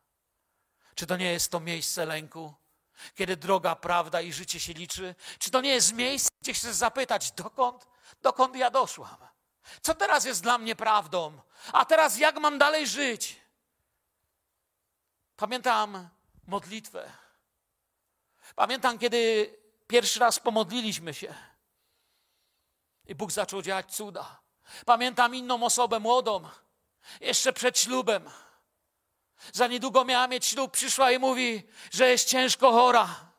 Czy 0.96 1.08
to 1.08 1.18
nie 1.18 1.32
jest 1.32 1.52
to 1.52 1.60
miejsce 1.60 2.06
lęku, 2.06 2.54
kiedy 3.16 3.38
droga, 3.38 3.76
prawda 3.76 4.22
i 4.22 4.34
życie 4.34 4.60
się 4.60 4.74
liczy? 4.74 5.16
Czy 5.40 5.52
to 5.52 5.62
nie 5.62 5.70
jest 5.70 5.94
miejsce, 5.94 6.30
gdzie 6.42 6.54
chcesz 6.54 6.76
zapytać, 6.76 7.32
dokąd, 7.32 7.88
dokąd 8.22 8.56
ja 8.56 8.72
doszłam? 8.72 9.18
Co 9.82 9.96
teraz 9.96 10.26
jest 10.26 10.44
dla 10.44 10.58
mnie 10.58 10.76
prawdą? 10.76 11.42
A 11.74 11.86
teraz 11.86 12.18
jak 12.18 12.40
mam 12.40 12.58
dalej 12.58 12.88
żyć? 12.88 13.36
Pamiętam 15.36 16.10
modlitwę. 16.48 17.12
Pamiętam, 18.56 19.00
kiedy 19.00 19.54
pierwszy 19.88 20.20
raz 20.20 20.40
pomodliliśmy 20.40 21.14
się 21.14 21.34
i 23.06 23.16
Bóg 23.16 23.32
zaczął 23.32 23.62
działać 23.62 23.96
cuda. 23.96 24.42
Pamiętam 24.86 25.36
inną 25.36 25.64
osobę 25.64 26.00
młodą, 26.00 26.50
jeszcze 27.22 27.54
przed 27.54 27.80
ślubem. 27.80 28.30
Za 29.54 29.68
niedługo 29.68 30.06
miała 30.06 30.28
mieć 30.28 30.46
ślub, 30.46 30.72
przyszła 30.72 31.12
i 31.12 31.20
mówi, 31.20 31.64
że 31.92 32.10
jest 32.10 32.30
ciężko 32.30 32.72
chora. 32.72 33.32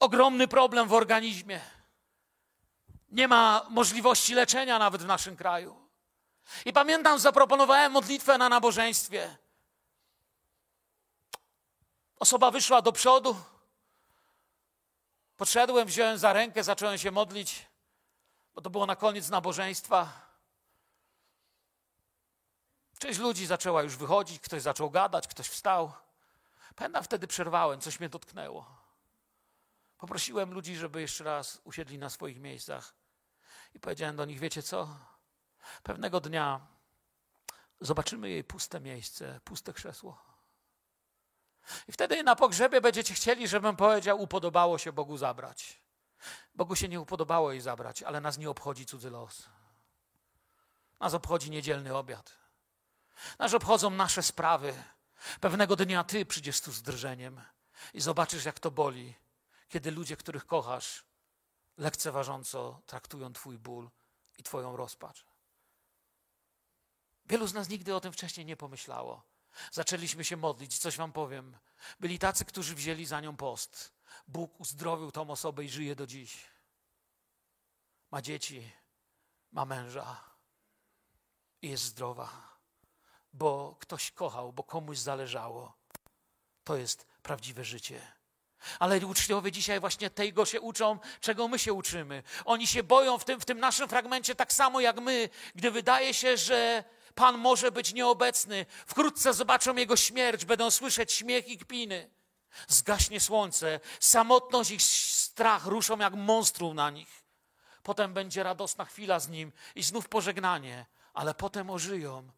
Ogromny 0.00 0.48
problem 0.48 0.88
w 0.88 0.92
organizmie. 0.92 1.60
Nie 3.08 3.28
ma 3.28 3.66
możliwości 3.70 4.34
leczenia 4.34 4.78
nawet 4.78 5.02
w 5.02 5.06
naszym 5.06 5.36
kraju. 5.36 5.88
I 6.64 6.72
pamiętam, 6.72 7.18
zaproponowałem 7.18 7.92
modlitwę 7.92 8.38
na 8.38 8.48
nabożeństwie. 8.48 9.36
Osoba 12.18 12.50
wyszła 12.50 12.82
do 12.82 12.92
przodu. 12.92 13.36
Podszedłem, 15.36 15.88
wziąłem 15.88 16.18
za 16.18 16.32
rękę, 16.32 16.64
zacząłem 16.64 16.98
się 16.98 17.10
modlić, 17.10 17.66
bo 18.54 18.60
to 18.60 18.70
było 18.70 18.86
na 18.86 18.96
koniec 18.96 19.28
nabożeństwa. 19.28 20.27
Część 22.98 23.18
ludzi 23.18 23.46
zaczęła 23.46 23.82
już 23.82 23.96
wychodzić, 23.96 24.40
ktoś 24.40 24.62
zaczął 24.62 24.90
gadać, 24.90 25.28
ktoś 25.28 25.48
wstał. 25.48 25.92
Pamiętam, 26.76 27.04
wtedy 27.04 27.26
przerwałem, 27.26 27.80
coś 27.80 28.00
mnie 28.00 28.08
dotknęło. 28.08 28.78
Poprosiłem 29.98 30.54
ludzi, 30.54 30.76
żeby 30.76 31.00
jeszcze 31.00 31.24
raz 31.24 31.60
usiedli 31.64 31.98
na 31.98 32.10
swoich 32.10 32.40
miejscach 32.40 32.94
i 33.74 33.80
powiedziałem 33.80 34.16
do 34.16 34.24
nich: 34.24 34.38
Wiecie 34.38 34.62
co? 34.62 34.98
Pewnego 35.82 36.20
dnia 36.20 36.66
zobaczymy 37.80 38.30
jej 38.30 38.44
puste 38.44 38.80
miejsce, 38.80 39.40
puste 39.44 39.72
krzesło. 39.72 40.22
I 41.88 41.92
wtedy 41.92 42.22
na 42.22 42.36
pogrzebie 42.36 42.80
będziecie 42.80 43.14
chcieli, 43.14 43.48
żebym 43.48 43.76
powiedział: 43.76 44.22
Upodobało 44.22 44.78
się 44.78 44.92
Bogu 44.92 45.16
zabrać. 45.16 45.80
Bogu 46.54 46.76
się 46.76 46.88
nie 46.88 47.00
upodobało 47.00 47.52
jej 47.52 47.60
zabrać, 47.60 48.02
ale 48.02 48.20
nas 48.20 48.38
nie 48.38 48.50
obchodzi 48.50 48.86
cudzy 48.86 49.10
los. 49.10 49.48
Nas 51.00 51.14
obchodzi 51.14 51.50
niedzielny 51.50 51.96
obiad. 51.96 52.47
Nas 53.38 53.54
obchodzą 53.54 53.90
nasze 53.90 54.22
sprawy. 54.22 54.84
Pewnego 55.40 55.76
dnia 55.76 56.04
ty 56.04 56.26
przyjdziesz 56.26 56.60
tu 56.60 56.72
z 56.72 56.82
drżeniem 56.82 57.40
i 57.94 58.00
zobaczysz, 58.00 58.44
jak 58.44 58.60
to 58.60 58.70
boli, 58.70 59.14
kiedy 59.68 59.90
ludzie, 59.90 60.16
których 60.16 60.46
kochasz, 60.46 61.04
lekceważąco 61.76 62.82
traktują 62.86 63.32
Twój 63.32 63.58
ból 63.58 63.90
i 64.38 64.42
Twoją 64.42 64.76
rozpacz. 64.76 65.26
Wielu 67.26 67.46
z 67.46 67.54
nas 67.54 67.68
nigdy 67.68 67.94
o 67.94 68.00
tym 68.00 68.12
wcześniej 68.12 68.46
nie 68.46 68.56
pomyślało. 68.56 69.22
Zaczęliśmy 69.72 70.24
się 70.24 70.36
modlić, 70.36 70.78
coś 70.78 70.96
Wam 70.96 71.12
powiem. 71.12 71.58
Byli 72.00 72.18
tacy, 72.18 72.44
którzy 72.44 72.74
wzięli 72.74 73.06
za 73.06 73.20
nią 73.20 73.36
post. 73.36 73.92
Bóg 74.28 74.60
uzdrowił 74.60 75.12
tą 75.12 75.30
osobę 75.30 75.64
i 75.64 75.68
żyje 75.68 75.96
do 75.96 76.06
dziś. 76.06 76.44
Ma 78.10 78.22
dzieci, 78.22 78.72
ma 79.52 79.64
męża 79.64 80.24
i 81.62 81.68
jest 81.68 81.84
zdrowa 81.84 82.57
bo 83.38 83.76
ktoś 83.80 84.10
kochał, 84.10 84.52
bo 84.52 84.62
komuś 84.62 84.98
zależało. 84.98 85.72
To 86.64 86.76
jest 86.76 87.06
prawdziwe 87.22 87.64
życie. 87.64 88.00
Ale 88.78 89.06
uczniowie 89.06 89.52
dzisiaj 89.52 89.80
właśnie 89.80 90.10
tego 90.10 90.46
się 90.46 90.60
uczą, 90.60 90.98
czego 91.20 91.48
my 91.48 91.58
się 91.58 91.72
uczymy. 91.72 92.22
Oni 92.44 92.66
się 92.66 92.82
boją 92.82 93.18
w 93.18 93.24
tym, 93.24 93.40
w 93.40 93.44
tym 93.44 93.60
naszym 93.60 93.88
fragmencie 93.88 94.34
tak 94.34 94.52
samo 94.52 94.80
jak 94.80 95.00
my, 95.00 95.28
gdy 95.54 95.70
wydaje 95.70 96.14
się, 96.14 96.36
że 96.36 96.84
Pan 97.14 97.38
może 97.38 97.72
być 97.72 97.94
nieobecny. 97.94 98.66
Wkrótce 98.86 99.34
zobaczą 99.34 99.76
Jego 99.76 99.96
śmierć, 99.96 100.44
będą 100.44 100.70
słyszeć 100.70 101.12
śmiech 101.12 101.48
i 101.48 101.58
kpiny. 101.58 102.10
Zgaśnie 102.68 103.20
słońce, 103.20 103.80
samotność 104.00 104.70
i 104.70 104.80
strach 104.80 105.66
ruszą 105.66 105.98
jak 105.98 106.14
monstrum 106.14 106.76
na 106.76 106.90
nich. 106.90 107.24
Potem 107.82 108.14
będzie 108.14 108.42
radosna 108.42 108.84
chwila 108.84 109.20
z 109.20 109.28
Nim 109.28 109.52
i 109.74 109.82
znów 109.82 110.08
pożegnanie, 110.08 110.86
ale 111.14 111.34
potem 111.34 111.70
ożyją 111.70 112.30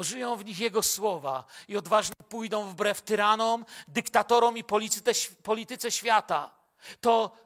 Ożyją 0.00 0.36
w 0.36 0.44
nich 0.44 0.58
Jego 0.58 0.82
słowa 0.82 1.44
i 1.68 1.76
odważnie 1.76 2.14
pójdą 2.28 2.68
wbrew 2.68 3.02
tyranom, 3.02 3.64
dyktatorom 3.88 4.56
i 4.58 4.64
polityce, 4.64 5.12
polityce 5.42 5.90
świata. 5.90 6.50
To, 7.00 7.36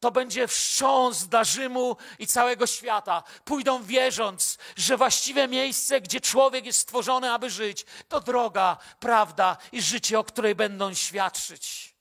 to 0.00 0.10
będzie 0.10 0.48
wstrząs 0.48 1.28
dla 1.28 1.44
Rzymu 1.44 1.96
i 2.18 2.26
całego 2.26 2.66
świata. 2.66 3.22
Pójdą 3.44 3.82
wierząc, 3.82 4.58
że 4.76 4.96
właściwe 4.96 5.48
miejsce, 5.48 6.00
gdzie 6.00 6.20
człowiek 6.20 6.66
jest 6.66 6.78
stworzony, 6.78 7.32
aby 7.32 7.50
żyć, 7.50 7.86
to 8.08 8.20
droga, 8.20 8.76
prawda 9.00 9.56
i 9.72 9.82
życie, 9.82 10.18
o 10.18 10.24
której 10.24 10.54
będą 10.54 10.94
świadczyć. 10.94 11.94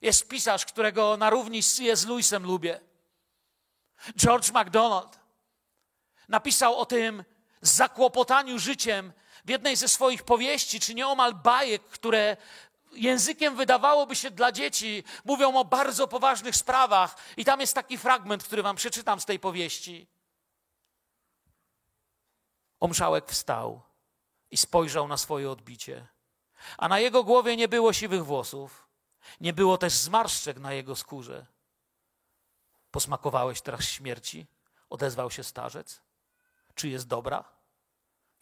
Jest 0.00 0.28
pisarz, 0.28 0.66
którego 0.66 1.16
na 1.16 1.30
równi 1.30 1.62
z 1.62 1.74
C.S. 1.74 2.06
Lewisem 2.06 2.42
lubię. 2.42 2.80
George 4.16 4.50
MacDonald 4.50 5.18
napisał 6.28 6.76
o 6.76 6.86
tym, 6.86 7.24
zakłopotaniu 7.60 8.58
życiem 8.58 9.12
w 9.44 9.50
jednej 9.50 9.76
ze 9.76 9.88
swoich 9.88 10.22
powieści, 10.22 10.80
czy 10.80 10.94
nieomal 10.94 11.34
bajek, 11.34 11.82
które 11.82 12.36
językiem 12.92 13.56
wydawałoby 13.56 14.16
się 14.16 14.30
dla 14.30 14.52
dzieci, 14.52 15.04
mówią 15.24 15.56
o 15.56 15.64
bardzo 15.64 16.08
poważnych 16.08 16.56
sprawach. 16.56 17.16
I 17.36 17.44
tam 17.44 17.60
jest 17.60 17.74
taki 17.74 17.98
fragment, 17.98 18.44
który 18.44 18.62
wam 18.62 18.76
przeczytam 18.76 19.20
z 19.20 19.24
tej 19.24 19.38
powieści. 19.38 20.06
Omszałek 22.80 23.30
wstał 23.30 23.82
i 24.50 24.56
spojrzał 24.56 25.08
na 25.08 25.16
swoje 25.16 25.50
odbicie, 25.50 26.06
a 26.78 26.88
na 26.88 26.98
jego 26.98 27.24
głowie 27.24 27.56
nie 27.56 27.68
było 27.68 27.92
siwych 27.92 28.24
włosów, 28.24 28.88
nie 29.40 29.52
było 29.52 29.78
też 29.78 29.92
zmarszczek 29.92 30.58
na 30.58 30.72
jego 30.72 30.96
skórze. 30.96 31.46
Posmakowałeś 32.90 33.60
teraz 33.60 33.84
śmierci? 33.84 34.46
Odezwał 34.90 35.30
się 35.30 35.44
starzec. 35.44 36.05
Czy 36.76 36.88
jest 36.88 37.06
dobra? 37.06 37.44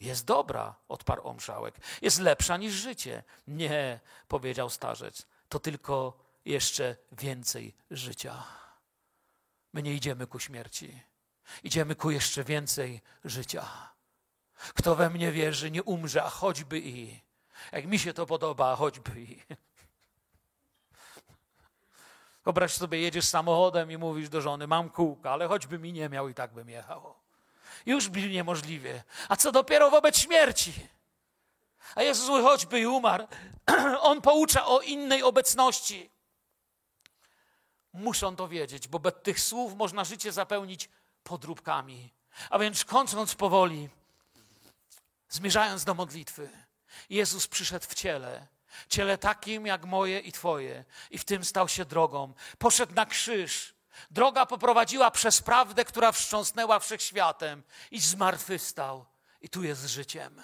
Jest 0.00 0.24
dobra, 0.24 0.74
odparł 0.88 1.28
omszałek. 1.28 1.74
Jest 2.02 2.20
lepsza 2.20 2.56
niż 2.56 2.72
życie. 2.72 3.22
Nie, 3.46 4.00
powiedział 4.28 4.70
starzec. 4.70 5.26
To 5.48 5.58
tylko 5.58 6.18
jeszcze 6.44 6.96
więcej 7.12 7.74
życia. 7.90 8.44
My 9.72 9.82
nie 9.82 9.94
idziemy 9.94 10.26
ku 10.26 10.38
śmierci. 10.38 11.02
Idziemy 11.62 11.94
ku 11.94 12.10
jeszcze 12.10 12.44
więcej 12.44 13.00
życia. 13.24 13.68
Kto 14.54 14.94
we 14.94 15.10
mnie 15.10 15.32
wierzy, 15.32 15.70
nie 15.70 15.82
umrze, 15.82 16.24
a 16.24 16.30
choćby 16.30 16.80
i. 16.80 17.20
Jak 17.72 17.86
mi 17.86 17.98
się 17.98 18.14
to 18.14 18.26
podoba, 18.26 18.72
a 18.72 18.76
choćby 18.76 19.20
i. 19.20 19.42
Wyobraź 22.44 22.72
sobie, 22.72 23.00
jedziesz 23.00 23.24
samochodem 23.24 23.90
i 23.90 23.96
mówisz 23.96 24.28
do 24.28 24.40
żony, 24.40 24.66
mam 24.66 24.90
kółka, 24.90 25.30
ale 25.30 25.48
choćby 25.48 25.78
mi 25.78 25.92
nie 25.92 26.08
miał 26.08 26.28
i 26.28 26.34
tak 26.34 26.54
bym 26.54 26.68
jechał 26.68 27.23
już 27.86 28.08
brzmi 28.08 28.30
niemożliwie. 28.30 29.02
A 29.28 29.36
co 29.36 29.52
dopiero 29.52 29.90
wobec 29.90 30.18
śmierci? 30.18 30.72
A 31.94 32.02
Jezus 32.02 32.28
choćby 32.28 32.80
i 32.80 32.86
umarł, 32.86 33.26
On 34.00 34.20
poucza 34.20 34.66
o 34.66 34.80
innej 34.80 35.22
obecności. 35.22 36.10
Muszą 37.92 38.36
to 38.36 38.48
wiedzieć, 38.48 38.88
bo 38.88 38.98
bez 38.98 39.12
tych 39.22 39.40
słów 39.40 39.74
można 39.74 40.04
życie 40.04 40.32
zapełnić 40.32 40.88
podróbkami. 41.22 42.12
A 42.50 42.58
więc 42.58 42.84
kończąc 42.84 43.34
powoli, 43.34 43.88
zmierzając 45.28 45.84
do 45.84 45.94
modlitwy, 45.94 46.48
Jezus 47.10 47.46
przyszedł 47.46 47.86
w 47.88 47.94
ciele, 47.94 48.46
ciele 48.88 49.18
takim 49.18 49.66
jak 49.66 49.84
moje 49.84 50.20
i 50.20 50.32
Twoje, 50.32 50.84
i 51.10 51.18
w 51.18 51.24
tym 51.24 51.44
stał 51.44 51.68
się 51.68 51.84
drogą. 51.84 52.32
Poszedł 52.58 52.94
na 52.94 53.06
krzyż, 53.06 53.73
Droga 54.10 54.46
poprowadziła 54.46 55.10
przez 55.10 55.42
prawdę, 55.42 55.84
która 55.84 56.12
wstrząsnęła 56.12 56.78
wszechświatem 56.78 57.62
i 57.90 58.00
zmartwychwstał. 58.00 59.06
I 59.40 59.48
tu 59.48 59.62
jest 59.62 59.84
życiem. 59.84 60.42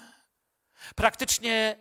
Praktycznie 0.96 1.78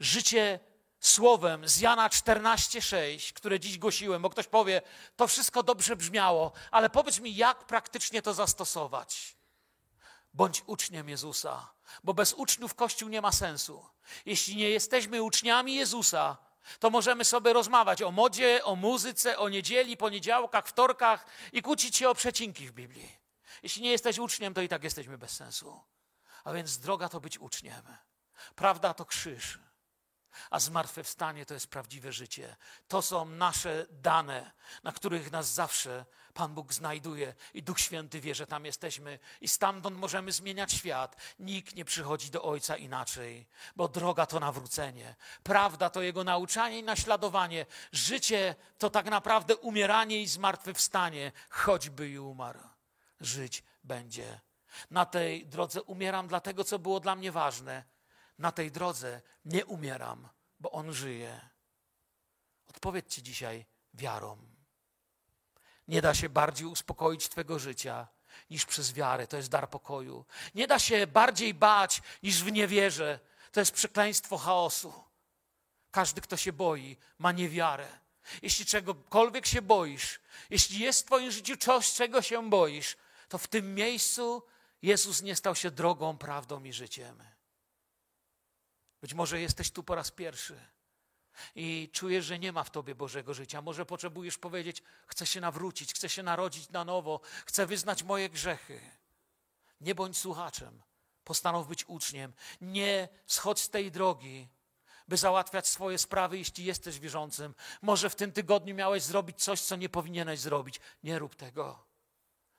życie 0.00 0.60
słowem 1.00 1.68
z 1.68 1.80
Jana 1.80 2.08
14:6, 2.08 3.32
które 3.32 3.60
dziś 3.60 3.78
głosiłem, 3.78 4.22
bo 4.22 4.30
ktoś 4.30 4.46
powie, 4.46 4.82
to 5.16 5.26
wszystko 5.26 5.62
dobrze 5.62 5.96
brzmiało, 5.96 6.52
ale 6.70 6.90
powiedz 6.90 7.18
mi, 7.18 7.36
jak 7.36 7.64
praktycznie 7.64 8.22
to 8.22 8.34
zastosować. 8.34 9.36
Bądź 10.34 10.62
uczniem 10.66 11.08
Jezusa, 11.08 11.72
bo 12.04 12.14
bez 12.14 12.32
uczniów 12.32 12.74
Kościół 12.74 13.08
nie 13.08 13.20
ma 13.20 13.32
sensu. 13.32 13.86
Jeśli 14.26 14.56
nie 14.56 14.70
jesteśmy 14.70 15.22
uczniami 15.22 15.74
Jezusa, 15.74 16.36
to 16.78 16.90
możemy 16.90 17.24
sobie 17.24 17.52
rozmawiać 17.52 18.02
o 18.02 18.10
modzie, 18.10 18.64
o 18.64 18.76
muzyce, 18.76 19.38
o 19.38 19.48
niedzieli, 19.48 19.96
poniedziałkach, 19.96 20.66
wtorkach 20.66 21.26
i 21.52 21.62
kłócić 21.62 21.96
się 21.96 22.08
o 22.08 22.14
przecinki 22.14 22.68
w 22.68 22.72
Biblii. 22.72 23.18
Jeśli 23.62 23.82
nie 23.82 23.90
jesteś 23.90 24.18
uczniem, 24.18 24.54
to 24.54 24.62
i 24.62 24.68
tak 24.68 24.84
jesteśmy 24.84 25.18
bez 25.18 25.30
sensu. 25.30 25.80
A 26.44 26.52
więc 26.52 26.78
droga 26.78 27.08
to 27.08 27.20
być 27.20 27.38
uczniem. 27.38 27.82
Prawda 28.54 28.94
to 28.94 29.04
krzyż 29.04 29.58
a 30.50 30.60
zmartwychwstanie 30.60 31.46
to 31.46 31.54
jest 31.54 31.66
prawdziwe 31.66 32.12
życie. 32.12 32.56
To 32.88 33.02
są 33.02 33.24
nasze 33.24 33.86
dane, 33.90 34.52
na 34.82 34.92
których 34.92 35.32
nas 35.32 35.52
zawsze 35.52 36.04
Pan 36.36 36.54
Bóg 36.54 36.72
znajduje 36.72 37.34
i 37.54 37.62
Duch 37.62 37.80
Święty 37.80 38.20
wie, 38.20 38.34
że 38.34 38.46
tam 38.46 38.64
jesteśmy 38.64 39.18
i 39.40 39.48
stamtąd 39.48 39.96
możemy 39.96 40.32
zmieniać 40.32 40.72
świat. 40.72 41.16
Nikt 41.38 41.74
nie 41.74 41.84
przychodzi 41.84 42.30
do 42.30 42.42
Ojca 42.42 42.76
inaczej, 42.76 43.46
bo 43.76 43.88
droga 43.88 44.26
to 44.26 44.40
nawrócenie, 44.40 45.14
prawda 45.42 45.90
to 45.90 46.02
Jego 46.02 46.24
nauczanie 46.24 46.78
i 46.78 46.82
naśladowanie. 46.82 47.66
Życie 47.92 48.54
to 48.78 48.90
tak 48.90 49.06
naprawdę 49.06 49.56
umieranie 49.56 50.22
i 50.22 50.26
zmartwychwstanie, 50.26 51.32
choćby 51.50 52.08
i 52.08 52.18
umarł. 52.18 52.60
Żyć 53.20 53.62
będzie. 53.84 54.40
Na 54.90 55.06
tej 55.06 55.46
drodze 55.46 55.82
umieram 55.82 56.28
dla 56.28 56.40
tego, 56.40 56.64
co 56.64 56.78
było 56.78 57.00
dla 57.00 57.16
mnie 57.16 57.32
ważne 57.32 57.96
na 58.38 58.52
tej 58.52 58.72
drodze 58.72 59.22
nie 59.44 59.66
umieram, 59.66 60.28
bo 60.60 60.70
On 60.70 60.92
żyje. 60.92 61.48
Odpowiedzcie 62.66 63.22
dzisiaj 63.22 63.66
wiarą. 63.94 64.55
Nie 65.88 66.02
da 66.02 66.14
się 66.14 66.28
bardziej 66.28 66.66
uspokoić 66.66 67.28
Twego 67.28 67.58
życia 67.58 68.08
niż 68.50 68.66
przez 68.66 68.92
wiarę. 68.92 69.26
To 69.26 69.36
jest 69.36 69.48
dar 69.48 69.70
pokoju. 69.70 70.24
Nie 70.54 70.66
da 70.66 70.78
się 70.78 71.06
bardziej 71.06 71.54
bać 71.54 72.02
niż 72.22 72.44
w 72.44 72.52
niewierze. 72.52 73.20
To 73.52 73.60
jest 73.60 73.72
przekleństwo 73.72 74.38
chaosu. 74.38 75.04
Każdy, 75.90 76.20
kto 76.20 76.36
się 76.36 76.52
boi, 76.52 76.96
ma 77.18 77.32
niewiarę. 77.32 77.88
Jeśli 78.42 78.66
czegokolwiek 78.66 79.46
się 79.46 79.62
boisz, 79.62 80.20
jeśli 80.50 80.78
jest 80.78 81.02
w 81.02 81.04
Twoim 81.04 81.30
życiu 81.30 81.56
coś, 81.56 81.92
czego 81.92 82.22
się 82.22 82.50
boisz, 82.50 82.96
to 83.28 83.38
w 83.38 83.46
tym 83.48 83.74
miejscu 83.74 84.42
Jezus 84.82 85.22
nie 85.22 85.36
stał 85.36 85.54
się 85.54 85.70
drogą, 85.70 86.18
prawdą 86.18 86.64
i 86.64 86.72
życiem. 86.72 87.22
Być 89.00 89.14
może 89.14 89.40
jesteś 89.40 89.70
tu 89.70 89.82
po 89.82 89.94
raz 89.94 90.10
pierwszy 90.10 90.75
i 91.54 91.90
czujesz, 91.92 92.24
że 92.24 92.38
nie 92.38 92.52
ma 92.52 92.64
w 92.64 92.70
tobie 92.70 92.94
Bożego 92.94 93.34
życia. 93.34 93.62
Może 93.62 93.86
potrzebujesz 93.86 94.38
powiedzieć: 94.38 94.82
Chcę 95.06 95.26
się 95.26 95.40
nawrócić, 95.40 95.94
chcę 95.94 96.08
się 96.08 96.22
narodzić 96.22 96.70
na 96.70 96.84
nowo, 96.84 97.20
chcę 97.46 97.66
wyznać 97.66 98.02
moje 98.02 98.30
grzechy. 98.30 98.80
Nie 99.80 99.94
bądź 99.94 100.18
słuchaczem, 100.18 100.82
postanów 101.24 101.68
być 101.68 101.84
uczniem. 101.88 102.32
Nie 102.60 103.08
schodź 103.26 103.60
z 103.60 103.70
tej 103.70 103.92
drogi, 103.92 104.48
by 105.08 105.16
załatwiać 105.16 105.68
swoje 105.68 105.98
sprawy, 105.98 106.38
jeśli 106.38 106.64
jesteś 106.64 106.98
wierzącym. 106.98 107.54
Może 107.82 108.10
w 108.10 108.16
tym 108.16 108.32
tygodniu 108.32 108.74
miałeś 108.74 109.02
zrobić 109.02 109.42
coś, 109.42 109.60
co 109.60 109.76
nie 109.76 109.88
powinieneś 109.88 110.40
zrobić. 110.40 110.80
Nie 111.02 111.18
rób 111.18 111.34
tego. 111.34 111.86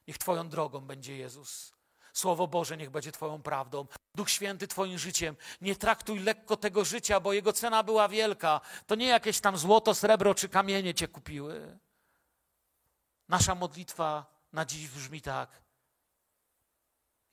Niech 0.08 0.18
Twoją 0.18 0.50
drogą 0.50 0.82
będzie 0.82 1.18
Jezus. 1.18 1.77
Słowo 2.18 2.48
Boże 2.48 2.78
niech 2.78 2.90
będzie 2.90 3.12
Twoją 3.12 3.42
prawdą. 3.42 3.86
Duch 4.16 4.30
Święty 4.30 4.68
Twoim 4.68 4.98
życiem. 4.98 5.36
Nie 5.62 5.76
traktuj 5.76 6.20
lekko 6.20 6.58
tego 6.58 6.86
życia, 6.86 7.20
bo 7.20 7.34
jego 7.34 7.54
cena 7.54 7.84
była 7.84 8.08
wielka. 8.08 8.62
To 8.88 8.96
nie 8.96 9.08
jakieś 9.08 9.40
tam 9.40 9.58
złoto, 9.58 9.96
srebro 9.96 10.36
czy 10.36 10.50
kamienie 10.50 10.94
Cię 10.94 11.08
kupiły. 11.08 11.80
Nasza 13.28 13.56
modlitwa 13.56 14.26
na 14.54 14.66
dziś 14.66 14.88
brzmi 14.88 15.22
tak. 15.22 15.62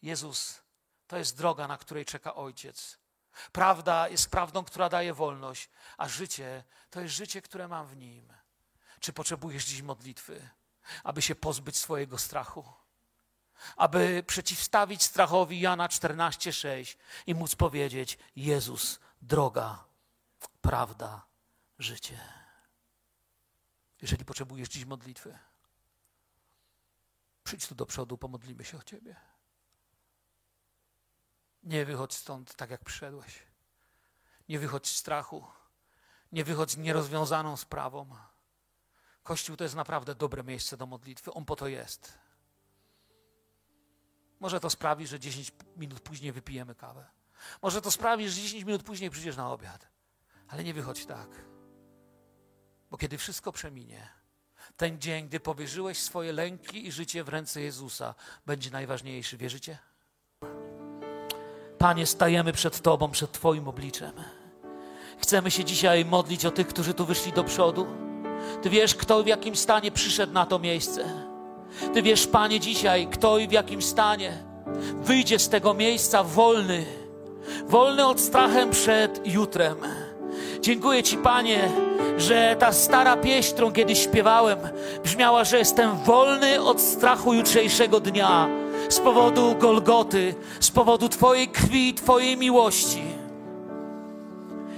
Jezus 0.03 0.61
to 1.07 1.16
jest 1.16 1.37
droga, 1.37 1.68
na 1.68 1.78
której 1.78 2.05
czeka 2.05 2.35
Ojciec. 2.35 2.99
Prawda 3.53 4.09
jest 4.09 4.30
prawdą, 4.30 4.64
która 4.64 4.89
daje 4.89 5.14
wolność, 5.14 5.70
a 5.97 6.09
życie 6.09 6.64
to 6.91 7.01
jest 7.01 7.14
życie, 7.14 7.43
które 7.43 7.68
mam 7.68 7.87
w 7.87 7.97
Nim. 7.97 8.32
Czy 9.01 9.12
potrzebujesz 9.12 9.64
dziś 9.64 9.82
modlitwy, 9.82 10.49
aby 11.05 11.22
się 11.22 11.35
pozbyć 11.35 11.76
swojego 11.76 12.18
strachu? 12.18 12.84
Aby 13.77 14.25
przeciwstawić 14.27 15.03
strachowi 15.03 15.61
Jana 15.61 15.89
14:6 15.89 16.97
i 17.27 17.35
móc 17.35 17.55
powiedzieć: 17.55 18.19
Jezus, 18.37 19.01
droga, 19.23 19.85
prawda, 20.61 21.27
życie. 21.79 22.21
Jeżeli 24.03 24.25
potrzebujesz 24.25 24.69
dziś 24.69 24.85
modlitwy, 24.85 25.39
przyjdź 27.45 27.67
tu 27.67 27.75
do 27.75 27.87
przodu, 27.87 28.19
pomodlimy 28.19 28.65
się 28.65 28.79
o 28.79 28.83
Ciebie. 28.83 29.17
Nie 31.63 31.85
wychodź 31.85 32.15
stąd 32.15 32.55
tak, 32.55 32.71
jak 32.71 32.85
przyszedłeś. 32.85 33.43
Nie 34.49 34.59
wychodź 34.59 34.89
z 34.89 34.97
strachu. 34.97 35.47
Nie 36.33 36.45
wychodź 36.45 36.71
z 36.71 36.77
nierozwiązaną 36.77 37.57
sprawą. 37.57 38.17
Kościół 39.23 39.57
to 39.57 39.65
jest 39.65 39.75
naprawdę 39.75 40.15
dobre 40.15 40.45
miejsce 40.45 40.77
do 40.77 40.87
modlitwy. 40.87 41.33
On 41.33 41.45
po 41.45 41.57
to 41.57 41.69
jest. 41.69 42.24
Może 44.45 44.61
to 44.61 44.71
sprawi, 44.71 45.07
że 45.07 45.21
10 45.21 45.53
minut 45.77 46.01
później 46.01 46.33
wypijemy 46.33 46.75
kawę. 46.75 47.05
Może 47.63 47.83
to 47.83 47.91
sprawi, 47.91 48.29
że 48.29 48.43
10 48.43 48.65
minut 48.65 48.83
później 48.83 49.11
przyjdziesz 49.11 49.37
na 49.37 49.53
obiad. 49.53 49.89
Ale 50.49 50.65
nie 50.65 50.75
wychodź 50.75 51.07
tak. 51.07 51.29
Bo 52.91 52.97
kiedy 52.97 53.19
wszystko 53.19 53.53
przeminie, 53.53 54.09
ten 54.77 55.01
dzień, 55.01 55.29
gdy 55.29 55.41
powierzyłeś 55.41 55.99
swoje 55.99 56.33
lęki 56.33 56.87
i 56.87 56.93
życie 56.93 57.25
w 57.25 57.29
ręce 57.29 57.61
Jezusa, 57.61 58.15
będzie 58.47 58.71
najważniejszy. 58.71 59.37
Wierzycie? 59.37 59.79
Panie, 61.79 62.07
stajemy 62.07 62.53
przed 62.53 62.81
Tobą, 62.81 63.11
przed 63.11 63.33
Twoim 63.33 63.69
obliczem. 63.69 64.13
Chcemy 65.19 65.51
się 65.51 65.65
dzisiaj 65.65 66.05
modlić 66.05 66.45
o 66.45 66.51
tych, 66.51 66.69
którzy 66.69 66.95
tu 66.95 67.07
wyszli 67.07 67.33
do 67.33 67.45
przodu. 67.45 67.87
Ty 68.63 68.71
wiesz, 68.71 68.95
kto 68.95 69.23
w 69.23 69.27
jakim 69.27 69.57
stanie 69.57 69.93
przyszedł 69.93 70.33
na 70.33 70.47
to 70.47 70.59
miejsce. 70.59 71.34
Ty 71.95 72.03
wiesz, 72.03 72.27
Panie, 72.27 72.61
dzisiaj, 72.61 73.07
kto 73.07 73.39
i 73.39 73.49
w 73.49 73.53
jakim 73.53 73.83
stanie 73.83 74.33
wyjdzie 75.03 75.39
z 75.39 75.49
tego 75.49 75.75
miejsca 75.75 76.25
wolny, 76.25 76.85
wolny 77.66 78.07
od 78.07 78.20
strachem 78.20 78.70
przed 78.70 79.27
jutrem. 79.27 79.77
Dziękuję 80.61 81.03
Ci, 81.03 81.16
Panie, 81.16 81.68
że 82.18 82.57
ta 82.59 82.72
stara 82.72 83.16
pieśń, 83.16 83.53
którą 83.53 83.72
kiedyś 83.72 84.05
śpiewałem, 84.05 84.59
brzmiała, 85.05 85.45
że 85.45 85.59
jestem 85.59 85.97
wolny 85.97 86.61
od 86.62 86.81
strachu 86.81 87.35
jutrzejszego 87.35 88.01
dnia 88.01 88.49
z 88.89 89.01
powodu 89.01 89.55
Golgoty, 89.59 90.35
z 90.61 90.70
powodu 90.70 91.09
Twojej 91.09 91.49
krwi, 91.49 91.95
Twojej 91.95 92.37
miłości. 92.37 93.03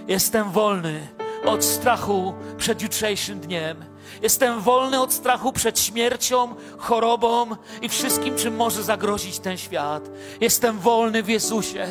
Jestem 0.08 0.50
wolny 0.50 1.00
od 1.44 1.64
strachu 1.64 2.34
przed 2.58 2.82
jutrzejszym 2.82 3.40
dniem. 3.40 3.84
Jestem 4.22 4.60
wolny 4.60 5.00
od 5.00 5.12
strachu 5.12 5.52
przed 5.52 5.80
śmiercią, 5.80 6.54
chorobą 6.78 7.46
i 7.82 7.88
wszystkim, 7.88 8.36
czym 8.36 8.56
może 8.56 8.82
zagrozić 8.82 9.38
ten 9.38 9.56
świat. 9.56 10.10
Jestem 10.40 10.78
wolny 10.78 11.22
w 11.22 11.28
Jezusie. 11.28 11.86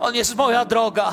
On 0.00 0.14
jest 0.14 0.36
moja 0.36 0.64
droga. 0.64 1.12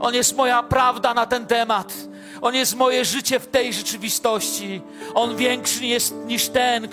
On 0.00 0.14
jest 0.14 0.36
moja 0.36 0.62
prawda 0.62 1.14
na 1.14 1.26
ten 1.26 1.46
temat. 1.46 1.94
On 2.40 2.54
jest 2.54 2.76
moje 2.76 3.04
życie 3.04 3.40
w 3.40 3.46
tej 3.46 3.72
rzeczywistości. 3.72 4.82
On 5.14 5.36
większy 5.36 5.86
jest 5.86 6.14
niż 6.26 6.48
ten, 6.48 6.88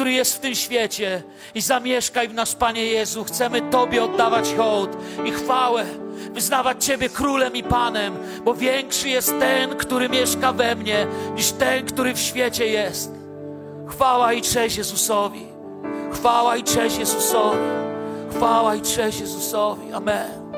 który 0.00 0.12
jest 0.12 0.36
w 0.36 0.38
tym 0.38 0.54
świecie. 0.54 1.22
I 1.54 1.60
zamieszkaj 1.60 2.28
w 2.28 2.34
nas, 2.34 2.54
Panie 2.54 2.86
Jezu. 2.86 3.24
Chcemy 3.24 3.62
Tobie 3.70 4.04
oddawać 4.04 4.54
hołd 4.56 4.96
i 5.24 5.30
chwałę 5.30 5.84
wyznawać 6.32 6.84
Ciebie 6.84 7.08
królem 7.08 7.56
i 7.56 7.62
panem, 7.62 8.16
bo 8.44 8.54
większy 8.54 9.08
jest 9.08 9.34
ten, 9.38 9.76
który 9.76 10.08
mieszka 10.08 10.52
we 10.52 10.74
mnie, 10.74 11.06
niż 11.34 11.52
ten, 11.52 11.86
który 11.86 12.14
w 12.14 12.18
świecie 12.18 12.66
jest. 12.66 13.10
Chwała 13.88 14.32
i 14.32 14.42
cześć 14.42 14.76
Jezusowi. 14.76 15.46
Chwała 16.12 16.56
i 16.56 16.62
cześć 16.64 16.98
Jezusowi. 16.98 17.58
Chwała 18.36 18.74
i 18.74 18.82
cześć 18.82 19.20
Jezusowi. 19.20 19.92
Amen. 19.92 20.49